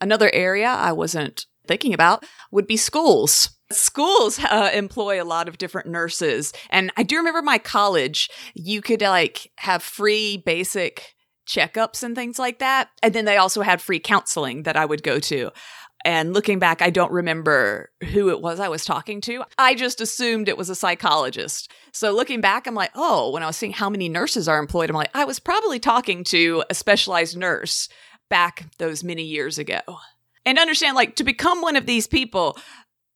Another 0.00 0.30
area 0.32 0.68
I 0.68 0.92
wasn't 0.92 1.46
thinking 1.66 1.94
about 1.94 2.24
would 2.50 2.66
be 2.66 2.76
schools. 2.76 3.50
Schools 3.72 4.38
uh, 4.38 4.70
employ 4.74 5.22
a 5.22 5.24
lot 5.24 5.48
of 5.48 5.58
different 5.58 5.88
nurses. 5.88 6.52
And 6.70 6.92
I 6.96 7.02
do 7.02 7.16
remember 7.16 7.42
my 7.42 7.58
college, 7.58 8.28
you 8.54 8.82
could 8.82 9.00
like 9.00 9.50
have 9.56 9.82
free 9.82 10.36
basic 10.36 11.14
checkups 11.46 12.02
and 12.02 12.14
things 12.14 12.38
like 12.38 12.58
that. 12.58 12.88
And 13.02 13.14
then 13.14 13.24
they 13.24 13.36
also 13.36 13.62
had 13.62 13.80
free 13.80 13.98
counseling 13.98 14.62
that 14.62 14.76
I 14.76 14.84
would 14.84 15.02
go 15.02 15.18
to. 15.20 15.50
And 16.04 16.34
looking 16.34 16.58
back, 16.58 16.82
I 16.82 16.90
don't 16.90 17.10
remember 17.10 17.90
who 18.12 18.28
it 18.28 18.42
was 18.42 18.60
I 18.60 18.68
was 18.68 18.84
talking 18.84 19.22
to. 19.22 19.42
I 19.56 19.74
just 19.74 20.02
assumed 20.02 20.48
it 20.48 20.58
was 20.58 20.68
a 20.68 20.74
psychologist. 20.74 21.72
So 21.92 22.12
looking 22.12 22.42
back, 22.42 22.66
I'm 22.66 22.74
like, 22.74 22.90
oh, 22.94 23.30
when 23.30 23.42
I 23.42 23.46
was 23.46 23.56
seeing 23.56 23.72
how 23.72 23.88
many 23.88 24.10
nurses 24.10 24.46
are 24.46 24.58
employed, 24.58 24.90
I'm 24.90 24.96
like, 24.96 25.10
I 25.14 25.24
was 25.24 25.38
probably 25.38 25.78
talking 25.78 26.22
to 26.24 26.62
a 26.68 26.74
specialized 26.74 27.38
nurse 27.38 27.88
back 28.28 28.66
those 28.78 29.02
many 29.02 29.22
years 29.22 29.58
ago. 29.58 29.80
And 30.44 30.58
understand, 30.58 30.94
like, 30.94 31.16
to 31.16 31.24
become 31.24 31.62
one 31.62 31.76
of 31.76 31.86
these 31.86 32.06
people, 32.06 32.58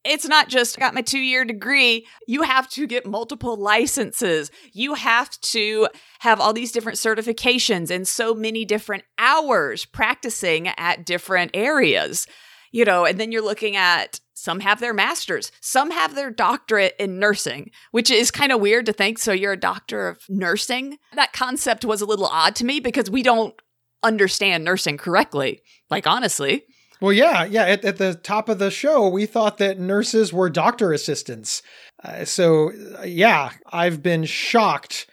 it's 0.03 0.27
not 0.27 0.49
just 0.49 0.79
got 0.79 0.95
my 0.95 1.03
two 1.03 1.19
year 1.19 1.45
degree. 1.45 2.07
You 2.27 2.43
have 2.43 2.71
to 2.71 2.87
get 2.87 3.05
multiple 3.05 3.57
licenses. 3.57 4.51
You 4.73 4.95
have 4.95 5.31
to 5.41 5.89
have 6.21 6.41
all 6.41 6.55
these 6.55 6.73
different 6.73 6.97
certifications 6.97 7.91
and 7.91 8.09
so 8.09 8.35
many 8.35 8.65
different 8.65 9.05
hours 9.19 9.85
practicing 9.85 10.69
at 10.69 11.05
different 11.05 11.51
areas 11.53 12.27
you 12.73 12.85
know, 12.85 13.05
and 13.05 13.19
then 13.19 13.33
you're 13.33 13.43
looking 13.43 13.77
at 13.77 14.21
some 14.35 14.61
have 14.61 14.81
their 14.81 14.95
masters, 14.95 15.51
some 15.61 15.91
have 15.91 16.15
their 16.15 16.31
doctorate 16.31 16.95
in 16.99 17.19
nursing, 17.19 17.71
which 17.91 18.11
is 18.11 18.31
kind 18.31 18.53
of 18.53 18.61
weird 18.61 18.87
to 18.87 18.93
think. 18.93 19.19
So 19.19 19.33
you're 19.33 19.53
a 19.53 19.57
doctor 19.57 20.09
of 20.09 20.21
nursing. 20.29 20.99
That 21.15 21.33
concept 21.33 21.85
was 21.85 22.01
a 22.01 22.07
little 22.07 22.27
odd 22.27 22.55
to 22.57 22.65
me 22.65 22.81
because 22.81 23.11
we 23.11 23.23
don't 23.23 23.55
understand 24.03 24.65
nursing 24.65 24.97
correctly. 24.97 25.63
Like, 25.91 26.07
honestly. 26.07 26.65
Well, 27.01 27.13
yeah, 27.13 27.45
yeah. 27.45 27.65
At, 27.65 27.85
at 27.85 27.99
the 27.99 28.15
top 28.15 28.49
of 28.49 28.59
the 28.59 28.71
show, 28.71 29.09
we 29.09 29.27
thought 29.27 29.59
that 29.59 29.79
nurses 29.79 30.33
were 30.33 30.51
doctor 30.51 30.93
assistants. 30.93 31.63
Uh, 32.03 32.25
so, 32.25 32.73
uh, 32.99 33.03
yeah, 33.03 33.51
I've 33.73 34.03
been 34.03 34.25
shocked 34.25 35.07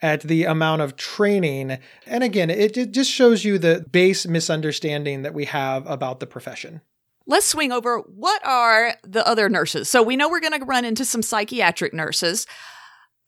at 0.00 0.20
the 0.22 0.44
amount 0.44 0.82
of 0.82 0.96
training. 0.96 1.78
And 2.06 2.22
again, 2.22 2.50
it, 2.50 2.76
it 2.76 2.92
just 2.92 3.10
shows 3.10 3.44
you 3.44 3.58
the 3.58 3.84
base 3.90 4.26
misunderstanding 4.26 5.22
that 5.22 5.34
we 5.34 5.46
have 5.46 5.86
about 5.86 6.20
the 6.20 6.26
profession 6.26 6.80
let's 7.28 7.46
swing 7.46 7.70
over 7.70 7.98
what 7.98 8.44
are 8.44 8.94
the 9.04 9.24
other 9.28 9.48
nurses. 9.48 9.88
So 9.88 10.02
we 10.02 10.16
know 10.16 10.28
we're 10.28 10.40
going 10.40 10.58
to 10.58 10.64
run 10.64 10.84
into 10.84 11.04
some 11.04 11.22
psychiatric 11.22 11.94
nurses. 11.94 12.46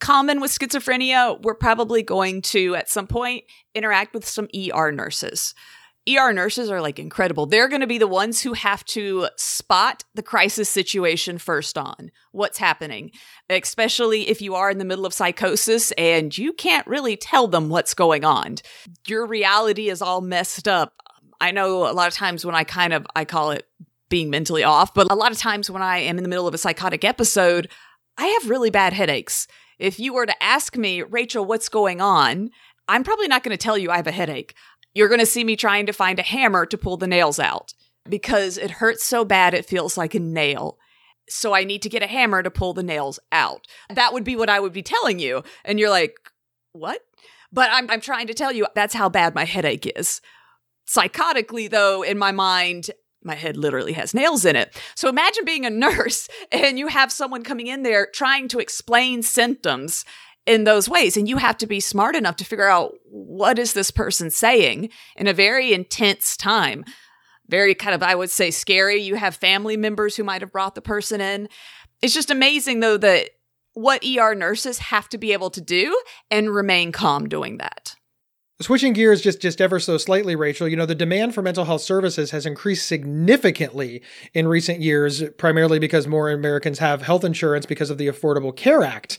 common 0.01 0.41
with 0.41 0.51
schizophrenia, 0.51 1.41
we're 1.43 1.55
probably 1.55 2.03
going 2.03 2.41
to 2.41 2.75
at 2.75 2.89
some 2.89 3.07
point 3.07 3.45
interact 3.75 4.15
with 4.15 4.27
some 4.27 4.49
ER 4.57 4.91
nurses. 4.91 5.55
ER 6.09 6.33
nurses 6.33 6.71
are 6.71 6.81
like 6.81 6.99
incredible. 6.99 7.45
They're 7.45 7.69
going 7.69 7.83
to 7.83 7.87
be 7.87 7.99
the 7.99 8.07
ones 8.07 8.41
who 8.41 8.55
have 8.55 8.83
to 8.87 9.29
spot 9.37 10.03
the 10.15 10.23
crisis 10.23 10.71
situation 10.71 11.37
first 11.37 11.77
on 11.77 12.11
what's 12.33 12.57
happening, 12.57 13.11
especially 13.51 14.31
if 14.31 14.41
you 14.41 14.55
are 14.55 14.71
in 14.71 14.79
the 14.79 14.87
middle 14.87 15.05
of 15.05 15.13
psychosis 15.13 15.93
and 15.93 16.37
you 16.37 16.55
can't 16.55 16.87
really 16.87 17.19
tell 17.19 17.47
them 17.47 17.69
what's 17.69 17.93
going 17.93 18.25
on. 18.25 18.57
Your 19.07 19.27
reality 19.27 19.91
is 19.91 20.01
all 20.01 20.23
messed 20.23 20.67
up. 20.67 20.95
I 21.39 21.51
know 21.51 21.89
a 21.89 21.93
lot 21.93 22.09
of 22.09 22.15
times 22.15 22.47
when 22.47 22.55
I 22.55 22.65
kind 22.65 22.95
of 22.95 23.07
I 23.15 23.27
call 23.27 23.51
it 23.51 23.67
being 24.11 24.29
mentally 24.29 24.63
off, 24.63 24.93
but 24.93 25.11
a 25.11 25.15
lot 25.15 25.33
of 25.33 25.39
times 25.39 25.71
when 25.71 25.83
I 25.83 25.99
am 25.99 26.19
in 26.19 26.25
the 26.25 26.29
middle 26.29 26.47
of 26.47 26.53
a 26.53 26.59
psychotic 26.59 27.05
episode, 27.05 27.71
I 28.19 28.27
have 28.27 28.51
really 28.51 28.71
bad 28.71 28.93
headaches. 28.93 29.47
If 29.79 29.99
you 29.99 30.13
were 30.13 30.27
to 30.27 30.43
ask 30.43 30.77
me, 30.77 31.01
Rachel, 31.01 31.47
what's 31.47 31.71
going 31.71 32.03
on? 32.03 32.51
I'm 32.87 33.05
probably 33.05 33.29
not 33.29 33.43
going 33.43 33.57
to 33.57 33.63
tell 33.63 33.79
you 33.79 33.91
I 33.91 33.97
have 33.97 34.07
a 34.07 34.13
headache 34.13 34.55
you're 34.95 35.09
going 35.09 35.21
to 35.21 35.27
see 35.27 35.45
me 35.45 35.57
trying 35.57 35.87
to 35.87 35.93
find 35.93 36.19
a 36.19 36.23
hammer 36.23 36.67
to 36.67 36.79
pull 36.79 36.97
the 36.97 37.07
nails 37.07 37.39
out 37.39 37.75
because 38.09 38.59
it 38.59 38.73
hurts 38.73 39.05
so 39.05 39.25
bad 39.25 39.55
it 39.55 39.67
feels 39.67 39.97
like 39.97 40.15
a 40.15 40.21
nail. 40.21 40.79
So 41.29 41.55
I 41.55 41.65
need 41.65 41.83
to 41.83 41.89
get 41.89 42.03
a 42.03 42.09
hammer 42.09 42.43
to 42.43 42.51
pull 42.51 42.75
the 42.75 42.83
nails 42.83 43.21
out. 43.31 43.67
That 43.89 44.13
would 44.13 44.25
be 44.25 44.35
what 44.35 44.51
I 44.51 44.59
would 44.59 44.73
be 44.73 44.83
telling 44.83 45.19
you. 45.21 45.45
And 45.65 45.79
you're 45.79 45.91
like, 45.91 46.17
what? 46.73 47.03
But 47.53 47.71
I'm, 47.73 47.89
I'm 47.91 48.01
trying 48.01 48.27
to 48.29 48.35
tell 48.35 48.53
you 48.53 48.67
that's 48.75 48.95
how 48.95 49.09
bad 49.09 49.35
my 49.35 49.45
headache 49.45 49.91
is. 49.97 50.21
Psychotically, 50.89 51.71
though, 51.71 52.03
in 52.03 52.19
my 52.19 52.33
mind, 52.33 52.91
my 53.23 53.35
head 53.35 53.57
literally 53.57 53.93
has 53.93 54.15
nails 54.15 54.45
in 54.45 54.57
it. 54.57 54.81
So 54.95 55.09
imagine 55.09 55.45
being 55.45 55.67
a 55.67 55.71
nurse 55.87 56.29
and 56.53 56.79
you 56.79 56.89
have 56.89 57.13
someone 57.13 57.43
coming 57.43 57.67
in 57.67 57.83
there 57.83 58.09
trying 58.13 58.49
to 58.49 58.59
explain 58.59 59.23
symptoms 59.23 60.05
in 60.47 60.65
those 60.65 60.89
ways. 60.89 61.17
And 61.17 61.29
you 61.29 61.37
have 61.37 61.59
to 61.59 61.67
be 61.67 61.81
smart 61.81 62.17
enough 62.17 62.37
to 62.37 62.45
figure 62.45 62.69
out 62.69 62.95
what 63.05 63.59
is 63.59 63.73
this 63.73 63.91
person 63.91 64.31
saying 64.31 64.91
in 65.17 65.27
a 65.27 65.33
very 65.33 65.73
intense 65.73 66.37
time. 66.37 66.85
Very 67.49 67.75
kind 67.75 67.95
of 67.95 68.03
i 68.03 68.15
would 68.15 68.31
say 68.31 68.51
scary. 68.51 69.01
You 69.01 69.17
have 69.17 69.35
family 69.37 69.77
members 69.77 70.17
who 70.17 70.25
might 70.25 70.41
have 70.41 70.53
brought 70.53 70.75
the 70.75 70.83
person 70.83 71.21
in. 71.21 71.49
It's 72.01 72.15
just 72.15 72.31
amazing 72.31 72.81
though 72.81 72.97
that 72.97 73.31
what 73.75 74.05
er 74.05 74.35
nurses 74.35 74.79
have 74.79 75.09
to 75.11 75.19
be 75.19 75.33
able 75.33 75.51
to 75.51 75.61
do 75.61 76.01
and 76.31 76.51
remain 76.51 76.93
calm 76.93 77.29
doing 77.29 77.59
that 77.59 77.97
Switching 78.61 78.93
gears 78.93 79.23
just, 79.23 79.41
just 79.41 79.61
ever 79.61 79.81
so 79.81 79.97
slightly, 79.97 80.37
Rachel, 80.37 80.69
you 80.69 80.77
know, 80.77 80.85
the 80.85 80.95
demand 80.95 81.35
for 81.35 81.41
mental 81.41 81.65
health 81.65 81.81
services 81.81 82.31
has 82.31 82.45
increased 82.45 82.87
significantly 82.87 84.03
in 84.35 84.47
recent 84.47 84.81
years, 84.81 85.23
primarily 85.39 85.79
because 85.79 86.07
more 86.07 86.31
Americans 86.31 86.79
have 86.79 87.01
health 87.01 87.25
insurance 87.25 87.65
because 87.65 87.89
of 87.89 87.97
the 87.97 88.07
Affordable 88.07 88.55
Care 88.55 88.83
Act. 88.83 89.19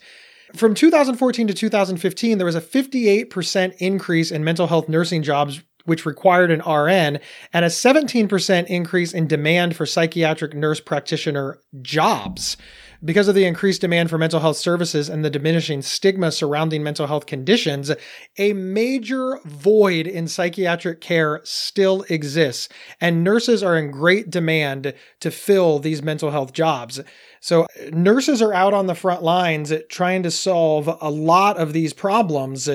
From 0.55 0.75
2014 0.75 1.47
to 1.47 1.53
2015, 1.55 2.37
there 2.37 2.45
was 2.45 2.55
a 2.55 2.61
58% 2.61 3.75
increase 3.79 4.31
in 4.31 4.43
mental 4.43 4.67
health 4.67 4.87
nursing 4.87 5.23
jobs 5.23 5.61
which 5.85 6.05
required 6.05 6.51
an 6.51 6.59
RN, 6.59 7.19
and 7.53 7.65
a 7.65 7.69
17% 7.69 8.67
increase 8.67 9.13
in 9.13 9.27
demand 9.27 9.75
for 9.75 9.85
psychiatric 9.85 10.53
nurse 10.53 10.79
practitioner 10.79 11.59
jobs. 11.81 12.57
Because 13.03 13.27
of 13.27 13.33
the 13.33 13.45
increased 13.45 13.81
demand 13.81 14.11
for 14.11 14.19
mental 14.19 14.41
health 14.41 14.57
services 14.57 15.09
and 15.09 15.25
the 15.25 15.29
diminishing 15.31 15.81
stigma 15.81 16.31
surrounding 16.31 16.83
mental 16.83 17.07
health 17.07 17.25
conditions, 17.25 17.91
a 18.37 18.53
major 18.53 19.39
void 19.43 20.05
in 20.05 20.27
psychiatric 20.27 21.01
care 21.01 21.41
still 21.43 22.03
exists, 22.09 22.69
and 22.99 23.23
nurses 23.23 23.63
are 23.63 23.75
in 23.75 23.89
great 23.89 24.29
demand 24.29 24.93
to 25.19 25.31
fill 25.31 25.79
these 25.79 26.03
mental 26.03 26.29
health 26.29 26.53
jobs. 26.53 26.99
So 27.39 27.65
nurses 27.91 28.39
are 28.39 28.53
out 28.53 28.75
on 28.75 28.85
the 28.85 28.93
front 28.93 29.23
lines 29.23 29.73
trying 29.89 30.21
to 30.21 30.29
solve 30.29 30.87
a 31.01 31.09
lot 31.09 31.57
of 31.57 31.73
these 31.73 31.93
problems 31.93 32.69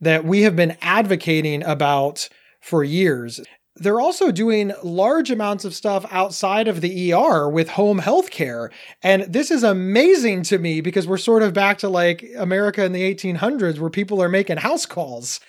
that 0.00 0.24
we 0.24 0.42
have 0.42 0.56
been 0.56 0.76
advocating 0.82 1.62
about 1.62 2.28
for 2.60 2.82
years. 2.82 3.40
They're 3.80 4.00
also 4.00 4.30
doing 4.30 4.72
large 4.82 5.30
amounts 5.30 5.64
of 5.64 5.74
stuff 5.74 6.04
outside 6.10 6.68
of 6.68 6.80
the 6.80 7.12
ER 7.12 7.48
with 7.48 7.70
home 7.70 7.98
health 7.98 8.30
care. 8.30 8.70
And 9.02 9.22
this 9.22 9.50
is 9.50 9.62
amazing 9.62 10.42
to 10.44 10.58
me 10.58 10.80
because 10.80 11.06
we're 11.06 11.16
sort 11.16 11.42
of 11.42 11.52
back 11.54 11.78
to 11.78 11.88
like 11.88 12.24
America 12.36 12.84
in 12.84 12.92
the 12.92 13.14
1800s 13.14 13.78
where 13.78 13.90
people 13.90 14.22
are 14.22 14.28
making 14.28 14.58
house 14.58 14.86
calls. 14.86 15.40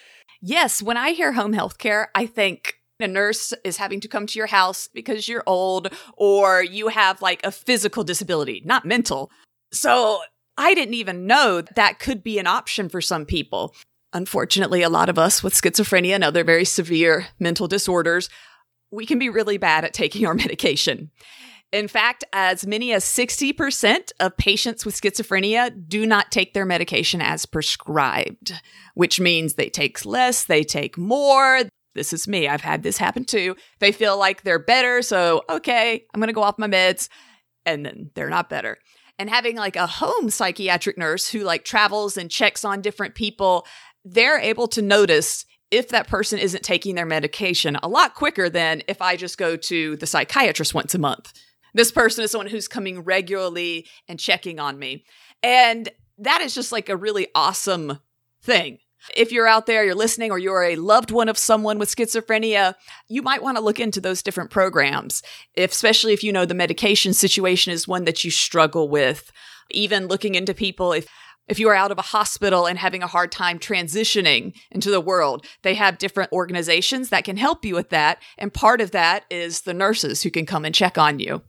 Yes, 0.41 0.81
when 0.81 0.97
I 0.97 1.11
hear 1.11 1.33
home 1.33 1.53
health 1.53 1.77
care, 1.77 2.09
I 2.15 2.25
think 2.25 2.75
a 2.99 3.07
nurse 3.07 3.53
is 3.63 3.77
having 3.77 3.99
to 4.01 4.07
come 4.07 4.27
to 4.27 4.37
your 4.37 4.47
house 4.47 4.87
because 4.87 5.27
you're 5.27 5.43
old 5.45 5.89
or 6.17 6.61
you 6.61 6.89
have 6.89 7.21
like 7.21 7.45
a 7.45 7.51
physical 7.51 8.03
disability, 8.03 8.61
not 8.65 8.85
mental. 8.85 9.31
So 9.71 10.19
I 10.57 10.73
didn't 10.73 10.95
even 10.95 11.25
know 11.25 11.61
that 11.61 11.99
could 11.99 12.23
be 12.23 12.39
an 12.39 12.47
option 12.47 12.89
for 12.89 13.01
some 13.01 13.25
people. 13.25 13.73
Unfortunately, 14.13 14.81
a 14.81 14.89
lot 14.89 15.09
of 15.09 15.19
us 15.19 15.43
with 15.43 15.53
schizophrenia 15.53 16.15
and 16.15 16.23
other 16.23 16.43
very 16.43 16.65
severe 16.65 17.27
mental 17.39 17.67
disorders, 17.67 18.29
we 18.91 19.05
can 19.05 19.19
be 19.19 19.29
really 19.29 19.57
bad 19.57 19.85
at 19.85 19.93
taking 19.93 20.25
our 20.25 20.33
medication. 20.35 21.11
In 21.71 21.87
fact, 21.87 22.23
as 22.33 22.65
many 22.65 22.91
as 22.93 23.05
60% 23.05 24.11
of 24.19 24.35
patients 24.37 24.85
with 24.85 24.99
schizophrenia 24.99 25.71
do 25.87 26.07
not 26.07 26.31
take 26.31 26.55
their 26.55 26.65
medication 26.65 27.21
as 27.21 27.45
prescribed, 27.45 28.53
which 28.95 29.19
means 29.19 29.53
they 29.53 29.69
take 29.69 30.03
less, 30.03 30.45
they 30.45 30.63
take 30.63 30.97
more, 30.97 31.61
this 31.93 32.13
is 32.13 32.27
me. 32.27 32.47
I've 32.47 32.61
had 32.61 32.81
this 32.81 32.97
happen 32.97 33.25
too. 33.25 33.55
They 33.79 33.91
feel 33.91 34.17
like 34.17 34.43
they're 34.43 34.57
better. 34.57 35.01
So, 35.01 35.43
okay, 35.49 36.05
I'm 36.13 36.19
going 36.19 36.27
to 36.27 36.33
go 36.33 36.43
off 36.43 36.57
my 36.57 36.67
meds. 36.67 37.09
And 37.65 37.85
then 37.85 38.09
they're 38.15 38.29
not 38.29 38.49
better. 38.49 38.77
And 39.19 39.29
having 39.29 39.57
like 39.57 39.75
a 39.75 39.85
home 39.85 40.29
psychiatric 40.29 40.97
nurse 40.97 41.29
who 41.29 41.41
like 41.41 41.65
travels 41.65 42.15
and 42.15 42.31
checks 42.31 42.63
on 42.63 42.81
different 42.81 43.15
people, 43.15 43.67
they're 44.05 44.39
able 44.39 44.67
to 44.69 44.81
notice 44.81 45.45
if 45.71 45.89
that 45.89 46.07
person 46.07 46.39
isn't 46.39 46.63
taking 46.63 46.95
their 46.95 47.05
medication 47.05 47.77
a 47.83 47.87
lot 47.87 48.15
quicker 48.15 48.49
than 48.49 48.81
if 48.87 49.01
I 49.01 49.15
just 49.15 49.37
go 49.37 49.55
to 49.55 49.95
the 49.97 50.07
psychiatrist 50.07 50.73
once 50.73 50.95
a 50.95 50.99
month. 50.99 51.31
This 51.73 51.91
person 51.91 52.23
is 52.23 52.31
someone 52.31 52.47
who's 52.47 52.67
coming 52.67 53.01
regularly 53.01 53.87
and 54.07 54.19
checking 54.19 54.59
on 54.59 54.79
me. 54.79 55.05
And 55.43 55.89
that 56.17 56.41
is 56.41 56.55
just 56.55 56.71
like 56.71 56.89
a 56.89 56.97
really 56.97 57.27
awesome 57.35 57.99
thing. 58.41 58.79
If 59.15 59.31
you're 59.31 59.47
out 59.47 59.65
there, 59.65 59.85
you're 59.85 59.95
listening, 59.95 60.29
or 60.29 60.37
you're 60.37 60.63
a 60.63 60.75
loved 60.75 61.09
one 61.09 61.29
of 61.29 61.37
someone 61.37 61.79
with 61.79 61.95
schizophrenia, 61.95 62.75
you 63.07 63.21
might 63.21 63.41
want 63.41 63.55
to 63.57 63.63
look 63.63 63.79
into 63.79 64.01
those 64.01 64.21
different 64.21 64.49
programs, 64.49 65.23
if, 65.53 65.71
especially 65.71 66.11
if 66.11 66.21
you 66.21 66.33
know 66.33 66.45
the 66.45 66.53
medication 66.53 67.13
situation 67.13 67.71
is 67.71 67.87
one 67.87 68.03
that 68.03 68.25
you 68.25 68.31
struggle 68.31 68.89
with. 68.89 69.31
Even 69.71 70.07
looking 70.07 70.35
into 70.35 70.53
people, 70.53 70.91
if 70.91 71.07
if 71.49 71.59
you 71.59 71.67
are 71.67 71.75
out 71.75 71.91
of 71.91 71.97
a 71.97 72.03
hospital 72.03 72.67
and 72.67 72.77
having 72.77 73.03
a 73.03 73.07
hard 73.07 73.31
time 73.31 73.59
transitioning 73.59 74.53
into 74.71 74.91
the 74.91 75.01
world, 75.01 75.45
they 75.63 75.73
have 75.73 75.97
different 75.97 76.31
organizations 76.31 77.09
that 77.09 77.25
can 77.25 77.35
help 77.35 77.65
you 77.65 77.75
with 77.75 77.89
that. 77.89 78.21
And 78.37 78.53
part 78.53 78.79
of 78.79 78.91
that 78.91 79.25
is 79.29 79.61
the 79.61 79.73
nurses 79.73 80.21
who 80.21 80.29
can 80.29 80.45
come 80.45 80.63
and 80.63 80.73
check 80.73 80.97
on 80.97 81.19
you. 81.19 81.41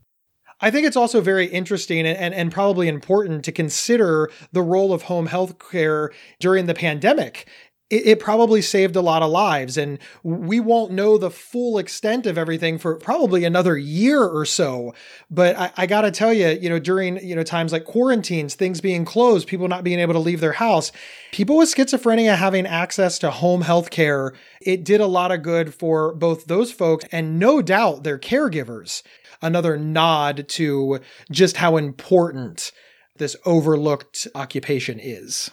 I 0.59 0.69
think 0.69 0.85
it's 0.85 0.97
also 0.97 1.21
very 1.21 1.47
interesting 1.47 1.99
and, 1.99 2.17
and, 2.17 2.33
and, 2.35 2.51
probably 2.51 2.87
important 2.87 3.43
to 3.45 3.51
consider 3.51 4.29
the 4.51 4.61
role 4.61 4.93
of 4.93 5.03
home 5.03 5.25
health 5.25 5.57
care 5.71 6.11
during 6.39 6.67
the 6.67 6.75
pandemic. 6.75 7.47
It, 7.91 8.07
it, 8.07 8.19
probably 8.19 8.61
saved 8.61 8.95
a 8.95 9.01
lot 9.01 9.21
of 9.21 9.29
lives, 9.29 9.77
and 9.77 9.99
we 10.23 10.59
won't 10.59 10.91
know 10.91 11.17
the 11.17 11.29
full 11.29 11.77
extent 11.77 12.25
of 12.25 12.37
everything 12.37 12.77
for 12.77 12.95
probably 12.95 13.43
another 13.43 13.77
year 13.77 14.23
or 14.23 14.45
so. 14.45 14.93
But 15.29 15.57
I, 15.57 15.71
I 15.77 15.85
got 15.85 16.01
to 16.01 16.11
tell 16.11 16.33
you, 16.33 16.49
you 16.49 16.69
know, 16.69 16.79
during 16.79 17.17
you 17.17 17.35
know 17.35 17.43
times 17.43 17.73
like 17.73 17.85
quarantines, 17.85 18.55
things 18.55 18.81
being 18.81 19.05
closed, 19.05 19.47
people 19.47 19.67
not 19.67 19.83
being 19.83 19.99
able 19.99 20.13
to 20.13 20.19
leave 20.19 20.39
their 20.39 20.53
house, 20.53 20.91
people 21.31 21.57
with 21.57 21.73
schizophrenia 21.73 22.37
having 22.37 22.65
access 22.65 23.19
to 23.19 23.29
home 23.29 23.61
health 23.61 23.89
care, 23.89 24.33
it 24.61 24.83
did 24.83 25.01
a 25.01 25.05
lot 25.05 25.31
of 25.31 25.43
good 25.43 25.73
for 25.73 26.15
both 26.15 26.45
those 26.45 26.71
folks 26.71 27.05
and 27.11 27.37
no 27.37 27.61
doubt 27.61 28.03
their 28.03 28.17
caregivers 28.17 29.03
another 29.41 29.77
nod 29.77 30.47
to 30.47 30.99
just 31.31 31.57
how 31.57 31.77
important 31.77 32.71
this 33.17 33.35
overlooked 33.45 34.27
occupation 34.35 34.99
is. 34.99 35.51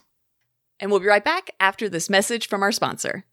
And 0.81 0.91
we'll 0.91 1.01
be 1.01 1.07
right 1.07 1.25
back 1.25 1.51
after 1.59 1.88
this 1.88 2.09
message 2.09 2.49
from 2.49 2.62
our 2.62 2.73
sponsor. 2.73 3.25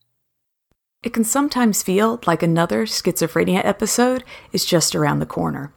It 1.03 1.13
can 1.13 1.23
sometimes 1.23 1.83
feel 1.83 2.19
like 2.25 2.41
another 2.41 2.85
schizophrenia 2.85 3.63
episode 3.63 4.23
is 4.51 4.65
just 4.65 4.95
around 4.95 5.19
the 5.19 5.27
corner. 5.27 5.71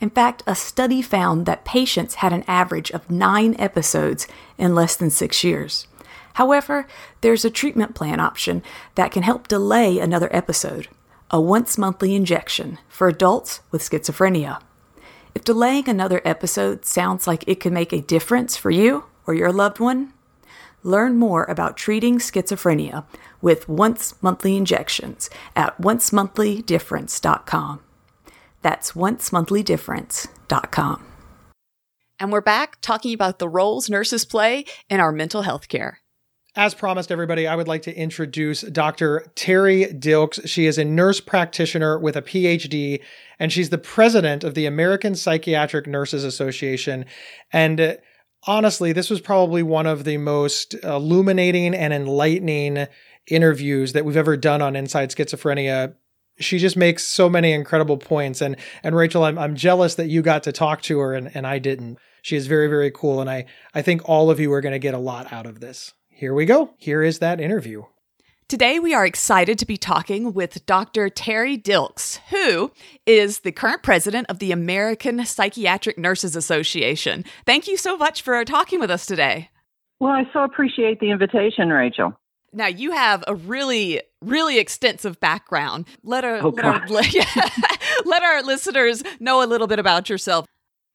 In 0.00 0.10
fact, 0.10 0.42
a 0.46 0.54
study 0.54 1.00
found 1.00 1.46
that 1.46 1.64
patients 1.64 2.16
had 2.16 2.32
an 2.34 2.44
average 2.46 2.90
of 2.90 3.10
nine 3.10 3.56
episodes 3.58 4.26
in 4.58 4.74
less 4.74 4.94
than 4.94 5.08
six 5.08 5.42
years. 5.42 5.86
However, 6.34 6.86
there's 7.22 7.46
a 7.46 7.50
treatment 7.50 7.94
plan 7.94 8.20
option 8.20 8.62
that 8.94 9.10
can 9.10 9.22
help 9.22 9.48
delay 9.48 9.98
another 9.98 10.28
episode 10.34 10.88
a 11.30 11.40
once 11.40 11.76
monthly 11.76 12.14
injection 12.14 12.78
for 12.88 13.08
adults 13.08 13.60
with 13.72 13.82
schizophrenia. 13.82 14.60
If 15.34 15.42
delaying 15.42 15.88
another 15.88 16.20
episode 16.24 16.84
sounds 16.84 17.26
like 17.26 17.42
it 17.48 17.58
could 17.58 17.72
make 17.72 17.92
a 17.92 18.00
difference 18.00 18.56
for 18.56 18.70
you 18.70 19.06
or 19.26 19.34
your 19.34 19.52
loved 19.52 19.80
one, 19.80 20.12
learn 20.86 21.16
more 21.16 21.44
about 21.44 21.76
treating 21.76 22.18
schizophrenia 22.18 23.04
with 23.42 23.68
once 23.68 24.14
monthly 24.22 24.56
injections 24.56 25.28
at 25.54 25.78
oncemonthlydifference.com. 25.80 27.80
That's 28.62 28.92
oncemonthlydifference.com. 28.92 31.02
And 32.18 32.32
we're 32.32 32.40
back 32.40 32.80
talking 32.80 33.12
about 33.12 33.38
the 33.38 33.48
roles 33.48 33.90
nurses 33.90 34.24
play 34.24 34.64
in 34.88 35.00
our 35.00 35.12
mental 35.12 35.42
health 35.42 35.68
care. 35.68 36.00
As 36.58 36.74
promised, 36.74 37.12
everybody, 37.12 37.46
I 37.46 37.54
would 37.54 37.68
like 37.68 37.82
to 37.82 37.94
introduce 37.94 38.62
Dr. 38.62 39.30
Tari 39.34 39.88
Dilks. 39.92 40.48
She 40.48 40.64
is 40.64 40.78
a 40.78 40.86
nurse 40.86 41.20
practitioner 41.20 41.98
with 41.98 42.16
a 42.16 42.22
PhD, 42.22 43.02
and 43.38 43.52
she's 43.52 43.68
the 43.68 43.76
president 43.76 44.42
of 44.42 44.54
the 44.54 44.64
American 44.64 45.14
Psychiatric 45.14 45.86
Nurses 45.86 46.24
Association. 46.24 47.04
And 47.52 47.78
uh, 47.78 47.94
honestly, 48.46 48.92
this 48.92 49.10
was 49.10 49.20
probably 49.20 49.62
one 49.62 49.86
of 49.86 50.04
the 50.04 50.16
most 50.16 50.74
uh, 50.84 50.96
illuminating 50.96 51.74
and 51.74 51.92
enlightening 51.92 52.86
interviews 53.28 53.92
that 53.92 54.04
we've 54.04 54.16
ever 54.16 54.36
done 54.36 54.62
on 54.62 54.76
Inside 54.76 55.10
Schizophrenia. 55.10 55.94
She 56.38 56.58
just 56.58 56.76
makes 56.76 57.04
so 57.04 57.28
many 57.28 57.52
incredible 57.52 57.96
points. 57.96 58.40
And 58.40 58.56
and 58.82 58.94
Rachel, 58.94 59.24
I'm 59.24 59.38
I'm 59.38 59.56
jealous 59.56 59.94
that 59.96 60.08
you 60.08 60.22
got 60.22 60.42
to 60.44 60.52
talk 60.52 60.82
to 60.82 60.98
her 61.00 61.14
and, 61.14 61.34
and 61.34 61.46
I 61.46 61.58
didn't. 61.58 61.98
She 62.22 62.36
is 62.36 62.46
very, 62.46 62.68
very 62.68 62.90
cool. 62.90 63.20
And 63.20 63.30
I, 63.30 63.46
I 63.72 63.82
think 63.82 64.08
all 64.08 64.30
of 64.30 64.40
you 64.40 64.52
are 64.52 64.60
going 64.60 64.72
to 64.72 64.80
get 64.80 64.94
a 64.94 64.98
lot 64.98 65.32
out 65.32 65.46
of 65.46 65.60
this 65.60 65.94
here 66.16 66.32
we 66.32 66.46
go. 66.46 66.70
Here 66.78 67.02
is 67.02 67.18
that 67.18 67.42
interview. 67.42 67.84
Today, 68.48 68.78
we 68.78 68.94
are 68.94 69.04
excited 69.04 69.58
to 69.58 69.66
be 69.66 69.76
talking 69.76 70.32
with 70.32 70.64
Dr. 70.66 71.08
Tari 71.08 71.58
Dilks, 71.58 72.20
who 72.30 72.70
is 73.04 73.40
the 73.40 73.50
current 73.50 73.82
president 73.82 74.28
of 74.30 74.38
the 74.38 74.52
American 74.52 75.26
Psychiatric 75.26 75.98
Nurses 75.98 76.36
Association. 76.36 77.24
Thank 77.44 77.66
you 77.66 77.76
so 77.76 77.96
much 77.96 78.22
for 78.22 78.44
talking 78.44 78.78
with 78.78 78.88
us 78.88 79.04
today. 79.04 79.50
Well, 79.98 80.12
I 80.12 80.30
so 80.32 80.44
appreciate 80.44 81.00
the 81.00 81.10
invitation, 81.10 81.70
Rachel. 81.70 82.12
Now, 82.52 82.68
you 82.68 82.92
have 82.92 83.24
a 83.26 83.34
really, 83.34 84.00
really 84.22 84.60
extensive 84.60 85.18
background. 85.18 85.86
Let 86.04 86.24
our, 86.24 86.36
oh, 86.36 86.50
let, 86.50 86.64
our 86.64 86.86
let 88.04 88.22
our 88.22 88.44
listeners 88.44 89.02
know 89.18 89.42
a 89.42 89.46
little 89.46 89.66
bit 89.66 89.80
about 89.80 90.08
yourself. 90.08 90.46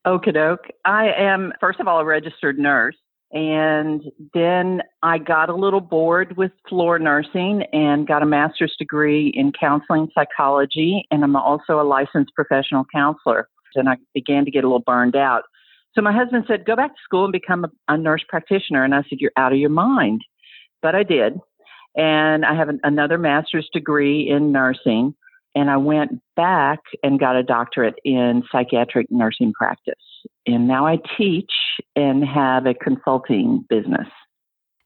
Okie 0.06 0.32
doke. 0.32 0.68
I 0.86 1.08
am, 1.18 1.52
first 1.60 1.80
of 1.80 1.86
all, 1.86 2.00
a 2.00 2.04
registered 2.06 2.58
nurse. 2.58 2.96
And 3.32 4.02
then 4.34 4.82
I 5.02 5.16
got 5.16 5.48
a 5.48 5.54
little 5.54 5.80
bored 5.80 6.36
with 6.36 6.52
floor 6.68 6.98
nursing 6.98 7.62
and 7.72 8.06
got 8.06 8.22
a 8.22 8.26
master's 8.26 8.74
degree 8.78 9.32
in 9.34 9.52
counseling 9.58 10.08
psychology. 10.14 11.06
And 11.10 11.24
I'm 11.24 11.34
also 11.34 11.80
a 11.80 11.82
licensed 11.82 12.34
professional 12.34 12.84
counselor. 12.94 13.48
And 13.74 13.88
I 13.88 13.96
began 14.12 14.44
to 14.44 14.50
get 14.50 14.64
a 14.64 14.66
little 14.66 14.80
burned 14.84 15.16
out. 15.16 15.44
So 15.94 16.02
my 16.02 16.12
husband 16.12 16.44
said, 16.46 16.66
go 16.66 16.76
back 16.76 16.90
to 16.90 17.00
school 17.04 17.24
and 17.24 17.32
become 17.32 17.64
a, 17.64 17.70
a 17.88 17.96
nurse 17.96 18.22
practitioner. 18.28 18.84
And 18.84 18.94
I 18.94 19.02
said, 19.08 19.18
you're 19.18 19.32
out 19.38 19.52
of 19.52 19.58
your 19.58 19.70
mind. 19.70 20.20
But 20.82 20.94
I 20.94 21.02
did. 21.02 21.38
And 21.96 22.44
I 22.44 22.54
have 22.54 22.68
an, 22.68 22.80
another 22.82 23.16
master's 23.16 23.68
degree 23.72 24.28
in 24.28 24.52
nursing. 24.52 25.14
And 25.54 25.70
I 25.70 25.76
went 25.76 26.20
back 26.34 26.80
and 27.02 27.20
got 27.20 27.36
a 27.36 27.42
doctorate 27.42 27.96
in 28.04 28.42
psychiatric 28.50 29.08
nursing 29.10 29.52
practice. 29.52 29.94
And 30.46 30.66
now 30.66 30.86
I 30.86 30.98
teach 31.18 31.52
and 31.94 32.24
have 32.24 32.66
a 32.66 32.74
consulting 32.74 33.64
business. 33.68 34.08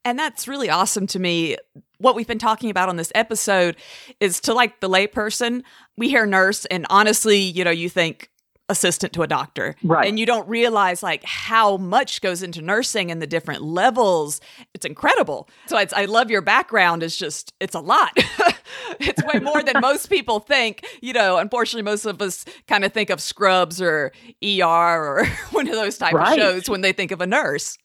And 0.04 0.18
that's 0.18 0.46
really 0.46 0.70
awesome 0.70 1.06
to 1.08 1.18
me. 1.18 1.56
What 1.98 2.14
we've 2.14 2.26
been 2.26 2.38
talking 2.38 2.70
about 2.70 2.88
on 2.88 2.96
this 2.96 3.10
episode 3.14 3.76
is 4.20 4.40
to 4.42 4.54
like 4.54 4.80
the 4.80 4.88
layperson, 4.88 5.62
we 5.96 6.08
hear 6.08 6.26
nurse, 6.26 6.64
and 6.66 6.86
honestly, 6.90 7.38
you 7.38 7.64
know, 7.64 7.70
you 7.70 7.88
think, 7.88 8.30
assistant 8.68 9.12
to 9.12 9.22
a 9.22 9.26
doctor. 9.26 9.74
Right. 9.82 10.08
And 10.08 10.18
you 10.18 10.26
don't 10.26 10.48
realize 10.48 11.02
like 11.02 11.24
how 11.24 11.76
much 11.76 12.20
goes 12.20 12.42
into 12.42 12.60
nursing 12.62 13.10
and 13.10 13.22
the 13.22 13.26
different 13.26 13.62
levels. 13.62 14.40
It's 14.74 14.84
incredible. 14.84 15.48
So 15.66 15.78
it's, 15.78 15.92
I 15.92 16.06
love 16.06 16.30
your 16.30 16.42
background. 16.42 17.02
It's 17.02 17.16
just, 17.16 17.52
it's 17.60 17.74
a 17.74 17.80
lot. 17.80 18.16
it's 19.00 19.22
way 19.24 19.40
more 19.40 19.62
than 19.62 19.80
most 19.80 20.08
people 20.08 20.40
think. 20.40 20.84
You 21.00 21.12
know, 21.12 21.38
unfortunately, 21.38 21.82
most 21.82 22.04
of 22.04 22.20
us 22.22 22.44
kind 22.66 22.84
of 22.84 22.92
think 22.92 23.10
of 23.10 23.20
Scrubs 23.20 23.80
or 23.80 24.12
ER 24.42 24.64
or 24.64 25.26
one 25.50 25.68
of 25.68 25.74
those 25.74 25.98
type 25.98 26.14
right. 26.14 26.32
of 26.32 26.38
shows 26.38 26.68
when 26.68 26.80
they 26.80 26.92
think 26.92 27.10
of 27.10 27.20
a 27.20 27.26
nurse. 27.26 27.78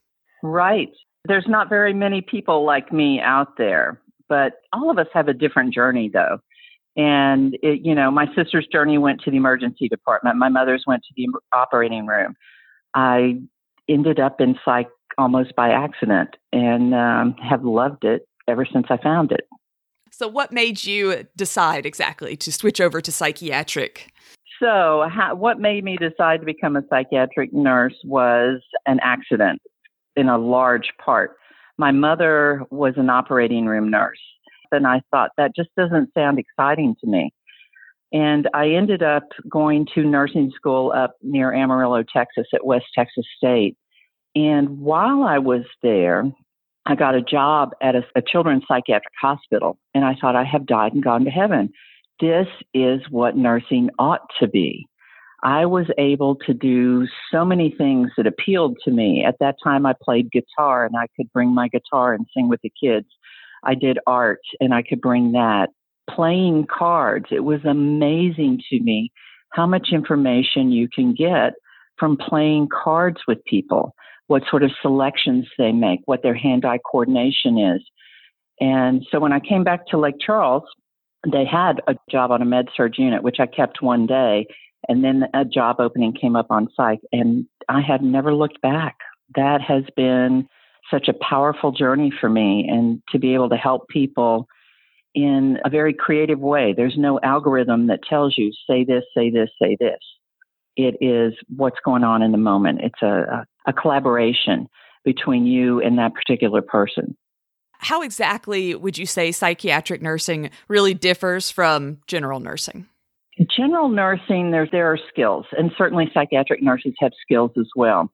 Right. 0.44 0.91
There's 1.26 1.48
not 1.48 1.70
very 1.70 1.94
many 1.94 2.22
people 2.22 2.65
like 2.65 2.91
me 2.91 3.20
out 3.20 3.58
there, 3.58 4.02
but 4.28 4.54
all 4.74 4.89
of 4.89 4.98
us 4.98 5.08
have 5.13 5.28
a 5.28 5.34
different 5.34 5.74
journey 5.74 6.10
though. 6.12 6.39
And 6.98 7.58
it, 7.62 7.86
you 7.86 7.96
know, 7.96 8.12
my 8.12 8.26
sister's 8.36 8.67
journey 8.67 8.98
went 8.98 9.22
to 9.22 9.32
the 9.32 9.38
emergency 9.38 9.88
department. 9.88 10.38
My 10.38 10.50
mother's 10.50 10.84
went 10.86 11.04
to 11.04 11.13
the 11.15 11.28
operating 11.54 12.06
room. 12.06 12.36
I 12.94 13.39
ended 13.88 14.20
up 14.20 14.41
in 14.41 14.58
psych 14.65 14.89
almost 15.17 15.56
by 15.56 15.70
accident 15.70 16.36
and 16.52 16.94
um, 16.94 17.36
have 17.38 17.63
loved 17.63 18.04
it 18.04 18.28
ever 18.48 18.65
since 18.65 18.88
I 18.89 18.98
found 18.98 19.32
it. 19.32 19.48
So, 20.21 20.27
what 20.27 20.51
made 20.51 20.84
you 20.84 21.25
decide 21.36 21.86
exactly 21.86 22.38
to 22.38 22.51
switch 22.51 22.79
over 22.79 23.01
to 23.01 23.12
psychiatric? 23.12 24.12
So, 24.62 25.07
how, 25.12 25.34
what 25.34 25.60
made 25.60 25.84
me 25.84 25.97
decide 25.97 26.41
to 26.41 26.45
become 26.45 26.75
a 26.75 26.84
psychiatric 26.89 27.51
nurse 27.51 27.95
was 28.03 28.62
an 28.86 28.99
accident 29.01 29.60
in 30.15 30.29
a 30.29 30.38
large 30.38 30.89
part. 31.03 31.38
My 31.79 31.91
mother 31.91 32.62
was 32.69 32.93
an 32.97 33.10
operating 33.10 33.65
room 33.65 33.89
nurse 33.89 34.19
and 34.71 34.88
I 34.88 35.01
thought 35.12 35.31
that 35.38 35.55
just 35.55 35.69
doesn't 35.75 36.13
sound 36.13 36.39
exciting 36.39 36.95
to 37.01 37.07
me. 37.07 37.34
And 38.13 38.49
I 38.53 38.69
ended 38.69 39.01
up 39.01 39.23
going 39.49 39.88
to 39.95 40.03
nursing 40.03 40.51
school 40.55 40.91
up 40.95 41.15
near 41.21 41.53
Amarillo, 41.53 42.03
Texas 42.03 42.47
at 42.53 42.65
West 42.65 42.86
Texas 42.93 43.25
State. 43.38 43.77
And 44.36 44.79
while 44.79 45.23
I 45.23 45.39
was 45.39 45.63
there, 45.81 46.31
I 46.86 46.96
got 46.96 47.15
a 47.15 47.22
job 47.22 47.72
at 47.82 47.96
a, 47.96 48.04
a 48.15 48.22
children's 48.22 48.63
psychiatric 48.67 49.13
hospital. 49.22 49.78
And 49.94 50.04
I 50.04 50.15
thought, 50.20 50.36
I 50.36 50.44
have 50.44 50.65
died 50.65 50.94
and 50.94 51.04
gone 51.04 51.26
to 51.26 51.32
heaven. 51.32 51.72
This 52.20 52.48
is 52.74 53.02
what 53.10 53.38
nursing 53.38 53.89
ought 54.00 54.28
to 54.39 54.48
be. 54.48 54.88
I 55.44 55.65
was 55.65 55.88
able 55.98 56.36
to 56.48 56.54
do 56.54 57.08
so 57.32 57.44
many 57.44 57.74
things 57.76 58.12
that 58.15 58.28
appealed 58.28 58.78
to 58.86 58.91
me. 58.91 59.24
At 59.26 59.38
that 59.39 59.56
time, 59.63 59.86
I 59.86 59.94
played 60.00 60.32
guitar 60.32 60.86
and 60.86 60.96
I 60.96 61.08
could 61.15 61.32
bring 61.34 61.54
my 61.54 61.67
guitar 61.67 62.13
and 62.13 62.28
sing 62.36 62.48
with 62.48 62.60
the 62.62 62.72
kids. 62.82 63.08
I 63.63 63.74
did 63.74 63.98
art 64.06 64.41
and 64.60 64.74
I 64.74 64.84
could 64.84 65.02
bring 65.02 65.32
that. 65.32 65.70
Playing 66.10 66.67
cards, 66.67 67.28
it 67.32 67.44
was 67.44 67.63
amazing 67.65 68.62
to 68.70 68.80
me 68.82 69.12
how 69.52 69.65
much 69.65 69.89
information 69.91 70.72
you 70.72 70.88
can 70.94 71.13
get 71.13 71.54
from 71.98 72.17
playing 72.17 72.67
cards 72.72 73.22
with 73.28 73.44
people, 73.46 73.94
what 74.32 74.44
sort 74.50 74.63
of 74.63 74.72
selections 74.82 75.46
they 75.58 75.74
make, 75.74 76.00
what 76.06 76.24
their 76.24 76.34
hand 76.34 76.63
eye 76.63 76.80
coordination 76.89 77.58
is. 77.58 77.82
And 78.62 79.06
so 79.12 79.20
when 79.20 79.34
I 79.34 79.41
came 79.41 79.65
back 79.65 79.86
to 79.88 79.98
Lake 79.98 80.15
Charles, 80.26 80.63
they 81.30 81.44
had 81.44 81.82
a 81.88 81.96
job 82.10 82.32
on 82.32 82.41
a 82.41 82.46
med 82.46 82.70
surg 82.76 82.94
unit, 82.98 83.24
which 83.24 83.41
I 83.41 83.46
kept 83.46 83.82
one 83.82 84.08
day. 84.08 84.48
And 84.88 85.04
then 85.04 85.26
a 85.34 85.44
job 85.44 85.76
opening 85.80 86.13
came 86.13 86.38
up 86.38 86.48
on 86.50 86.70
psych, 86.78 87.02
and 87.12 87.46
I 87.67 87.82
had 87.82 88.02
never 88.02 88.34
looked 88.34 88.62
back. 88.62 88.96
That 89.36 89.60
has 89.62 89.84
been 89.98 90.48
such 90.89 91.10
a 91.10 91.13
powerful 91.13 91.74
journey 91.74 92.12
for 92.17 92.30
me 92.30 92.65
and 92.70 93.02
to 93.12 93.20
be 93.20 93.34
able 93.34 93.50
to 93.50 93.58
help 93.58 93.89
people 93.89 94.48
in 95.13 95.58
a 95.65 95.70
very 95.70 95.94
creative 95.94 96.39
way. 96.39 96.74
There's 96.76 96.98
no 96.98 97.20
algorithm 97.22 97.88
that 97.88 98.00
tells 98.10 98.38
you, 98.38 98.54
say 98.65 98.86
this, 98.86 99.04
say 99.13 99.30
this, 99.30 99.50
say 99.62 99.76
this. 99.78 100.00
It 100.75 100.95
is 101.01 101.34
what's 101.55 101.79
going 101.84 102.03
on 102.03 102.21
in 102.21 102.31
the 102.31 102.38
moment. 102.38 102.79
It's 102.81 103.01
a, 103.01 103.45
a, 103.67 103.73
collaboration 103.73 104.67
between 105.03 105.45
you 105.45 105.81
and 105.81 105.97
that 105.97 106.13
particular 106.13 106.62
person. 106.62 107.17
How 107.79 108.01
exactly 108.01 108.75
would 108.75 108.97
you 108.97 109.05
say 109.05 109.31
psychiatric 109.31 110.01
nursing 110.01 110.49
really 110.67 110.93
differs 110.93 111.49
from 111.49 111.97
general 112.07 112.39
nursing? 112.39 112.88
General 113.55 113.89
nursing, 113.89 114.51
there, 114.51 114.67
there 114.71 114.91
are 114.91 114.99
skills, 115.10 115.45
and 115.57 115.71
certainly 115.77 116.10
psychiatric 116.13 116.62
nurses 116.62 116.93
have 116.99 117.12
skills 117.25 117.51
as 117.57 117.67
well 117.75 118.12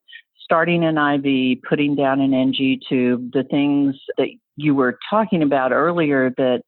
starting 0.48 0.86
an 0.86 0.98
IV, 0.98 1.62
putting 1.68 1.94
down 1.94 2.22
an 2.22 2.34
NG 2.34 2.80
tube, 2.88 3.34
the 3.34 3.44
things 3.44 3.96
that 4.18 4.30
you 4.56 4.74
were 4.74 4.98
talking 5.10 5.44
about 5.44 5.74
earlier 5.74 6.30
that 6.38 6.62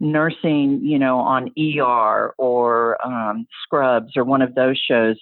nursing, 0.00 0.80
you 0.82 0.98
know, 0.98 1.18
on 1.18 1.50
ER 1.58 2.34
or 2.38 3.06
um, 3.06 3.46
Scrubs 3.62 4.16
or 4.16 4.24
one 4.24 4.42
of 4.42 4.54
those 4.54 4.78
shows 4.78 5.16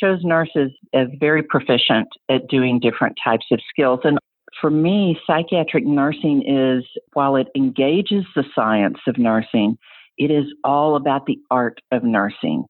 shows 0.00 0.20
nurses 0.22 0.70
as 0.94 1.08
very 1.18 1.42
proficient 1.42 2.08
at 2.28 2.48
doing 2.48 2.78
different 2.80 3.16
types 3.22 3.46
of 3.50 3.60
skills. 3.68 4.00
And 4.04 4.18
for 4.60 4.70
me, 4.70 5.18
psychiatric 5.26 5.84
nursing 5.84 6.42
is, 6.46 6.84
while 7.12 7.36
it 7.36 7.48
engages 7.56 8.24
the 8.34 8.44
science 8.54 8.98
of 9.06 9.18
nursing, 9.18 9.78
it 10.18 10.30
is 10.30 10.44
all 10.64 10.96
about 10.96 11.26
the 11.26 11.38
art 11.50 11.80
of 11.92 12.04
nursing. 12.04 12.64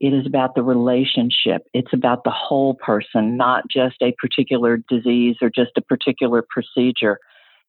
It 0.00 0.12
is 0.12 0.26
about 0.26 0.54
the 0.54 0.62
relationship. 0.62 1.62
It's 1.72 1.92
about 1.92 2.24
the 2.24 2.30
whole 2.30 2.74
person, 2.74 3.36
not 3.36 3.64
just 3.70 3.96
a 4.02 4.14
particular 4.18 4.78
disease 4.88 5.36
or 5.40 5.50
just 5.54 5.72
a 5.76 5.82
particular 5.82 6.44
procedure. 6.48 7.18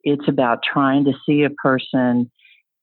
It's 0.04 0.28
about 0.28 0.60
trying 0.64 1.06
to 1.06 1.14
see 1.26 1.44
a 1.44 1.50
person 1.50 2.32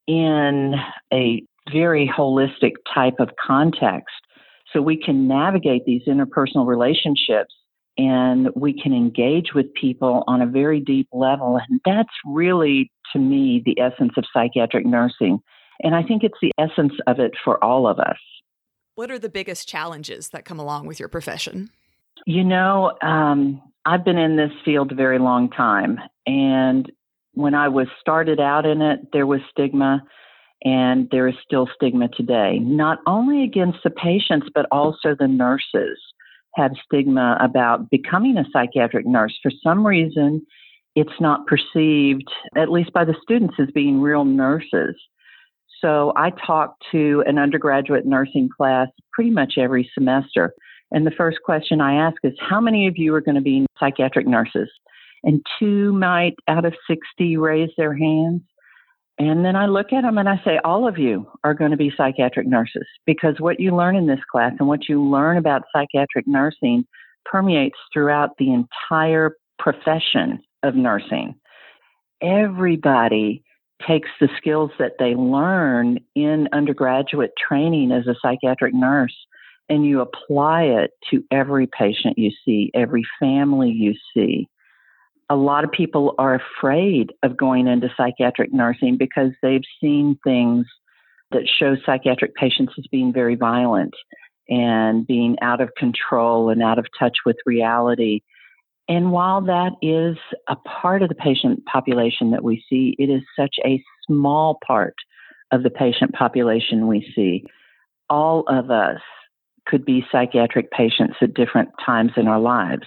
in 0.07 0.75
a 1.13 1.43
very 1.73 2.11
holistic 2.15 2.73
type 2.93 3.15
of 3.19 3.31
context 3.45 4.15
so 4.73 4.81
we 4.81 4.97
can 4.97 5.29
navigate 5.29 5.85
these 5.85 6.03
interpersonal 6.07 6.67
relationships 6.67 7.55
and 7.99 8.49
we 8.57 8.73
can 8.73 8.93
engage 8.93 9.53
with 9.55 9.73
people 9.75 10.25
on 10.27 10.41
a 10.41 10.47
very 10.47 10.81
deep 10.81 11.09
level. 11.13 11.61
And 11.69 11.81
that's 11.85 12.09
really, 12.27 12.91
to 13.13 13.19
me, 13.19 13.63
the 13.65 13.79
essence 13.81 14.13
of 14.17 14.25
psychiatric 14.33 14.87
nursing. 14.87 15.41
And 15.81 15.95
I 15.95 16.03
think 16.03 16.23
it's 16.25 16.39
the 16.41 16.53
essence 16.59 16.95
of 17.07 17.19
it 17.21 17.33
for 17.45 17.63
all 17.63 17.87
of 17.87 17.99
us. 17.99 18.17
What 18.95 19.11
are 19.11 19.19
the 19.19 19.29
biggest 19.29 19.69
challenges 19.69 20.31
that 20.31 20.45
come 20.45 20.59
along 20.59 20.87
with 20.87 20.99
your 20.99 21.09
profession? 21.09 21.71
You 22.27 22.45
know, 22.45 22.93
um, 23.03 23.61
I've 23.85 24.05
been 24.05 24.19
in 24.19 24.37
this 24.37 24.53
field 24.65 24.93
a 24.93 24.95
very 24.95 25.19
long 25.19 25.51
time. 25.51 25.99
And 26.27 26.91
when 27.35 27.55
I 27.55 27.69
was 27.69 27.87
started 28.01 28.41
out 28.41 28.67
in 28.67 28.83
it, 28.83 29.01
there 29.13 29.27
was 29.27 29.41
stigma 29.51 30.03
and 30.65 31.09
there 31.11 31.27
is 31.27 31.35
still 31.45 31.69
stigma 31.75 32.09
today, 32.09 32.59
not 32.61 32.99
only 33.07 33.43
against 33.43 33.79
the 33.83 33.91
patients, 33.91 34.49
but 34.55 34.67
also 34.71 35.17
the 35.19 35.27
nurses 35.27 35.99
have 36.55 36.73
stigma 36.85 37.37
about 37.41 37.91
becoming 37.91 38.37
a 38.37 38.45
psychiatric 38.53 39.07
nurse. 39.07 39.37
For 39.43 39.51
some 39.63 39.87
reason, 39.87 40.47
it's 40.95 41.21
not 41.21 41.47
perceived, 41.47 42.31
at 42.57 42.71
least 42.71 42.93
by 42.93 43.05
the 43.05 43.17
students, 43.23 43.55
as 43.59 43.69
being 43.75 44.01
real 44.01 44.25
nurses. 44.25 44.95
So 45.81 46.13
I 46.17 46.31
talk 46.31 46.77
to 46.93 47.25
an 47.27 47.39
undergraduate 47.39 48.07
nursing 48.07 48.49
class 48.55 48.89
pretty 49.13 49.31
much 49.31 49.55
every 49.59 49.91
semester. 49.95 50.53
And 50.93 51.07
the 51.07 51.11
first 51.11 51.39
question 51.45 51.81
I 51.81 51.95
ask 51.95 52.17
is, 52.23 52.35
How 52.39 52.61
many 52.61 52.87
of 52.87 52.95
you 52.97 53.15
are 53.15 53.21
going 53.21 53.35
to 53.35 53.41
be 53.41 53.67
psychiatric 53.81 54.27
nurses? 54.27 54.69
And 55.25 55.45
two 55.59 55.93
might 55.93 56.35
out 56.49 56.65
of 56.65 56.75
60 56.89 57.37
raise 57.37 57.71
their 57.77 57.97
hands. 57.97 58.43
And 59.19 59.45
then 59.45 59.57
I 59.57 59.67
look 59.67 59.93
at 59.93 60.03
them 60.03 60.19
and 60.19 60.29
I 60.29 60.41
say, 60.45 60.59
All 60.65 60.89
of 60.89 60.99
you 60.99 61.31
are 61.45 61.55
going 61.55 61.71
to 61.71 61.77
be 61.77 61.93
psychiatric 61.97 62.47
nurses 62.47 62.87
because 63.07 63.37
what 63.39 63.61
you 63.61 63.77
learn 63.77 63.95
in 63.95 64.07
this 64.07 64.25
class 64.31 64.53
and 64.59 64.69
what 64.69 64.89
you 64.89 65.03
learn 65.03 65.37
about 65.37 65.63
psychiatric 65.75 66.27
nursing 66.27 66.85
permeates 67.25 67.79
throughout 67.93 68.31
the 68.39 68.53
entire 68.53 69.37
profession 69.59 70.41
of 70.63 70.75
nursing. 70.75 71.35
Everybody 72.21 73.43
takes 73.87 74.09
the 74.21 74.29
skills 74.39 74.71
that 74.79 74.93
they 74.99 75.15
learn 75.15 75.99
in 76.15 76.49
undergraduate 76.53 77.33
training 77.37 77.93
as 77.93 78.07
a 78.07 78.15
psychiatric 78.23 78.75
nurse 78.75 79.15
and 79.69 79.87
you 79.87 80.01
apply 80.01 80.65
it 80.65 80.91
to 81.11 81.25
every 81.31 81.67
patient 81.67 82.19
you 82.19 82.31
see, 82.45 82.71
every 82.75 83.05
family 83.19 83.71
you 83.71 83.95
see. 84.15 84.49
A 85.33 85.37
lot 85.37 85.65
of 85.65 85.73
people 85.73 86.15
are 86.19 86.35
afraid 86.35 87.11
of 87.23 87.39
going 87.39 87.67
into 87.67 87.89
psychiatric 87.97 88.53
nursing 88.53 88.99
because 88.99 89.31
they've 89.41 89.65
seen 89.81 90.19
things 90.23 90.67
that 91.31 91.49
show 91.59 91.75
psychiatric 91.87 92.35
patients 92.35 92.75
as 92.77 92.85
being 92.93 93.15
very 93.15 93.35
violent 93.35 93.95
and 94.51 95.07
being 95.07 95.39
out 95.41 95.63
of 95.63 95.71
control 95.75 96.51
and 96.51 96.63
out 96.63 96.79
of 96.79 96.85
touch 96.99 97.17
with 97.25 97.37
reality. 97.47 98.21
And 98.91 99.11
while 99.11 99.41
that 99.41 99.73
is 99.81 100.19
a 100.51 100.57
part 100.57 101.03
of 101.03 101.09
the 101.09 101.15
patient 101.15 101.65
population 101.65 102.33
that 102.33 102.45
we 102.45 102.63
see, 102.69 102.95
it 102.99 103.09
is 103.09 103.23
such 103.35 103.57
a 103.65 103.83
small 104.07 104.59
part 104.67 104.97
of 105.51 105.63
the 105.63 105.71
patient 105.71 106.13
population 106.13 106.89
we 106.89 107.11
see. 107.17 107.43
All 108.11 108.45
of 108.49 108.71
us 108.71 109.01
could 109.65 109.87
be 109.87 110.05
psychiatric 110.13 110.71
patients 110.73 111.15
at 111.23 111.33
different 111.33 111.71
times 111.87 112.13
in 112.19 112.29
our 112.29 112.41
lives. 112.41 112.87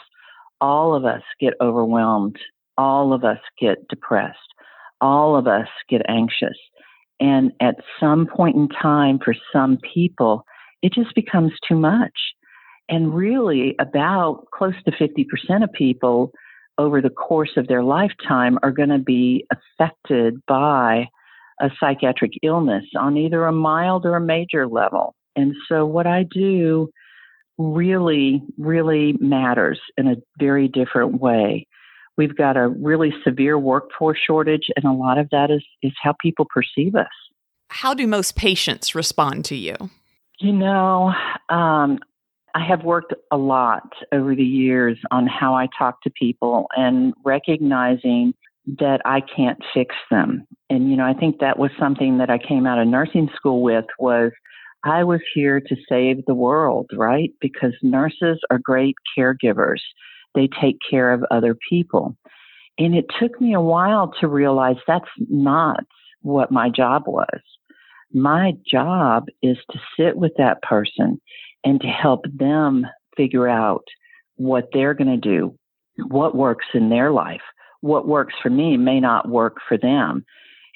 All 0.62 0.96
of 0.96 1.06
us 1.06 1.22
get 1.39 1.54
overwhelmed. 1.62 2.38
All 2.78 3.13
of 3.13 3.24
us 3.24 3.39
get 3.60 3.88
depressed. 3.88 4.38
All 5.02 5.36
of 5.36 5.48
us 5.48 5.68
get 5.89 6.02
anxious. 6.08 6.58
And 7.20 7.52
at 7.62 7.76
some 8.00 8.28
point 8.28 8.56
in 8.56 8.68
time, 8.70 9.20
for 9.24 9.36
some 9.54 9.78
people, 9.94 10.46
it 10.82 10.94
just 10.94 11.15
becomes 11.15 11.54
too 11.68 11.76
much. 11.76 12.13
And 12.89 13.15
really, 13.15 13.76
about 13.80 14.46
close 14.54 14.76
to 14.86 14.91
50% 14.91 15.63
of 15.63 15.72
people 15.72 16.32
over 16.78 17.02
the 17.02 17.10
course 17.10 17.52
of 17.58 17.68
their 17.68 17.84
lifetime 17.84 18.60
are 18.62 18.72
going 18.72 18.89
to 18.89 19.00
be 19.00 19.46
affected 19.52 20.36
by 20.48 21.08
a 21.62 21.70
psychiatric 21.80 22.34
illness 22.44 22.84
on 22.98 23.18
either 23.18 23.46
a 23.46 23.52
mild 23.52 24.06
or 24.06 24.15
a 24.15 24.22
major 24.22 24.68
level. 24.68 25.15
And 25.36 25.54
so 25.68 25.86
what 25.86 26.06
I 26.06 26.24
do 26.24 26.89
really, 27.58 28.41
really 28.58 29.13
matters 29.20 29.80
in 29.98 30.08
a 30.08 30.15
very 30.39 30.68
different 30.68 31.22
way. 31.22 31.68
We've 32.18 32.36
got 32.36 32.56
a 32.58 32.68
really 32.68 33.13
severe 33.24 33.60
workforce 33.60 34.20
shortage, 34.26 34.70
and 34.76 34.86
a 34.86 34.91
lot 34.91 35.18
of 35.18 35.30
that 35.32 35.52
is, 35.52 35.63
is 35.82 35.94
how 36.02 36.15
people 36.22 36.46
perceive 36.50 36.96
us. 36.96 37.08
How 37.70 37.94
do 37.94 38.08
most 38.08 38.36
patients 38.36 38.96
respond 38.96 39.46
to 39.46 39.56
you? 39.56 39.76
You 40.39 40.54
know, 40.54 41.13
um, 41.50 42.00
I 42.54 42.65
have 42.65 42.84
worked 42.84 43.13
a 43.32 43.38
lot 43.38 43.91
over 44.13 44.34
the 44.34 44.44
years 44.44 44.98
on 45.12 45.28
how 45.28 45.56
I 45.56 45.68
talk 45.78 46.02
to 46.04 46.10
people 46.10 46.68
and 46.78 47.13
recognizing 47.26 48.34
that 48.80 49.02
I 49.04 49.22
can't 49.22 49.60
fix 49.74 49.94
them. 50.10 50.48
And 50.70 50.89
you 50.89 50.96
know, 50.96 51.06
I 51.06 51.13
think 51.13 51.39
that 51.39 51.60
was 51.60 51.72
something 51.78 52.18
that 52.18 52.30
I 52.30 52.38
came 52.38 52.65
out 52.65 52.80
of 52.80 52.88
nursing 52.88 53.30
school 53.36 53.62
with 53.62 53.86
was 54.00 54.32
I 54.86 55.04
was 55.04 55.21
here 55.34 55.60
to 55.60 55.76
save 55.89 56.26
the 56.26 56.36
world, 56.36 56.91
right? 56.93 57.32
Because 57.41 57.74
nurses 57.82 58.39
are 58.52 58.60
great 58.60 58.95
caregivers. 59.17 59.82
They 60.36 60.48
take 60.62 60.78
care 60.88 61.12
of 61.12 61.26
other 61.32 61.58
people. 61.69 62.15
And 62.78 62.93
it 62.93 63.06
took 63.19 63.41
me 63.41 63.54
a 63.56 63.62
while 63.62 64.13
to 64.19 64.28
realize 64.28 64.76
that's 64.88 65.06
not 65.17 65.84
what 66.21 66.52
my 66.52 66.69
job 66.69 67.04
was. 67.08 67.41
My 68.13 68.54
job 68.69 69.26
is 69.41 69.58
to 69.71 69.80
sit 69.98 70.15
with 70.17 70.34
that 70.38 70.62
person 70.62 71.19
and 71.63 71.82
to 71.82 71.88
help 71.88 72.26
them 72.32 72.86
figure 73.17 73.48
out 73.48 73.84
what 74.36 74.69
they're 74.71 74.93
going 74.93 75.19
to 75.19 75.30
do, 75.30 75.58
what 76.10 76.36
works 76.36 76.65
in 76.74 76.89
their 76.89 77.12
life. 77.12 77.41
What 77.82 78.08
works 78.08 78.34
for 78.41 78.50
me 78.50 78.78
may 78.78 79.00
not 79.00 79.30
work 79.30 79.58
for 79.67 79.78
them. 79.78 80.26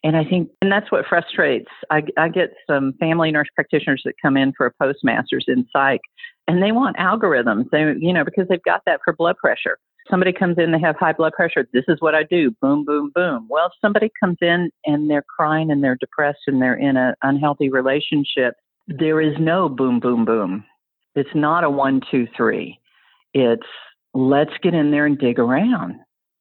And 0.03 0.15
I 0.15 0.23
think, 0.23 0.49
and 0.61 0.71
that's 0.71 0.91
what 0.91 1.05
frustrates. 1.07 1.69
I, 1.89 2.03
I 2.17 2.29
get 2.29 2.53
some 2.67 2.93
family 2.99 3.31
nurse 3.31 3.49
practitioners 3.53 4.01
that 4.05 4.13
come 4.21 4.37
in 4.37 4.53
for 4.55 4.65
a 4.65 4.71
postmaster's 4.71 5.45
in 5.47 5.65
psych, 5.73 6.01
and 6.47 6.63
they 6.63 6.71
want 6.71 6.97
algorithms. 6.97 7.69
They, 7.71 7.93
you 7.99 8.13
know, 8.13 8.23
because 8.23 8.47
they've 8.47 8.63
got 8.63 8.81
that 8.85 9.01
for 9.03 9.13
blood 9.13 9.35
pressure. 9.37 9.77
Somebody 10.09 10.31
comes 10.31 10.57
in, 10.57 10.71
they 10.71 10.79
have 10.79 10.95
high 10.95 11.13
blood 11.13 11.33
pressure. 11.33 11.67
This 11.73 11.83
is 11.87 11.97
what 11.99 12.15
I 12.15 12.23
do. 12.23 12.51
Boom, 12.61 12.85
boom, 12.85 13.11
boom. 13.13 13.45
Well, 13.49 13.67
if 13.67 13.73
somebody 13.81 14.09
comes 14.19 14.37
in 14.41 14.71
and 14.85 15.09
they're 15.09 15.25
crying 15.37 15.69
and 15.69 15.83
they're 15.83 15.97
depressed 15.99 16.39
and 16.47 16.61
they're 16.61 16.79
in 16.79 16.97
an 16.97 17.13
unhealthy 17.21 17.69
relationship, 17.69 18.55
there 18.87 19.21
is 19.21 19.35
no 19.39 19.69
boom, 19.69 19.99
boom, 19.99 20.25
boom. 20.25 20.63
It's 21.13 21.29
not 21.35 21.63
a 21.63 21.69
one, 21.69 22.01
two, 22.09 22.27
three. 22.35 22.79
It's 23.33 23.67
let's 24.13 24.53
get 24.63 24.73
in 24.73 24.91
there 24.91 25.05
and 25.05 25.19
dig 25.19 25.37
around. 25.37 25.95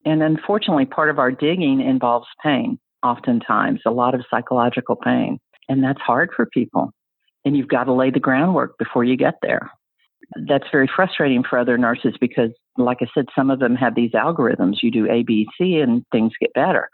And 0.07 0.23
unfortunately, 0.23 0.87
part 0.87 1.11
of 1.11 1.19
our 1.19 1.31
digging 1.31 1.81
involves 1.81 2.29
pain 2.43 2.79
oftentimes, 3.03 3.81
a 3.87 3.91
lot 3.91 4.15
of 4.15 4.25
psychological 4.31 4.97
pain. 4.97 5.39
And 5.69 5.83
that's 5.83 6.01
hard 6.01 6.31
for 6.35 6.47
people. 6.47 6.93
And 7.45 7.57
you've 7.57 7.69
got 7.69 7.85
to 7.85 7.93
lay 7.93 8.11
the 8.11 8.21
groundwork 8.21 8.79
before 8.79 9.05
you 9.05 9.17
get 9.17 9.35
there. 9.43 9.71
That's 10.47 10.67
very 10.71 10.91
frustrating 10.95 11.43
for 11.49 11.59
other 11.59 11.79
nurses 11.79 12.15
because, 12.21 12.51
like 12.77 12.99
I 13.01 13.07
said, 13.15 13.27
some 13.35 13.51
of 13.51 13.61
them 13.61 13.75
have 13.77 13.95
these 13.95 14.13
algorithms. 14.13 14.83
You 14.83 14.91
do 14.91 15.11
A, 15.11 15.23
B, 15.23 15.47
C, 15.57 15.77
and 15.77 16.05
things 16.13 16.33
get 16.41 16.53
better. 16.55 16.91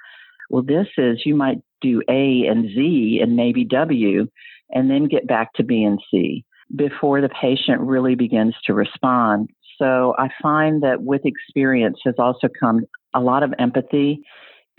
Well, 0.51 0.63
this 0.63 0.87
is 0.99 1.23
you 1.25 1.35
might 1.35 1.59
do 1.81 2.03
A 2.09 2.47
and 2.47 2.67
Z 2.67 3.21
and 3.23 3.35
maybe 3.35 3.65
W, 3.65 4.27
and 4.71 4.91
then 4.91 5.09
get 5.09 5.27
back 5.27 5.53
to 5.55 5.65
B 5.65 5.83
and 5.83 6.01
C 6.11 6.45
before 6.77 7.21
the 7.21 7.29
patient 7.29 7.81
really 7.81 8.15
begins 8.15 8.55
to 8.67 8.75
respond. 8.75 9.51
So 9.79 10.15
I 10.19 10.29
find 10.43 10.83
that 10.83 11.03
with 11.03 11.23
experience 11.25 11.99
has 12.05 12.15
also 12.19 12.49
come 12.61 12.85
a 13.15 13.21
lot 13.21 13.43
of 13.43 13.53
empathy 13.59 14.21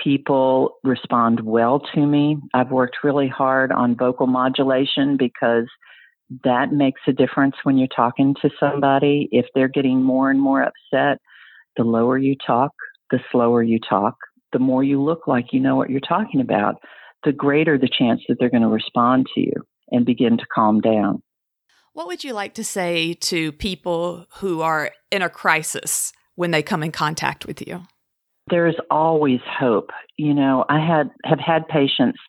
people 0.01 0.77
respond 0.83 1.41
well 1.41 1.81
to 1.93 2.05
me. 2.05 2.37
I've 2.53 2.71
worked 2.71 2.97
really 3.03 3.27
hard 3.27 3.71
on 3.71 3.95
vocal 3.95 4.27
modulation 4.27 5.17
because 5.17 5.67
that 6.43 6.71
makes 6.71 7.01
a 7.07 7.13
difference 7.13 7.55
when 7.63 7.77
you're 7.77 7.87
talking 7.95 8.35
to 8.41 8.49
somebody. 8.59 9.29
If 9.31 9.45
they're 9.53 9.67
getting 9.67 10.01
more 10.01 10.29
and 10.29 10.41
more 10.41 10.61
upset, 10.61 11.19
the 11.77 11.83
lower 11.83 12.17
you 12.17 12.35
talk, 12.45 12.71
the 13.11 13.19
slower 13.31 13.61
you 13.61 13.79
talk, 13.79 14.15
the 14.53 14.59
more 14.59 14.83
you 14.83 15.01
look 15.01 15.27
like 15.27 15.47
you 15.51 15.59
know 15.59 15.75
what 15.75 15.89
you're 15.89 15.99
talking 15.99 16.41
about, 16.41 16.75
the 17.23 17.31
greater 17.31 17.77
the 17.77 17.89
chance 17.89 18.21
that 18.27 18.37
they're 18.39 18.49
going 18.49 18.63
to 18.63 18.69
respond 18.69 19.27
to 19.35 19.41
you 19.41 19.53
and 19.91 20.05
begin 20.05 20.37
to 20.37 20.45
calm 20.53 20.81
down. 20.81 21.21
What 21.93 22.07
would 22.07 22.23
you 22.23 22.33
like 22.33 22.53
to 22.55 22.63
say 22.63 23.13
to 23.13 23.51
people 23.53 24.25
who 24.37 24.61
are 24.61 24.91
in 25.11 25.21
a 25.21 25.29
crisis 25.29 26.11
when 26.35 26.51
they 26.51 26.61
come 26.61 26.83
in 26.83 26.91
contact 26.91 27.45
with 27.45 27.65
you? 27.65 27.83
There's 28.49 28.75
always 28.91 29.39
hope. 29.59 29.89
You 30.17 30.33
know, 30.33 30.65
I 30.69 30.79
had 30.79 31.09
have 31.23 31.39
had 31.39 31.67
patients 31.67 32.19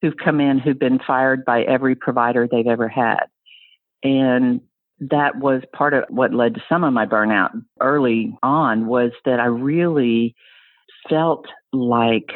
who've 0.00 0.16
come 0.16 0.40
in 0.40 0.58
who've 0.58 0.78
been 0.78 0.98
fired 1.06 1.44
by 1.44 1.62
every 1.62 1.94
provider 1.94 2.46
they've 2.50 2.66
ever 2.66 2.88
had. 2.88 3.24
And 4.02 4.60
that 5.00 5.38
was 5.38 5.62
part 5.74 5.94
of 5.94 6.04
what 6.08 6.32
led 6.32 6.54
to 6.54 6.62
some 6.68 6.84
of 6.84 6.92
my 6.92 7.06
burnout 7.06 7.50
early 7.80 8.36
on 8.42 8.86
was 8.86 9.12
that 9.24 9.40
I 9.40 9.46
really 9.46 10.34
felt 11.08 11.46
like 11.72 12.30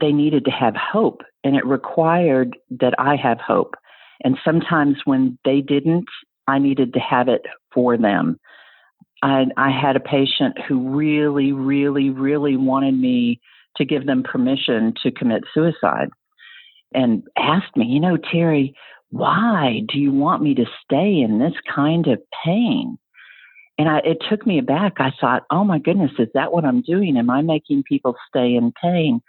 they 0.00 0.12
needed 0.12 0.44
to 0.44 0.50
have 0.50 0.74
hope 0.76 1.22
and 1.44 1.56
it 1.56 1.66
required 1.66 2.56
that 2.70 2.94
I 2.98 3.16
have 3.16 3.38
hope. 3.40 3.74
And 4.24 4.36
sometimes 4.44 4.98
when 5.04 5.38
they 5.44 5.60
didn't, 5.60 6.06
I 6.46 6.58
needed 6.58 6.94
to 6.94 7.00
have 7.00 7.28
it 7.28 7.42
for 7.72 7.96
them. 7.96 8.38
I, 9.22 9.46
I 9.56 9.70
had 9.70 9.96
a 9.96 10.00
patient 10.00 10.58
who 10.66 10.90
really, 10.90 11.52
really, 11.52 12.10
really 12.10 12.56
wanted 12.56 12.94
me 12.94 13.40
to 13.76 13.84
give 13.84 14.06
them 14.06 14.22
permission 14.22 14.94
to 15.02 15.10
commit 15.10 15.44
suicide 15.52 16.08
and 16.94 17.22
asked 17.36 17.76
me, 17.76 17.86
you 17.86 18.00
know, 18.00 18.16
Tari, 18.16 18.74
why 19.10 19.80
do 19.92 19.98
you 19.98 20.12
want 20.12 20.42
me 20.42 20.54
to 20.54 20.64
stay 20.84 21.20
in 21.20 21.38
this 21.38 21.54
kind 21.74 22.06
of 22.06 22.20
pain? 22.44 22.98
And 23.78 23.88
I, 23.88 23.98
it 23.98 24.18
took 24.28 24.46
me 24.46 24.58
aback. 24.58 24.94
I 24.98 25.12
thought, 25.20 25.44
oh 25.50 25.64
my 25.64 25.78
goodness, 25.78 26.10
is 26.18 26.28
that 26.34 26.52
what 26.52 26.64
I'm 26.64 26.82
doing? 26.82 27.16
Am 27.16 27.30
I 27.30 27.42
making 27.42 27.84
people 27.84 28.16
stay 28.28 28.54
in 28.54 28.72
pain? 28.82 29.20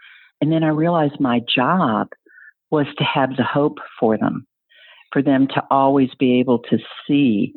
And 0.42 0.52
then 0.52 0.64
I 0.64 0.70
realized 0.70 1.20
my 1.20 1.42
job 1.54 2.10
was 2.72 2.88
to 2.98 3.04
have 3.04 3.36
the 3.36 3.44
hope 3.44 3.78
for 4.00 4.18
them, 4.18 4.48
for 5.12 5.22
them 5.22 5.48
to 5.48 5.64
always 5.70 6.10
be 6.20 6.40
able 6.40 6.60
to 6.70 6.78
see 7.08 7.54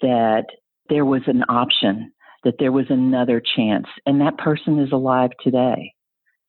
that 0.00 0.46
there 0.90 1.06
was 1.06 1.22
an 1.26 1.44
option, 1.48 2.12
that 2.44 2.56
there 2.58 2.72
was 2.72 2.86
another 2.90 3.40
chance. 3.56 3.86
And 4.04 4.20
that 4.20 4.36
person 4.38 4.78
is 4.78 4.92
alive 4.92 5.30
today. 5.42 5.94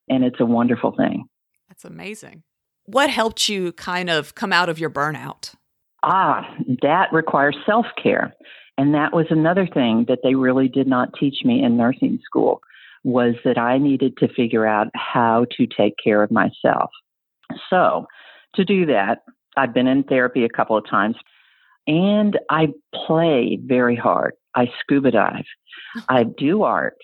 And 0.10 0.24
it's 0.24 0.40
a 0.40 0.46
wonderful 0.46 0.94
thing. 0.98 1.26
That's 1.70 1.86
amazing. 1.86 2.44
What 2.86 3.10
helped 3.10 3.48
you 3.48 3.72
kind 3.74 4.10
of 4.10 4.36
come 4.36 4.52
out 4.52 4.68
of 4.68 4.80
your 4.80 4.90
burnout? 4.90 5.54
Ah, 6.04 6.46
that 6.82 7.08
requires 7.14 7.56
self 7.66 7.86
care. 8.02 8.34
And 8.78 8.94
that 8.94 9.14
was 9.14 9.28
another 9.30 9.68
thing 9.68 10.06
that 10.08 10.20
they 10.24 10.34
really 10.34 10.68
did 10.68 10.88
not 10.88 11.14
teach 11.20 11.46
me 11.46 11.64
in 11.64 11.78
nursing 11.78 12.20
school 12.26 12.62
was 13.04 13.36
that 13.46 13.58
I 13.58 13.78
needed 13.78 14.18
to 14.18 14.28
figure 14.34 14.66
out 14.66 14.88
how 14.96 15.46
to 15.58 15.68
take 15.68 15.94
care 16.04 16.24
of 16.24 16.32
myself. 16.32 16.90
So, 17.70 18.08
to 18.56 18.66
do 18.66 18.86
that, 18.88 19.20
I've 19.58 19.74
been 19.74 19.88
in 19.88 20.04
therapy 20.04 20.46
a 20.46 20.50
couple 20.50 20.78
of 20.78 20.90
times 20.90 21.16
and 21.88 22.40
I 22.50 22.68
play 23.08 23.60
very 23.64 23.96
hard. 23.96 24.34
I 24.56 24.68
scuba 24.82 25.12
dive. 25.12 25.46
Uh-huh. 25.96 26.06
I 26.10 26.24
do 26.24 26.64
art. 26.64 26.98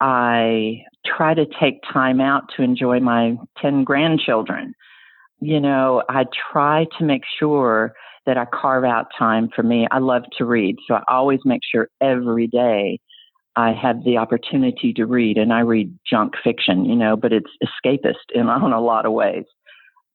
I 0.00 0.82
try 1.06 1.34
to 1.34 1.46
take 1.60 1.80
time 1.92 2.20
out 2.20 2.44
to 2.56 2.62
enjoy 2.62 3.00
my 3.00 3.36
10 3.60 3.84
grandchildren. 3.84 4.74
You 5.40 5.60
know, 5.60 6.02
I 6.08 6.24
try 6.52 6.86
to 6.98 7.04
make 7.04 7.22
sure 7.38 7.94
that 8.26 8.36
I 8.36 8.46
carve 8.46 8.84
out 8.84 9.06
time 9.18 9.48
for 9.54 9.62
me. 9.62 9.86
I 9.90 9.98
love 9.98 10.22
to 10.38 10.44
read, 10.44 10.76
so 10.86 10.94
I 10.94 11.02
always 11.08 11.40
make 11.44 11.62
sure 11.68 11.88
every 12.00 12.46
day 12.46 13.00
I 13.56 13.72
have 13.72 14.04
the 14.04 14.16
opportunity 14.16 14.92
to 14.94 15.06
read, 15.06 15.36
and 15.36 15.52
I 15.52 15.60
read 15.60 15.96
junk 16.08 16.34
fiction, 16.42 16.84
you 16.84 16.96
know, 16.96 17.16
but 17.16 17.32
it's 17.32 17.50
escapist 17.62 18.30
in, 18.34 18.42
in 18.48 18.48
a 18.48 18.80
lot 18.80 19.06
of 19.06 19.12
ways. 19.12 19.44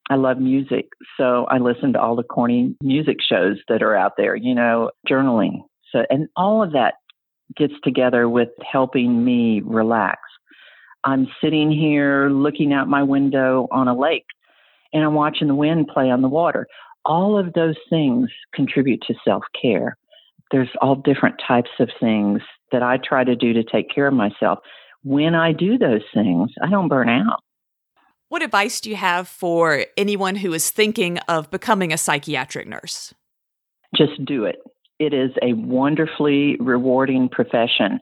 I 0.09 0.15
love 0.15 0.37
music, 0.37 0.87
so 1.17 1.45
I 1.49 1.57
listen 1.57 1.93
to 1.93 2.01
all 2.01 2.15
the 2.15 2.23
corny 2.23 2.75
music 2.81 3.17
shows 3.21 3.57
that 3.67 3.83
are 3.83 3.95
out 3.95 4.13
there, 4.17 4.35
you 4.35 4.55
know, 4.55 4.91
journaling. 5.09 5.63
So, 5.91 6.05
and 6.09 6.27
all 6.37 6.63
of 6.63 6.71
that 6.71 6.95
gets 7.55 7.73
together 7.83 8.29
with 8.29 8.49
helping 8.69 9.23
me 9.23 9.61
relax. 9.65 10.19
I'm 11.03 11.27
sitting 11.41 11.71
here 11.71 12.29
looking 12.29 12.73
out 12.73 12.87
my 12.87 13.03
window 13.03 13.67
on 13.71 13.87
a 13.87 13.97
lake 13.97 14.25
and 14.93 15.03
I'm 15.03 15.13
watching 15.13 15.47
the 15.47 15.55
wind 15.55 15.87
play 15.87 16.09
on 16.09 16.21
the 16.21 16.29
water. 16.29 16.67
All 17.05 17.37
of 17.37 17.53
those 17.53 17.77
things 17.89 18.29
contribute 18.53 19.01
to 19.07 19.13
self 19.23 19.43
care. 19.59 19.97
There's 20.51 20.69
all 20.81 20.95
different 20.95 21.35
types 21.45 21.69
of 21.79 21.89
things 21.99 22.41
that 22.71 22.83
I 22.83 22.97
try 22.97 23.23
to 23.23 23.35
do 23.35 23.53
to 23.53 23.63
take 23.63 23.89
care 23.93 24.07
of 24.07 24.13
myself. 24.13 24.59
When 25.03 25.35
I 25.35 25.53
do 25.53 25.77
those 25.77 26.01
things, 26.13 26.51
I 26.61 26.69
don't 26.69 26.89
burn 26.89 27.09
out. 27.09 27.41
What 28.29 28.43
advice 28.43 28.81
do 28.81 28.89
you 28.89 28.97
have 28.97 29.27
for 29.27 29.85
anyone 29.95 30.35
who 30.35 30.53
is 30.53 30.69
thinking 30.69 31.17
of 31.29 31.49
becoming 31.49 31.93
a 31.93 31.97
psychiatric 31.97 32.67
nurse? 32.67 33.13
Just 33.95 34.23
do 34.25 34.43
it. 34.43 34.57
It 34.99 35.13
is 35.13 35.31
a 35.41 35.53
wonderfully 35.53 36.57
rewarding 36.59 37.29
profession. 37.29 37.99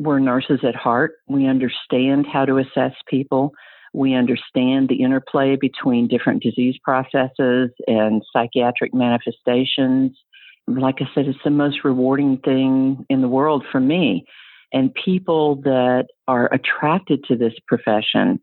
We're 0.00 0.18
nurses 0.18 0.60
at 0.66 0.74
heart. 0.74 1.12
We 1.28 1.46
understand 1.46 2.26
how 2.30 2.44
to 2.44 2.58
assess 2.58 2.92
people. 3.08 3.52
We 3.94 4.14
understand 4.14 4.88
the 4.88 5.00
interplay 5.02 5.56
between 5.56 6.08
different 6.08 6.42
disease 6.42 6.74
processes 6.82 7.70
and 7.86 8.22
psychiatric 8.32 8.92
manifestations. 8.92 10.18
Like 10.66 10.96
I 11.00 11.06
said, 11.14 11.28
it's 11.28 11.38
the 11.44 11.50
most 11.50 11.84
rewarding 11.84 12.38
thing 12.38 13.06
in 13.08 13.22
the 13.22 13.28
world 13.28 13.64
for 13.70 13.78
me. 13.78 14.26
And 14.72 14.92
people 14.92 15.56
that 15.62 16.08
are 16.26 16.52
attracted 16.52 17.22
to 17.28 17.36
this 17.36 17.54
profession 17.68 18.40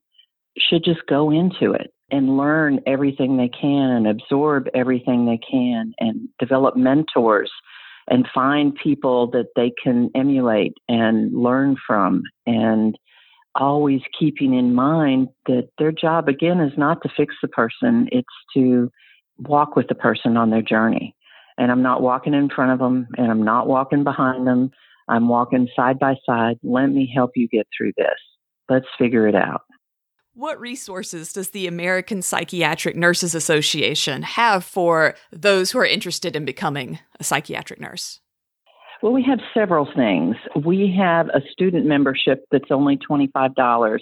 should 0.58 0.84
just 0.84 1.06
go 1.08 1.32
into 1.32 1.74
it 1.74 1.92
and 2.12 2.38
learn 2.38 2.80
everything 2.86 3.38
they 3.38 3.50
can 3.50 3.90
and 3.90 4.08
absorb 4.08 4.68
everything 4.74 5.26
they 5.26 5.40
can 5.40 5.94
and 6.00 6.30
develop 6.40 6.76
mentors 6.76 7.52
and 8.08 8.28
find 8.34 8.76
people 8.76 9.32
that 9.32 9.48
they 9.56 9.72
can 9.82 10.12
emulate 10.16 10.74
and 10.88 11.34
learn 11.34 11.76
from 11.88 12.22
and 12.46 12.98
always 13.56 14.02
keeping 14.20 14.54
in 14.54 14.74
mind 14.74 15.28
that 15.48 15.70
their 15.78 15.92
job 15.92 16.28
again 16.28 16.60
is 16.60 16.78
not 16.78 17.02
to 17.02 17.10
fix 17.16 17.36
the 17.42 17.48
person 17.48 18.08
it's 18.12 18.28
to 18.54 18.90
walk 19.38 19.76
with 19.76 19.88
the 19.88 19.96
person 19.96 20.38
on 20.38 20.50
their 20.50 20.62
journey. 20.62 21.16
And 21.58 21.72
i'm 21.72 21.84
not 21.84 22.02
walking 22.02 22.34
in 22.34 22.50
front 22.50 22.72
of 22.72 22.80
them 22.80 23.08
and 23.18 23.32
i'm 23.32 23.44
not 23.44 23.68
walking 23.68 24.04
behind 24.04 24.46
them 24.48 24.72
i'm 25.08 25.28
walking 25.28 25.68
side 25.76 26.00
by 26.00 26.16
side. 26.28 26.58
Let 26.64 26.88
me 26.88 27.12
help 27.14 27.32
you 27.36 27.48
get 27.48 27.68
through 27.76 27.94
this. 27.98 28.20
Let's 28.70 28.88
figure 28.98 29.28
it 29.28 29.36
out 29.36 29.62
what 30.36 30.60
resources 30.60 31.32
does 31.32 31.52
the 31.52 31.68
American 31.68 32.22
Psychiatric 32.22 32.96
Nurses 32.96 33.36
Association 33.36 34.24
have 34.24 34.64
for 34.64 35.16
those 35.32 35.72
who 35.72 35.80
are 35.80 35.86
interested 35.86 36.36
in 36.36 36.44
becoming 36.44 37.00
a 37.20 37.24
psychiatric 37.24 37.80
nurse? 37.80 38.20
Well, 39.02 39.14
we 39.14 39.24
have 39.24 39.40
several 39.54 39.88
things. 39.96 40.36
We 40.56 40.94
have 40.98 41.28
a 41.30 41.42
student 41.52 41.86
membership 41.86 42.46
that's 42.52 42.72
only 42.72 42.98
$25. 42.98 44.00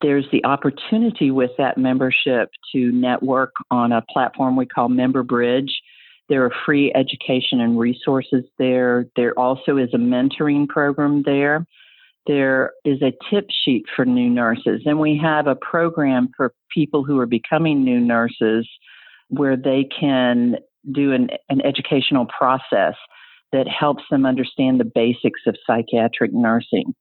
There's 0.00 0.26
the 0.32 0.44
opportunity 0.44 1.30
with 1.30 1.50
that 1.58 1.76
membership 1.76 2.50
to 2.72 2.92
network 2.92 3.52
on 3.70 3.92
a 3.92 4.02
platform 4.10 4.56
we 4.56 4.66
call 4.66 4.88
Member 4.88 5.22
Bridge. 5.22 5.70
There 6.28 6.44
are 6.44 6.52
free 6.64 6.92
education 6.94 7.60
and 7.60 7.78
resources 7.78 8.44
there. 8.58 9.06
There 9.16 9.38
also 9.38 9.76
is 9.76 9.90
a 9.92 9.98
mentoring 9.98 10.66
program 10.68 11.22
there 11.24 11.66
there 12.26 12.72
is 12.84 13.00
a 13.02 13.12
tip 13.30 13.46
sheet 13.64 13.84
for 13.94 14.04
new 14.04 14.28
nurses, 14.28 14.82
and 14.84 14.98
we 14.98 15.18
have 15.22 15.46
a 15.46 15.56
program 15.56 16.28
for 16.36 16.52
people 16.74 17.04
who 17.04 17.18
are 17.18 17.26
becoming 17.26 17.84
new 17.84 18.00
nurses 18.00 18.68
where 19.28 19.56
they 19.56 19.88
can 19.98 20.56
do 20.92 21.12
an, 21.12 21.28
an 21.48 21.64
educational 21.64 22.26
process 22.26 22.94
that 23.52 23.66
helps 23.68 24.04
them 24.10 24.26
understand 24.26 24.78
the 24.78 24.84
basics 24.84 25.40
of 25.46 25.56
psychiatric 25.66 26.32
nursing. 26.32 26.94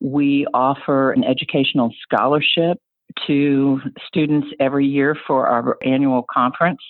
We 0.00 0.46
offer 0.54 1.12
an 1.12 1.24
educational 1.24 1.90
scholarship 2.02 2.78
to 3.26 3.80
students 4.06 4.48
every 4.58 4.86
year 4.86 5.16
for 5.26 5.46
our 5.46 5.76
annual 5.84 6.24
conference. 6.32 6.80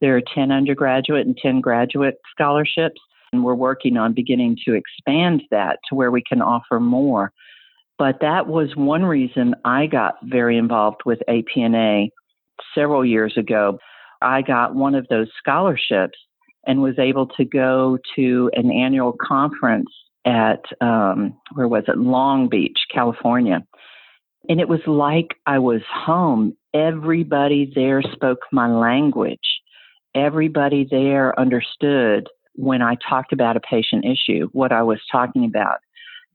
There 0.00 0.16
are 0.16 0.22
10 0.34 0.50
undergraduate 0.50 1.26
and 1.26 1.36
10 1.36 1.60
graduate 1.60 2.16
scholarships. 2.30 3.00
And 3.32 3.44
we're 3.44 3.54
working 3.54 3.96
on 3.96 4.12
beginning 4.12 4.56
to 4.64 4.74
expand 4.74 5.42
that 5.50 5.78
to 5.88 5.94
where 5.94 6.10
we 6.10 6.22
can 6.22 6.42
offer 6.42 6.80
more. 6.80 7.32
But 7.96 8.20
that 8.20 8.46
was 8.46 8.74
one 8.74 9.04
reason 9.04 9.54
I 9.64 9.86
got 9.86 10.14
very 10.22 10.56
involved 10.56 11.02
with 11.04 11.20
APNA 11.28 12.08
several 12.74 13.04
years 13.04 13.34
ago. 13.36 13.78
I 14.22 14.42
got 14.42 14.74
one 14.74 14.94
of 14.94 15.06
those 15.08 15.28
scholarships 15.38 16.18
and 16.66 16.82
was 16.82 16.98
able 16.98 17.26
to 17.26 17.44
go 17.44 17.98
to 18.16 18.50
an 18.54 18.70
annual 18.72 19.14
conference 19.20 19.90
at, 20.24 20.62
um, 20.80 21.38
where 21.54 21.68
was 21.68 21.84
it, 21.88 21.98
Long 21.98 22.48
Beach, 22.48 22.78
California. 22.92 23.64
And 24.48 24.60
it 24.60 24.68
was 24.68 24.80
like 24.86 25.36
I 25.46 25.58
was 25.58 25.82
home. 25.92 26.56
Everybody 26.74 27.70
there 27.74 28.02
spoke 28.02 28.40
my 28.50 28.68
language. 28.68 29.38
Everybody 30.14 30.86
there 30.90 31.38
understood 31.38 32.28
when 32.60 32.82
I 32.82 32.96
talked 33.08 33.32
about 33.32 33.56
a 33.56 33.60
patient 33.60 34.04
issue, 34.04 34.48
what 34.52 34.70
I 34.70 34.82
was 34.82 35.00
talking 35.10 35.44
about. 35.44 35.78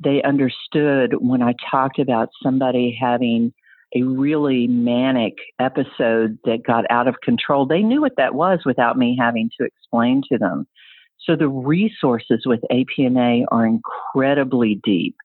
They 0.03 0.23
understood 0.23 1.13
when 1.19 1.41
I 1.41 1.53
talked 1.69 1.99
about 1.99 2.29
somebody 2.41 2.97
having 2.99 3.53
a 3.95 4.01
really 4.01 4.67
manic 4.67 5.35
episode 5.59 6.37
that 6.43 6.65
got 6.65 6.83
out 6.89 7.07
of 7.07 7.21
control. 7.23 7.65
They 7.65 7.81
knew 7.81 8.01
what 8.01 8.17
that 8.17 8.33
was 8.33 8.59
without 8.65 8.97
me 8.97 9.15
having 9.17 9.49
to 9.59 9.65
explain 9.65 10.23
to 10.29 10.37
them. 10.37 10.67
So 11.19 11.35
the 11.35 11.47
resources 11.47 12.43
with 12.45 12.59
APNA 12.71 13.45
are 13.51 13.65
incredibly 13.65 14.81
deep. 14.83 15.15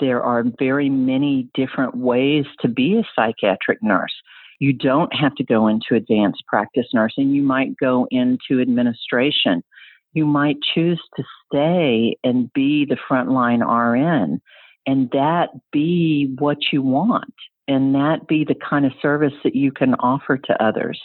There 0.00 0.22
are 0.22 0.44
very 0.58 0.90
many 0.90 1.48
different 1.54 1.96
ways 1.96 2.44
to 2.60 2.68
be 2.68 2.98
a 2.98 3.08
psychiatric 3.16 3.82
nurse. 3.82 4.14
You 4.60 4.72
don't 4.72 5.12
have 5.14 5.34
to 5.36 5.44
go 5.44 5.66
into 5.66 5.94
advanced 5.94 6.44
practice 6.46 6.86
nursing. 6.92 7.30
You 7.30 7.42
might 7.42 7.76
go 7.78 8.06
into 8.10 8.60
administration 8.60 9.64
you 10.12 10.26
might 10.26 10.56
choose 10.74 11.00
to 11.16 11.24
stay 11.46 12.16
and 12.22 12.52
be 12.52 12.84
the 12.84 12.96
frontline 13.10 13.60
RN 13.60 14.40
and 14.86 15.10
that 15.12 15.48
be 15.72 16.34
what 16.38 16.58
you 16.72 16.82
want 16.82 17.34
and 17.68 17.94
that 17.94 18.26
be 18.26 18.44
the 18.44 18.54
kind 18.54 18.84
of 18.84 18.92
service 19.00 19.32
that 19.44 19.54
you 19.54 19.70
can 19.70 19.94
offer 19.94 20.36
to 20.36 20.62
others. 20.62 21.00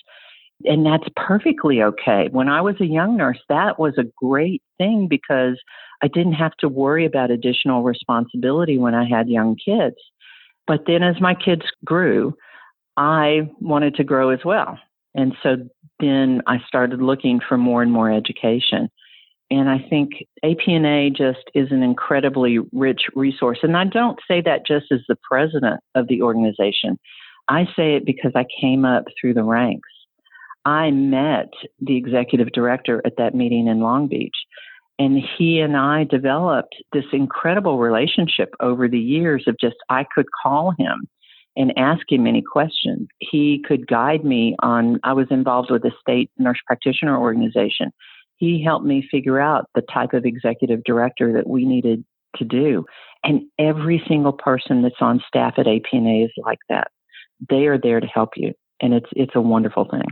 And 0.66 0.86
that's 0.86 1.08
perfectly 1.16 1.84
okay. 1.84 2.30
When 2.32 2.50
I 2.50 2.62
was 2.62 2.76
a 2.82 2.86
young 2.86 3.16
nurse, 3.16 3.40
that 3.48 3.78
was 3.78 3.94
a 3.98 4.12
great 4.18 4.64
thing 4.80 5.08
because 5.08 5.60
I 6.02 6.08
didn't 6.08 6.34
have 6.34 6.56
to 6.58 6.68
worry 6.68 7.06
about 7.06 7.30
additional 7.30 7.84
responsibility 7.84 8.78
when 8.78 8.96
I 8.96 9.08
had 9.08 9.30
young 9.30 9.56
kids. 9.56 9.98
But 10.66 10.82
then 10.88 11.04
as 11.04 11.22
my 11.22 11.36
kids 11.36 11.62
grew, 11.86 12.36
I 12.98 13.50
wanted 13.62 13.96
to 13.96 14.04
grow 14.04 14.30
as 14.30 14.40
well. 14.44 14.80
And 15.14 15.34
so 15.42 15.58
then 16.00 16.42
I 16.48 16.58
started 16.68 17.02
looking 17.02 17.40
for 17.48 17.58
more 17.58 17.82
and 17.82 17.92
more 17.92 18.12
education. 18.12 18.90
And 19.50 19.70
I 19.70 19.80
think 19.90 20.12
APNA 20.44 21.16
just 21.16 21.50
is 21.56 21.72
an 21.72 21.82
incredibly 21.82 22.60
rich 22.74 23.04
resource. 23.16 23.60
And 23.64 23.78
I 23.78 23.86
don't 23.86 24.20
say 24.28 24.42
that 24.42 24.66
just 24.66 24.88
as 24.92 25.00
the 25.08 25.16
president 25.30 25.80
of 25.96 26.08
the 26.08 26.22
organization. 26.22 27.00
I 27.50 27.66
say 27.76 27.96
it 27.96 28.06
because 28.06 28.34
I 28.36 28.46
came 28.60 28.84
up 28.84 29.06
through 29.20 29.36
the 29.36 29.44
ranks. 29.44 29.90
I 30.66 30.92
met 30.92 31.50
the 31.80 31.96
executive 31.96 32.52
director 32.52 33.02
at 33.06 33.16
that 33.18 33.34
meeting 33.34 33.68
in 33.68 33.80
Long 33.80 34.10
Beach, 34.10 34.36
and 35.00 35.18
he 35.38 35.60
and 35.60 35.78
I 35.78 36.04
developed 36.04 36.76
this 36.92 37.06
incredible 37.14 37.78
relationship 37.78 38.54
over 38.60 38.90
the 38.90 39.00
years 39.00 39.46
of 39.48 39.56
just 39.62 39.78
I 39.90 40.06
could 40.14 40.26
call 40.44 40.74
him 40.78 41.08
and 41.58 41.74
ask 41.76 42.10
him 42.10 42.28
any 42.28 42.42
questions. 42.42 43.08
He 43.20 43.62
could 43.68 43.88
guide 43.88 44.24
me 44.24 44.56
on, 44.62 45.00
I 45.04 45.14
was 45.14 45.28
involved 45.32 45.72
with 45.72 45.84
a 45.84 45.92
state 46.00 46.30
nurse 46.38 46.60
practitioner 46.66 47.20
organization. 47.20 47.92
He 48.38 48.64
helped 48.64 48.86
me 48.86 49.06
figure 49.10 49.40
out 49.40 49.66
the 49.74 49.82
type 49.82 50.14
of 50.14 50.24
executive 50.24 50.84
director 50.84 51.34
that 51.34 51.50
we 51.50 51.66
needed 51.66 52.06
to 52.36 52.46
do. 52.46 52.86
And 53.24 53.42
every 53.58 54.02
single 54.08 54.34
person 54.34 54.84
that's 54.84 55.02
on 55.02 55.22
staff 55.28 55.56
at 55.58 55.66
APNA 55.66 56.26
is 56.26 56.32
like 56.38 56.60
that. 56.70 56.92
They 57.50 57.66
are 57.66 57.80
there 57.80 58.00
to 58.00 58.08
help 58.08 58.30
you. 58.36 58.54
And 58.80 58.94
it's, 58.94 59.10
it's 59.14 59.36
a 59.36 59.42
wonderful 59.42 59.88
thing. 59.90 60.06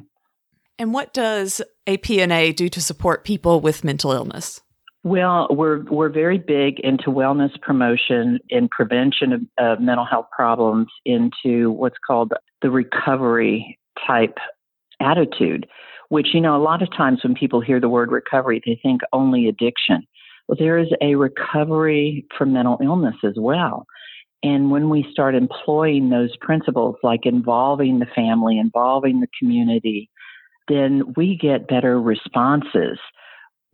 And 0.79 0.93
what 0.93 1.13
does 1.13 1.61
APNA 1.87 2.55
do 2.55 2.67
to 2.69 2.81
support 2.81 3.23
people 3.23 3.61
with 3.61 3.83
mental 3.83 4.11
illness? 4.11 4.61
Well, 5.05 5.45
we're 5.51 5.83
we're 5.83 6.09
very 6.09 6.39
big 6.39 6.79
into 6.79 7.11
wellness 7.11 7.51
promotion 7.61 8.39
and 8.49 8.67
prevention 8.71 9.33
of, 9.33 9.41
of 9.59 9.79
mental 9.79 10.03
health 10.03 10.25
problems 10.35 10.87
into 11.05 11.69
what's 11.69 11.99
called 12.07 12.33
the 12.63 12.71
recovery 12.71 13.77
type 14.07 14.39
attitude, 14.99 15.67
which 16.09 16.29
you 16.33 16.41
know 16.41 16.57
a 16.57 16.63
lot 16.63 16.81
of 16.81 16.89
times 16.97 17.19
when 17.23 17.35
people 17.35 17.61
hear 17.61 17.79
the 17.79 17.87
word 17.87 18.11
recovery, 18.11 18.63
they 18.65 18.79
think 18.81 19.01
only 19.13 19.47
addiction. 19.47 20.07
Well, 20.47 20.57
there 20.57 20.79
is 20.79 20.89
a 21.03 21.13
recovery 21.13 22.25
from 22.35 22.53
mental 22.53 22.79
illness 22.83 23.17
as 23.23 23.35
well. 23.37 23.85
And 24.41 24.71
when 24.71 24.89
we 24.89 25.05
start 25.11 25.35
employing 25.35 26.09
those 26.09 26.35
principles, 26.41 26.95
like 27.03 27.27
involving 27.27 27.99
the 27.99 28.07
family, 28.15 28.57
involving 28.57 29.19
the 29.19 29.27
community, 29.37 30.09
then 30.67 31.13
we 31.15 31.37
get 31.39 31.67
better 31.67 32.01
responses. 32.01 32.97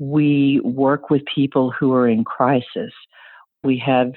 We 0.01 0.59
work 0.63 1.11
with 1.11 1.21
people 1.33 1.69
who 1.69 1.93
are 1.93 2.07
in 2.07 2.23
crisis. 2.23 2.91
We 3.63 3.77
have 3.85 4.13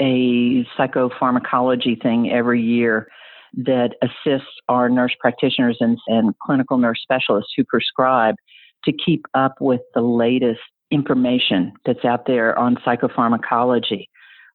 a 0.00 0.64
psychopharmacology 0.78 2.00
thing 2.00 2.30
every 2.30 2.62
year 2.62 3.08
that 3.54 3.96
assists 4.00 4.48
our 4.68 4.88
nurse 4.88 5.12
practitioners 5.18 5.76
and, 5.80 5.98
and 6.06 6.38
clinical 6.38 6.78
nurse 6.78 7.00
specialists 7.02 7.52
who 7.56 7.64
prescribe 7.64 8.36
to 8.84 8.92
keep 8.92 9.26
up 9.34 9.56
with 9.60 9.80
the 9.94 10.02
latest 10.02 10.60
information 10.92 11.72
that's 11.84 12.04
out 12.04 12.26
there 12.28 12.56
on 12.56 12.76
psychopharmacology. 12.86 14.06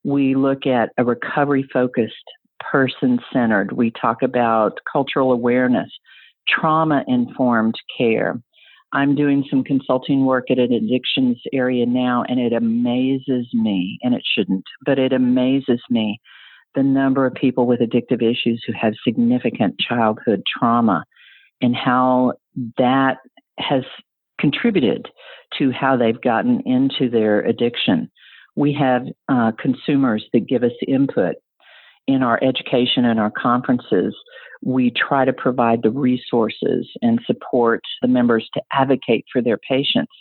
We 0.06 0.36
look 0.36 0.66
at 0.66 0.92
a 0.98 1.04
recovery 1.04 1.68
focused, 1.74 2.14
person 2.72 3.20
centered. 3.34 3.74
We 3.74 3.92
talk 3.92 4.22
about 4.22 4.80
cultural 4.90 5.34
awareness 5.34 5.92
trauma 6.48 7.04
informed 7.08 7.76
care. 7.98 8.42
I'm 8.92 9.16
doing 9.16 9.46
some 9.50 9.64
consulting 9.64 10.26
work 10.26 10.50
at 10.50 10.58
an 10.58 10.74
addictions 10.74 11.40
area 11.54 11.86
now, 11.86 12.24
and 12.28 12.40
it 12.40 12.54
amazes 12.54 13.48
me, 13.54 14.00
and 14.02 14.16
it 14.16 14.24
shouldn't, 14.36 14.66
but 14.86 14.98
it 14.98 15.14
amazes 15.14 15.82
me 15.90 16.20
the 16.76 16.84
number 16.84 17.26
of 17.26 17.34
people 17.34 17.66
with 17.68 17.80
addictive 17.80 18.22
issues 18.22 18.64
who 18.66 18.74
have 18.74 18.94
significant 19.04 19.76
childhood 19.80 20.42
trauma 20.58 21.04
and 21.62 21.76
how 21.76 22.34
that 22.78 23.18
has 23.58 23.84
contributed 24.40 25.08
to 25.58 25.72
how 25.72 25.98
they've 25.98 26.22
gotten 26.22 26.62
into 26.66 27.10
their 27.10 27.42
addiction. 27.42 28.10
We 28.56 28.74
have 28.74 29.04
uh, 29.28 29.52
consumers 29.60 30.26
that 30.34 30.48
give 30.48 30.64
us 30.64 30.72
input 30.88 31.36
in 32.08 32.24
our 32.24 32.40
education 32.44 33.06
and 33.06 33.20
our 33.20 33.32
conferences 33.32 34.16
we 34.64 34.92
try 34.92 35.26
to 35.26 35.34
provide 35.34 35.84
the 35.84 35.92
resources 35.92 36.88
and 37.02 37.20
support 37.26 37.82
the 38.02 38.08
members 38.08 38.50
to 38.54 38.62
advocate 38.72 39.26
for 39.32 39.42
their 39.42 39.58
patients. 39.58 40.12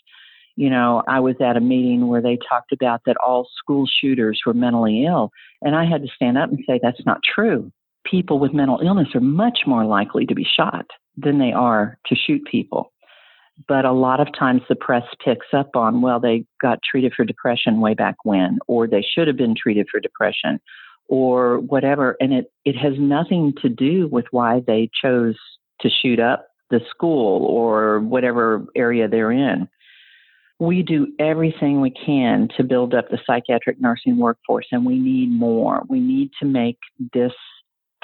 You 0.56 0.70
know, 0.70 1.02
I 1.08 1.20
was 1.20 1.36
at 1.40 1.56
a 1.56 1.60
meeting 1.60 2.08
where 2.08 2.22
they 2.22 2.38
talked 2.48 2.72
about 2.72 3.02
that 3.06 3.16
all 3.24 3.48
school 3.58 3.86
shooters 3.86 4.40
were 4.44 4.54
mentally 4.54 5.04
ill, 5.04 5.30
and 5.62 5.76
I 5.76 5.84
had 5.84 6.02
to 6.02 6.08
stand 6.14 6.38
up 6.38 6.50
and 6.50 6.58
say 6.66 6.80
that's 6.82 7.04
not 7.06 7.20
true. 7.22 7.70
People 8.04 8.38
with 8.38 8.54
mental 8.54 8.80
illness 8.80 9.08
are 9.14 9.20
much 9.20 9.60
more 9.66 9.84
likely 9.84 10.26
to 10.26 10.34
be 10.34 10.44
shot 10.44 10.86
than 11.16 11.38
they 11.38 11.52
are 11.52 11.98
to 12.06 12.16
shoot 12.16 12.44
people. 12.50 12.92
But 13.66 13.84
a 13.84 13.92
lot 13.92 14.20
of 14.20 14.28
times 14.38 14.62
the 14.68 14.76
press 14.76 15.02
picks 15.24 15.46
up 15.52 15.74
on, 15.74 16.00
well, 16.00 16.20
they 16.20 16.44
got 16.60 16.78
treated 16.88 17.12
for 17.14 17.24
depression 17.24 17.80
way 17.80 17.94
back 17.94 18.16
when, 18.22 18.58
or 18.68 18.86
they 18.86 19.02
should 19.02 19.26
have 19.26 19.36
been 19.36 19.56
treated 19.56 19.88
for 19.90 19.98
depression, 19.98 20.60
or 21.08 21.58
whatever. 21.58 22.16
And 22.20 22.32
it, 22.32 22.52
it 22.64 22.76
has 22.76 22.94
nothing 22.98 23.54
to 23.62 23.68
do 23.68 24.08
with 24.08 24.26
why 24.30 24.62
they 24.66 24.90
chose 25.02 25.36
to 25.80 25.88
shoot 25.90 26.20
up 26.20 26.48
the 26.70 26.80
school 26.90 27.44
or 27.46 28.00
whatever 28.00 28.66
area 28.76 29.08
they're 29.08 29.32
in. 29.32 29.68
We 30.60 30.82
do 30.82 31.06
everything 31.18 31.80
we 31.80 31.90
can 31.90 32.48
to 32.56 32.64
build 32.64 32.92
up 32.92 33.08
the 33.10 33.18
psychiatric 33.26 33.80
nursing 33.80 34.18
workforce, 34.18 34.66
and 34.72 34.84
we 34.84 34.98
need 34.98 35.30
more. 35.30 35.84
We 35.88 36.00
need 36.00 36.30
to 36.40 36.46
make 36.46 36.78
this 37.14 37.32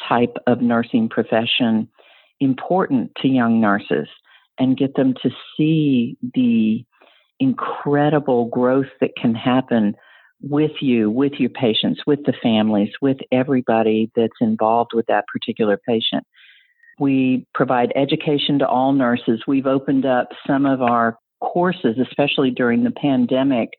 type 0.08 0.36
of 0.46 0.60
nursing 0.60 1.08
profession 1.08 1.88
important 2.40 3.12
to 3.22 3.28
young 3.28 3.60
nurses 3.60 4.08
and 4.58 4.76
get 4.76 4.94
them 4.94 5.14
to 5.22 5.30
see 5.56 6.16
the 6.34 6.84
incredible 7.40 8.46
growth 8.46 8.90
that 9.00 9.16
can 9.20 9.34
happen 9.34 9.96
with 10.48 10.72
you, 10.80 11.10
with 11.10 11.32
your 11.38 11.50
patients, 11.50 12.02
with 12.06 12.24
the 12.24 12.34
families, 12.42 12.90
with 13.00 13.16
everybody 13.32 14.10
that's 14.14 14.40
involved 14.40 14.90
with 14.92 15.06
that 15.06 15.24
particular 15.26 15.78
patient. 15.88 16.24
We 17.00 17.46
provide 17.54 17.92
education 17.96 18.58
to 18.58 18.68
all 18.68 18.92
nurses. 18.92 19.42
We've 19.46 19.66
opened 19.66 20.04
up 20.04 20.28
some 20.46 20.66
of 20.66 20.82
our 20.82 21.18
courses, 21.40 21.96
especially 22.00 22.50
during 22.50 22.84
the 22.84 22.90
pandemic, 22.90 23.70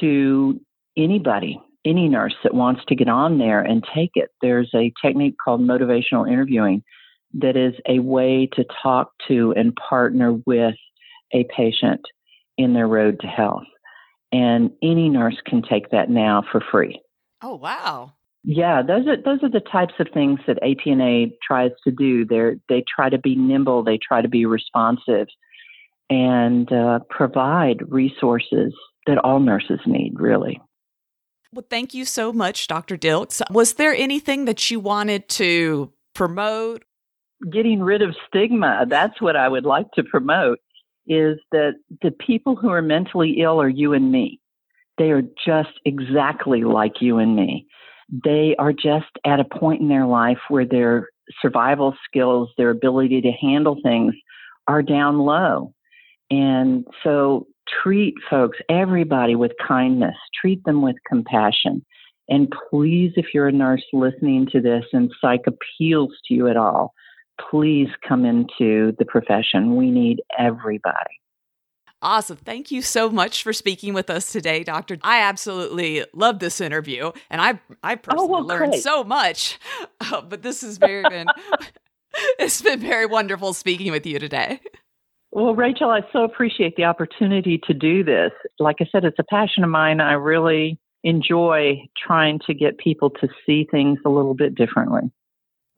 to 0.00 0.60
anybody, 0.96 1.60
any 1.84 2.08
nurse 2.08 2.34
that 2.44 2.54
wants 2.54 2.82
to 2.88 2.94
get 2.94 3.08
on 3.08 3.38
there 3.38 3.60
and 3.60 3.84
take 3.94 4.12
it. 4.14 4.30
There's 4.40 4.70
a 4.74 4.92
technique 5.02 5.34
called 5.44 5.60
motivational 5.60 6.30
interviewing 6.30 6.82
that 7.34 7.56
is 7.56 7.74
a 7.88 7.98
way 7.98 8.48
to 8.54 8.64
talk 8.82 9.10
to 9.28 9.52
and 9.56 9.76
partner 9.76 10.34
with 10.46 10.74
a 11.32 11.44
patient 11.54 12.00
in 12.56 12.74
their 12.74 12.88
road 12.88 13.18
to 13.20 13.26
health 13.26 13.64
and 14.32 14.70
any 14.82 15.08
nurse 15.08 15.36
can 15.46 15.62
take 15.62 15.90
that 15.90 16.10
now 16.10 16.42
for 16.50 16.62
free. 16.70 17.00
Oh 17.42 17.56
wow. 17.56 18.12
Yeah, 18.42 18.82
those 18.82 19.06
are 19.06 19.16
those 19.16 19.42
are 19.42 19.50
the 19.50 19.60
types 19.60 19.94
of 19.98 20.08
things 20.14 20.40
that 20.46 20.58
APNA 20.62 21.32
tries 21.46 21.72
to 21.84 21.90
do. 21.90 22.24
They 22.24 22.58
they 22.68 22.84
try 22.94 23.10
to 23.10 23.18
be 23.18 23.34
nimble, 23.34 23.82
they 23.82 23.98
try 23.98 24.22
to 24.22 24.28
be 24.28 24.46
responsive, 24.46 25.28
and 26.08 26.72
uh, 26.72 27.00
provide 27.10 27.82
resources 27.90 28.72
that 29.06 29.18
all 29.18 29.40
nurses 29.40 29.80
need. 29.86 30.14
Really. 30.18 30.60
Well, 31.52 31.66
thank 31.68 31.94
you 31.94 32.04
so 32.04 32.32
much, 32.32 32.68
Dr. 32.68 32.96
Dilks. 32.96 33.42
Was 33.50 33.74
there 33.74 33.92
anything 33.92 34.44
that 34.44 34.70
you 34.70 34.78
wanted 34.78 35.28
to 35.30 35.92
promote? 36.14 36.84
Getting 37.50 37.82
rid 37.82 38.02
of 38.02 38.14
stigma. 38.28 38.86
That's 38.88 39.20
what 39.20 39.34
I 39.34 39.48
would 39.48 39.64
like 39.64 39.90
to 39.92 40.04
promote 40.04 40.60
is 41.10 41.38
that 41.50 41.72
the 42.02 42.12
people 42.12 42.54
who 42.54 42.70
are 42.70 42.80
mentally 42.80 43.40
ill 43.40 43.60
are 43.60 43.68
you 43.68 43.92
and 43.92 44.12
me. 44.12 44.40
They 44.96 45.10
are 45.10 45.22
just 45.44 45.80
exactly 45.84 46.62
like 46.62 47.00
you 47.02 47.18
and 47.18 47.34
me. 47.34 47.66
They 48.24 48.54
are 48.60 48.72
just 48.72 49.10
at 49.26 49.40
a 49.40 49.44
point 49.44 49.80
in 49.80 49.88
their 49.88 50.06
life 50.06 50.38
where 50.48 50.64
their 50.64 51.08
survival 51.42 51.94
skills, 52.06 52.50
their 52.56 52.70
ability 52.70 53.20
to 53.22 53.32
handle 53.32 53.76
things 53.82 54.14
are 54.68 54.82
down 54.82 55.18
low. 55.18 55.74
And 56.30 56.86
so 57.02 57.48
treat 57.82 58.14
folks, 58.28 58.58
everybody 58.68 59.34
with 59.34 59.52
kindness, 59.66 60.16
treat 60.40 60.62
them 60.64 60.80
with 60.80 60.96
compassion. 61.08 61.84
And 62.28 62.52
please, 62.70 63.12
if 63.16 63.26
you're 63.34 63.48
a 63.48 63.52
nurse 63.52 63.84
listening 63.92 64.46
to 64.52 64.60
this 64.60 64.84
and 64.92 65.10
psych 65.20 65.42
appeals 65.48 66.12
to 66.26 66.34
you 66.34 66.46
at 66.46 66.56
all, 66.56 66.94
please 67.50 67.88
come 68.06 68.24
into 68.24 68.92
the 68.98 69.04
profession. 69.06 69.76
We 69.76 69.90
need 69.90 70.22
everybody. 70.38 71.20
Awesome. 72.02 72.38
Thank 72.38 72.70
you 72.70 72.80
so 72.80 73.10
much 73.10 73.42
for 73.42 73.52
speaking 73.52 73.92
with 73.92 74.08
us 74.08 74.32
today, 74.32 74.64
Doctor. 74.64 74.96
I 75.02 75.20
absolutely 75.20 76.04
love 76.14 76.38
this 76.38 76.60
interview, 76.60 77.12
and 77.28 77.42
I 77.42 77.60
I 77.82 77.96
personally 77.96 78.26
oh, 78.26 78.30
well, 78.30 78.46
learned 78.46 78.72
great. 78.72 78.82
so 78.82 79.04
much. 79.04 79.58
Uh, 80.00 80.20
but 80.28 80.42
this 80.42 80.62
has 80.62 80.78
very 80.78 81.02
been 81.02 81.26
it's 82.38 82.62
been 82.62 82.80
very 82.80 83.04
wonderful 83.04 83.52
speaking 83.52 83.92
with 83.92 84.06
you 84.06 84.18
today. 84.18 84.60
Well, 85.32 85.54
Rachel, 85.54 85.90
I 85.90 86.00
so 86.12 86.24
appreciate 86.24 86.74
the 86.76 86.84
opportunity 86.84 87.60
to 87.66 87.74
do 87.74 88.02
this. 88.02 88.32
Like 88.58 88.76
I 88.80 88.86
said, 88.90 89.04
it's 89.04 89.18
a 89.18 89.24
passion 89.24 89.62
of 89.62 89.70
mine. 89.70 90.00
I 90.00 90.14
really 90.14 90.78
enjoy 91.04 91.82
trying 91.96 92.40
to 92.46 92.54
get 92.54 92.78
people 92.78 93.10
to 93.10 93.28
see 93.46 93.66
things 93.70 93.98
a 94.04 94.08
little 94.08 94.34
bit 94.34 94.54
differently. 94.54 95.10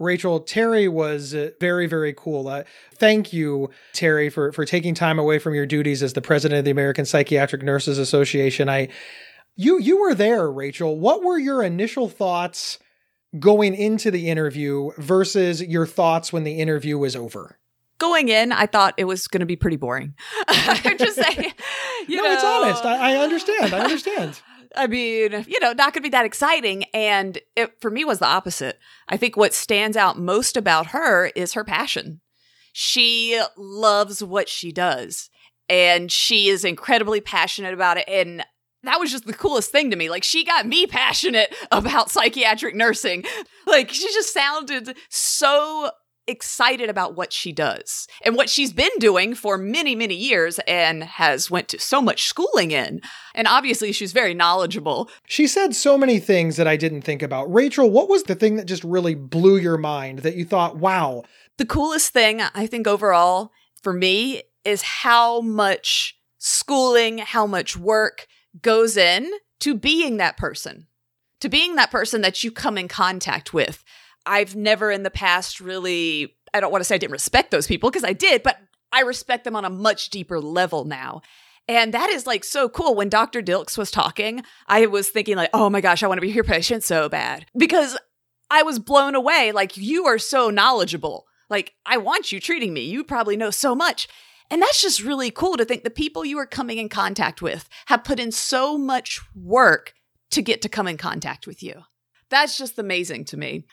Rachel, 0.03 0.41
Tari 0.41 0.89
was 0.89 1.35
uh, 1.35 1.51
very, 1.61 1.87
very 1.87 2.13
cool. 2.13 2.49
Uh, 2.49 2.65
thank 2.95 3.33
you, 3.33 3.71
Tari, 3.93 4.29
for, 4.29 4.53
for 4.53 4.65
taking 4.65 4.95
time 4.95 5.19
away 5.19 5.39
from 5.39 5.55
your 5.55 5.67
duties 5.67 6.03
as 6.03 6.13
the 6.13 6.21
president 6.21 6.59
of 6.59 6.65
the 6.65 6.71
American 6.71 7.05
Psychiatric 7.05 7.63
Nurses 7.63 7.99
Association. 7.99 8.69
I, 8.69 8.89
you, 9.57 9.79
you 9.79 10.01
were 10.01 10.15
there, 10.15 10.51
Rachel. 10.51 10.99
What 10.99 11.23
were 11.23 11.39
your 11.39 11.63
initial 11.63 12.09
thoughts 12.09 12.79
going 13.39 13.75
into 13.75 14.11
the 14.11 14.29
interview 14.29 14.91
versus 14.99 15.63
your 15.63 15.87
thoughts 15.87 16.33
when 16.33 16.45
the 16.45 16.59
interview 16.59 16.99
was 16.99 17.17
over? 17.17 17.59
Going 17.99 18.29
in, 18.29 18.51
I 18.51 18.67
thought 18.67 18.95
it 18.97 19.05
was 19.05 19.29
going 19.29 19.41
to 19.41 19.47
be 19.47 19.57
pretty 19.57 19.77
boring. 19.77 20.15
I'm 20.49 20.99
just 20.99 21.15
saying. 21.23 21.53
You 22.09 22.17
no, 22.17 22.25
know, 22.25 22.33
it's 22.33 22.45
honest. 22.45 22.85
I, 22.85 23.13
I 23.13 23.17
understand. 23.19 23.73
I 23.73 23.81
understand. 23.81 24.41
I 24.77 24.87
mean, 24.87 25.45
you 25.49 25.61
know, 25.61 25.73
not 25.73 25.93
going 25.93 25.95
to 25.95 26.01
be 26.01 26.09
that 26.11 26.25
exciting. 26.25 26.85
And 26.95 27.39
it, 27.57 27.81
for 27.81 27.91
me, 27.91 28.05
was 28.05 28.19
the 28.19 28.27
opposite. 28.27 28.79
I 29.09 29.17
think 29.17 29.37
what 29.37 29.55
stands 29.55 29.97
out 29.97 30.19
most 30.19 30.57
about 30.57 30.89
her 30.89 31.27
is 31.35 31.55
her 31.55 31.65
passion. 31.65 32.21
She 32.73 33.41
loves 33.57 34.23
what 34.23 34.49
she 34.49 34.73
does, 34.73 35.29
and 35.69 36.11
she 36.11 36.49
is 36.49 36.65
incredibly 36.65 37.21
passionate 37.21 37.75
about 37.75 37.99
it. 37.99 38.09
And 38.09 38.45
that 38.83 38.99
was 38.99 39.11
just 39.11 39.27
the 39.27 39.35
coolest 39.35 39.71
thing 39.71 39.91
to 39.91 39.97
me. 39.97 40.09
Like, 40.09 40.25
she 40.25 40.45
got 40.45 40.67
me 40.67 40.87
passionate 40.89 41.55
about 41.71 42.11
psychiatric 42.11 42.75
nursing. 42.75 43.25
Like, 43.67 43.91
she 43.91 44.07
just 44.13 44.33
sounded 44.33 44.97
so 45.09 45.91
excited 46.27 46.89
about 46.89 47.17
what 47.17 47.33
she 47.33 47.53
does 47.53 48.07
and 48.25 48.37
what 48.37 48.49
she's 48.49 48.73
been 48.73 48.91
doing 48.99 49.35
for 49.35 49.59
many 49.59 49.95
many 49.95 50.15
years 50.15 50.61
and 50.69 51.03
has 51.05 51.51
went 51.51 51.69
to 51.69 51.79
so 51.79 52.01
much 52.01 52.25
schooling 52.25 52.71
in. 52.71 53.01
And 53.35 53.49
obviously 53.49 53.93
she's 53.93 54.13
very 54.13 54.35
knowledgeable. 54.35 55.11
She 55.27 55.47
said 55.47 55.75
so 55.75 55.99
many 55.99 56.19
things 56.19 56.57
that 56.57 56.69
i 56.69 56.77
didn't 56.77 57.03
think 57.03 57.23
about. 57.23 57.53
Rachel 57.53 57.91
what 57.91 58.09
was 58.09 58.25
the 58.25 58.35
thing 58.35 58.57
that 58.57 58.67
just 58.67 58.85
really 58.85 59.15
blew 59.15 59.57
your 59.57 59.79
mind 59.79 60.21
that 60.21 60.37
you 60.37 60.45
thought 60.45 60.77
wow 60.77 61.23
the 61.59 61.67
coolest 61.67 62.13
thing 62.13 62.41
i 62.55 62.67
think 62.67 62.87
overall 62.87 63.53
for 63.83 63.93
me 63.93 64.43
is 64.65 64.83
how 64.83 65.41
much 65.41 66.19
schooling 66.39 67.19
how 67.19 67.47
much 67.47 67.77
work 67.77 68.27
goes 68.61 68.97
in 68.97 69.31
to 69.61 69.75
being 69.75 70.17
that 70.17 70.37
person 70.37 70.87
to 71.41 71.49
being 71.49 71.77
that 71.77 71.91
person 71.91 72.21
that 72.21 72.43
you 72.43 72.51
come 72.51 72.79
in 72.79 72.89
contact 72.89 73.53
with 73.53 73.85
I've 74.27 74.55
never 74.55 74.91
in 74.91 75.03
the 75.03 75.11
past 75.11 75.61
really, 75.61 76.35
I 76.55 76.61
don't 76.61 76.73
want 76.73 76.81
to 76.81 76.85
say 76.85 76.95
I 76.97 76.99
didn't 76.99 77.13
respect 77.13 77.51
those 77.51 77.67
people 77.67 77.91
because 77.91 78.05
I 78.05 78.13
did, 78.13 78.43
but 78.43 78.59
I 78.93 79.01
respect 79.01 79.45
them 79.45 79.57
on 79.57 79.65
a 79.65 79.71
much 79.71 80.11
deeper 80.11 80.41
level 80.41 80.85
now. 80.85 81.23
And 81.69 81.95
that 81.95 82.11
is 82.11 82.27
like 82.27 82.45
so 82.45 82.69
cool. 82.69 82.95
When 82.95 83.09
Dr. 83.09 83.41
Dilks 83.41 83.79
was 83.79 83.91
talking, 83.91 84.43
I 84.67 84.87
was 84.87 85.09
thinking 85.09 85.37
like, 85.37 85.51
oh 85.55 85.71
my 85.71 85.81
gosh, 85.81 86.03
I 86.03 86.09
want 86.09 86.19
to 86.19 86.27
be 86.27 86.31
your 86.31 86.45
patient 86.45 86.83
so 86.83 87.09
bad 87.09 87.47
because 87.57 87.97
I 88.51 88.63
was 88.63 88.79
blown 88.79 89.15
away. 89.15 89.53
Like 89.53 89.77
you 89.77 90.07
are 90.07 90.19
so 90.19 90.51
knowledgeable. 90.51 91.27
Like 91.49 91.75
I 91.87 91.99
want 91.99 92.33
you 92.33 92.41
treating 92.41 92.75
me. 92.75 92.83
You 92.83 93.05
probably 93.05 93.37
know 93.37 93.51
so 93.51 93.75
much. 93.75 94.09
And 94.51 94.61
that's 94.61 94.83
just 94.83 95.03
really 95.03 95.31
cool 95.31 95.57
to 95.57 95.65
think 95.65 95.83
the 95.83 95.91
people 95.91 96.25
you 96.25 96.39
are 96.39 96.47
coming 96.47 96.77
in 96.77 96.91
contact 96.91 97.41
with 97.41 97.69
have 97.87 98.05
put 98.05 98.21
in 98.21 98.33
so 98.33 98.77
much 98.77 99.21
work 99.35 99.95
to 100.33 100.43
get 100.43 100.61
to 100.63 100.69
come 100.69 100.87
in 100.87 100.99
contact 100.99 101.47
with 101.47 101.63
you. 101.63 101.83
That's 102.29 102.59
just 102.59 102.79
amazing 102.79 103.25
to 103.27 103.37
me. 103.37 103.65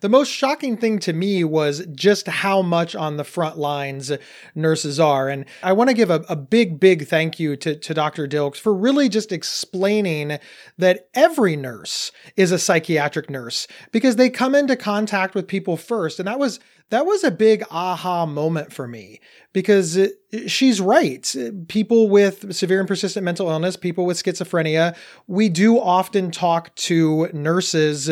The 0.00 0.08
most 0.08 0.30
shocking 0.30 0.76
thing 0.76 0.98
to 1.00 1.12
me 1.12 1.42
was 1.42 1.84
just 1.86 2.28
how 2.28 2.62
much 2.62 2.94
on 2.94 3.16
the 3.16 3.24
front 3.24 3.58
lines 3.58 4.12
nurses 4.54 5.00
are. 5.00 5.28
And 5.28 5.44
I 5.62 5.72
want 5.72 5.90
to 5.90 5.94
give 5.94 6.10
a, 6.10 6.24
a, 6.28 6.36
big, 6.36 6.78
big 6.78 7.08
thank 7.08 7.40
you 7.40 7.56
to, 7.56 7.74
to 7.74 7.94
Dr. 7.94 8.28
Dilks 8.28 8.58
for 8.58 8.72
really 8.72 9.08
just 9.08 9.32
explaining 9.32 10.38
that 10.78 11.08
every 11.14 11.56
nurse 11.56 12.12
is 12.36 12.52
a 12.52 12.58
psychiatric 12.58 13.28
nurse 13.28 13.66
because 13.90 14.16
they 14.16 14.30
come 14.30 14.54
into 14.54 14.76
contact 14.76 15.34
with 15.34 15.48
people 15.48 15.76
first. 15.76 16.18
And 16.20 16.28
that 16.28 16.38
was 16.38 16.60
that 16.90 17.04
was 17.04 17.22
a 17.22 17.30
big 17.30 17.62
aha 17.70 18.24
moment 18.24 18.72
for 18.72 18.88
me 18.88 19.20
because 19.52 19.96
it, 19.96 20.12
she's 20.46 20.80
right. 20.80 21.34
People 21.68 22.08
with 22.08 22.54
severe 22.54 22.78
and 22.78 22.88
persistent 22.88 23.24
mental 23.24 23.50
illness, 23.50 23.76
people 23.76 24.06
with 24.06 24.22
schizophrenia, 24.22 24.96
we 25.26 25.48
do 25.48 25.78
often 25.78 26.30
talk 26.30 26.74
to 26.76 27.28
nurses 27.32 28.10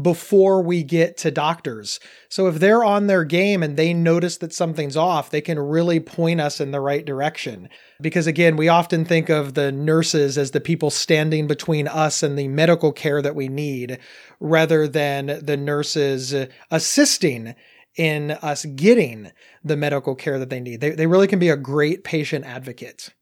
before 0.00 0.62
we 0.62 0.82
get 0.82 1.16
to 1.18 1.30
doctors. 1.30 2.00
So 2.28 2.46
if 2.46 2.56
they're 2.56 2.84
on 2.84 3.06
their 3.06 3.24
game 3.24 3.62
and 3.62 3.76
they 3.76 3.94
notice 3.94 4.36
that 4.38 4.52
something's 4.52 4.96
off, 4.96 5.30
they 5.30 5.40
can 5.40 5.58
really 5.58 6.00
point 6.00 6.40
us 6.40 6.60
in 6.60 6.70
the 6.70 6.80
right 6.80 7.04
direction. 7.04 7.68
Because 8.00 8.26
again, 8.26 8.56
we 8.56 8.68
often 8.68 9.04
think 9.04 9.28
of 9.28 9.54
the 9.54 9.72
nurses 9.72 10.36
as 10.36 10.52
the 10.52 10.60
people 10.60 10.90
standing 10.90 11.46
between 11.46 11.88
us 11.88 12.22
and 12.22 12.38
the 12.38 12.48
medical 12.48 12.92
care 12.92 13.22
that 13.22 13.34
we 13.34 13.48
need, 13.48 13.98
rather 14.40 14.86
than 14.86 15.40
the 15.42 15.56
nurses 15.56 16.34
assisting 16.70 17.54
in 17.98 18.30
us 18.30 18.64
getting 18.64 19.32
the 19.62 19.76
medical 19.76 20.14
care 20.14 20.38
that 20.38 20.48
they 20.48 20.60
need. 20.60 20.80
They, 20.80 20.90
they 20.90 21.06
really 21.06 21.26
can 21.26 21.38
be 21.38 21.50
a 21.50 21.56
great 21.56 22.04
patient 22.04 22.46
advocate. 22.46 23.12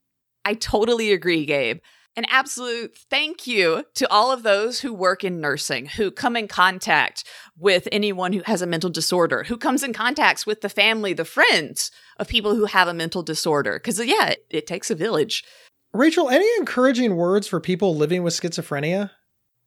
I 0.45 0.55
totally 0.55 1.13
agree, 1.13 1.45
Gabe. 1.45 1.81
An 2.15 2.27
absolute 2.31 2.97
thank 3.11 3.47
you 3.47 3.85
to 3.95 4.11
all 4.11 4.33
of 4.33 4.43
those 4.43 4.81
who 4.81 4.95
work 4.95 5.25
in 5.25 5.41
nursing, 5.41 5.87
who 5.87 6.11
come 6.11 6.37
in 6.37 6.49
contact 6.49 7.25
with 7.59 7.89
anyone 7.93 8.33
who 8.33 8.43
has 8.47 8.63
a 8.63 8.67
mental 8.67 8.89
disorder, 8.89 9.45
who 9.45 9.59
comes 9.59 9.83
in 9.83 9.93
contact 9.93 10.47
with 10.47 10.61
the 10.61 10.71
family, 10.71 11.13
the 11.13 11.27
friends 11.27 11.91
of 12.19 12.29
people 12.29 12.55
who 12.55 12.65
have 12.67 12.89
a 12.89 12.95
mental 12.95 13.23
disorder. 13.23 13.75
Because, 13.75 13.99
yeah, 13.99 14.29
it, 14.29 14.47
it 14.49 14.67
takes 14.67 14.91
a 14.91 14.95
village. 14.95 15.45
Rachel, 15.93 16.31
any 16.31 16.49
encouraging 16.59 17.17
words 17.17 17.47
for 17.47 17.61
people 17.61 17.95
living 17.95 18.23
with 18.23 18.35
schizophrenia? 18.35 19.11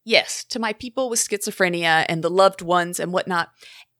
Yes, 0.03 0.43
to 0.45 0.59
my 0.59 0.73
people 0.73 1.09
with 1.09 1.19
schizophrenia 1.19 2.05
and 2.09 2.23
the 2.23 2.31
loved 2.31 2.63
ones 2.63 2.99
and 2.99 3.13
whatnot 3.13 3.49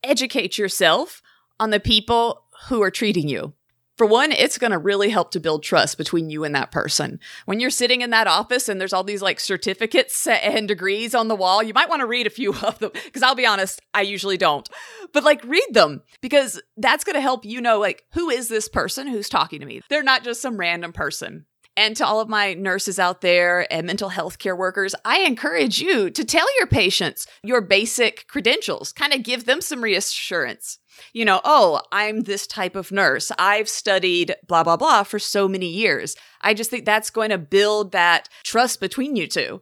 educate 0.03 0.57
yourself 0.57 1.21
on 1.59 1.69
the 1.69 1.79
people 1.79 2.45
who 2.67 2.81
are 2.81 2.91
treating 2.91 3.27
you. 3.27 3.53
For 3.99 4.05
one, 4.05 4.31
it's 4.31 4.57
going 4.57 4.71
to 4.71 4.77
really 4.77 5.09
help 5.09 5.31
to 5.31 5.41
build 5.41 5.61
trust 5.61 5.97
between 5.97 6.29
you 6.29 6.45
and 6.45 6.55
that 6.55 6.71
person. 6.71 7.19
When 7.45 7.59
you're 7.59 7.69
sitting 7.69 7.99
in 7.99 8.11
that 8.11 8.27
office 8.27 8.69
and 8.69 8.79
there's 8.79 8.93
all 8.93 9.03
these 9.03 9.21
like 9.21 9.41
certificates 9.41 10.25
and 10.27 10.69
degrees 10.69 11.13
on 11.13 11.27
the 11.27 11.35
wall, 11.35 11.61
you 11.61 11.73
might 11.73 11.89
want 11.89 11.99
to 11.99 12.05
read 12.05 12.25
a 12.25 12.29
few 12.29 12.53
of 12.63 12.79
them 12.79 12.91
because 12.93 13.23
I'll 13.23 13.35
be 13.35 13.45
honest, 13.45 13.81
I 13.93 14.03
usually 14.03 14.37
don't. 14.37 14.69
But 15.11 15.25
like 15.25 15.43
read 15.43 15.67
them 15.73 16.01
because 16.21 16.61
that's 16.77 17.03
going 17.03 17.15
to 17.15 17.21
help 17.21 17.43
you 17.43 17.59
know 17.59 17.77
like 17.77 18.05
who 18.13 18.29
is 18.29 18.47
this 18.47 18.69
person 18.69 19.05
who's 19.05 19.27
talking 19.27 19.59
to 19.59 19.65
me? 19.65 19.81
They're 19.89 20.01
not 20.01 20.23
just 20.23 20.41
some 20.41 20.55
random 20.55 20.93
person. 20.93 21.45
And 21.77 21.95
to 21.97 22.05
all 22.05 22.19
of 22.19 22.27
my 22.27 22.53
nurses 22.55 22.99
out 22.99 23.21
there 23.21 23.71
and 23.71 23.87
mental 23.87 24.09
health 24.09 24.37
care 24.37 24.55
workers, 24.55 24.95
I 25.05 25.19
encourage 25.19 25.79
you 25.79 26.09
to 26.09 26.25
tell 26.25 26.45
your 26.57 26.67
patients 26.67 27.25
your 27.43 27.61
basic 27.61 28.27
credentials, 28.27 28.91
kind 28.91 29.13
of 29.13 29.23
give 29.23 29.45
them 29.45 29.61
some 29.61 29.81
reassurance. 29.81 30.79
You 31.13 31.23
know, 31.23 31.39
oh, 31.45 31.81
I'm 31.91 32.21
this 32.21 32.45
type 32.47 32.75
of 32.75 32.91
nurse. 32.91 33.31
I've 33.39 33.69
studied 33.69 34.35
blah, 34.47 34.63
blah, 34.63 34.75
blah 34.75 35.03
for 35.03 35.19
so 35.19 35.47
many 35.47 35.67
years. 35.67 36.15
I 36.41 36.53
just 36.53 36.69
think 36.69 36.85
that's 36.85 37.09
going 37.09 37.29
to 37.29 37.37
build 37.37 37.93
that 37.93 38.27
trust 38.43 38.81
between 38.81 39.15
you 39.15 39.27
two. 39.27 39.61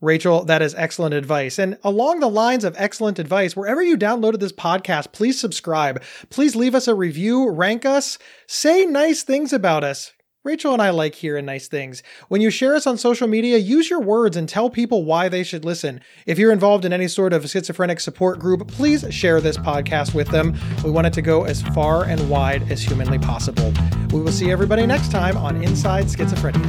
Rachel, 0.00 0.44
that 0.46 0.62
is 0.62 0.74
excellent 0.74 1.14
advice. 1.14 1.60
And 1.60 1.78
along 1.84 2.18
the 2.18 2.28
lines 2.28 2.64
of 2.64 2.74
excellent 2.76 3.20
advice, 3.20 3.54
wherever 3.54 3.80
you 3.80 3.96
downloaded 3.96 4.40
this 4.40 4.52
podcast, 4.52 5.12
please 5.12 5.38
subscribe. 5.38 6.02
Please 6.28 6.56
leave 6.56 6.74
us 6.74 6.88
a 6.88 6.94
review, 6.94 7.48
rank 7.48 7.86
us, 7.86 8.18
say 8.48 8.84
nice 8.84 9.22
things 9.22 9.52
about 9.52 9.84
us. 9.84 10.12
Rachel 10.44 10.72
and 10.72 10.82
I 10.82 10.90
like 10.90 11.14
hearing 11.14 11.44
nice 11.44 11.68
things. 11.68 12.02
When 12.26 12.40
you 12.40 12.50
share 12.50 12.74
us 12.74 12.84
on 12.84 12.98
social 12.98 13.28
media, 13.28 13.58
use 13.58 13.88
your 13.88 14.00
words 14.00 14.36
and 14.36 14.48
tell 14.48 14.70
people 14.70 15.04
why 15.04 15.28
they 15.28 15.44
should 15.44 15.64
listen. 15.64 16.00
If 16.26 16.36
you're 16.36 16.50
involved 16.50 16.84
in 16.84 16.92
any 16.92 17.06
sort 17.06 17.32
of 17.32 17.48
schizophrenic 17.48 18.00
support 18.00 18.40
group, 18.40 18.66
please 18.66 19.04
share 19.14 19.40
this 19.40 19.56
podcast 19.56 20.14
with 20.14 20.26
them. 20.30 20.58
We 20.84 20.90
want 20.90 21.06
it 21.06 21.12
to 21.12 21.22
go 21.22 21.44
as 21.44 21.62
far 21.62 22.06
and 22.06 22.28
wide 22.28 22.68
as 22.72 22.82
humanly 22.82 23.20
possible. 23.20 23.72
We 24.10 24.20
will 24.20 24.32
see 24.32 24.50
everybody 24.50 24.84
next 24.84 25.12
time 25.12 25.36
on 25.36 25.62
Inside 25.62 26.06
Schizophrenia. 26.06 26.66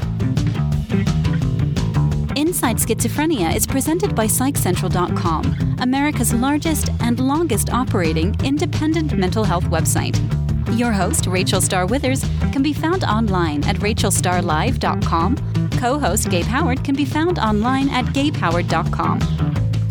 Inside 2.38 2.78
Schizophrenia 2.78 3.55
is 3.55 3.65
presented 3.65 4.13
by 4.13 4.28
PsychCentral.com, 4.28 5.78
America's 5.80 6.32
largest 6.32 6.89
and 6.99 7.19
longest 7.19 7.71
operating 7.71 8.36
independent 8.43 9.17
mental 9.17 9.43
health 9.43 9.63
website. 9.65 10.43
Your 10.72 10.91
host, 10.91 11.28
Rachel 11.28 11.61
Star 11.61 11.86
Withers, 11.86 12.24
can 12.51 12.64
be 12.64 12.74
found 12.74 13.03
online 13.03 13.64
at 13.66 13.78
rachelstarlive.com. 13.78 15.38
Co 15.72 15.99
host 15.99 16.30
Gabe 16.30 16.45
Howard 16.45 16.84
can 16.84 16.95
be 16.95 17.05
found 17.05 17.39
online 17.39 17.89
at 17.89 18.05
gabehoward.com. 18.05 19.20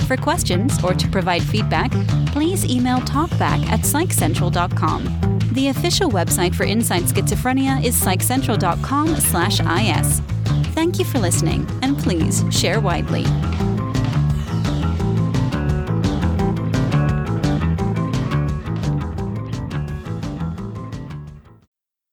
For 0.07 0.17
questions 0.17 0.83
or 0.83 0.95
to 0.95 1.09
provide 1.09 1.43
feedback, 1.43 1.91
please 2.29 2.65
email 2.65 2.99
talkback 2.99 3.65
at 3.67 3.81
psychcentral.com. 3.81 5.49
The 5.53 5.69
official 5.69 6.11
website 6.11 6.55
for 6.55 6.65
Inside 6.65 7.03
Schizophrenia 7.03 7.85
is 7.85 8.01
psychcentral.com 8.01 9.17
slash 9.17 9.61
is. 9.61 10.21
Thank 10.75 10.99
you 10.99 11.05
for 11.05 11.19
listening, 11.19 11.67
and 11.83 11.99
please 11.99 12.45
share 12.51 12.81
widely. 12.81 13.25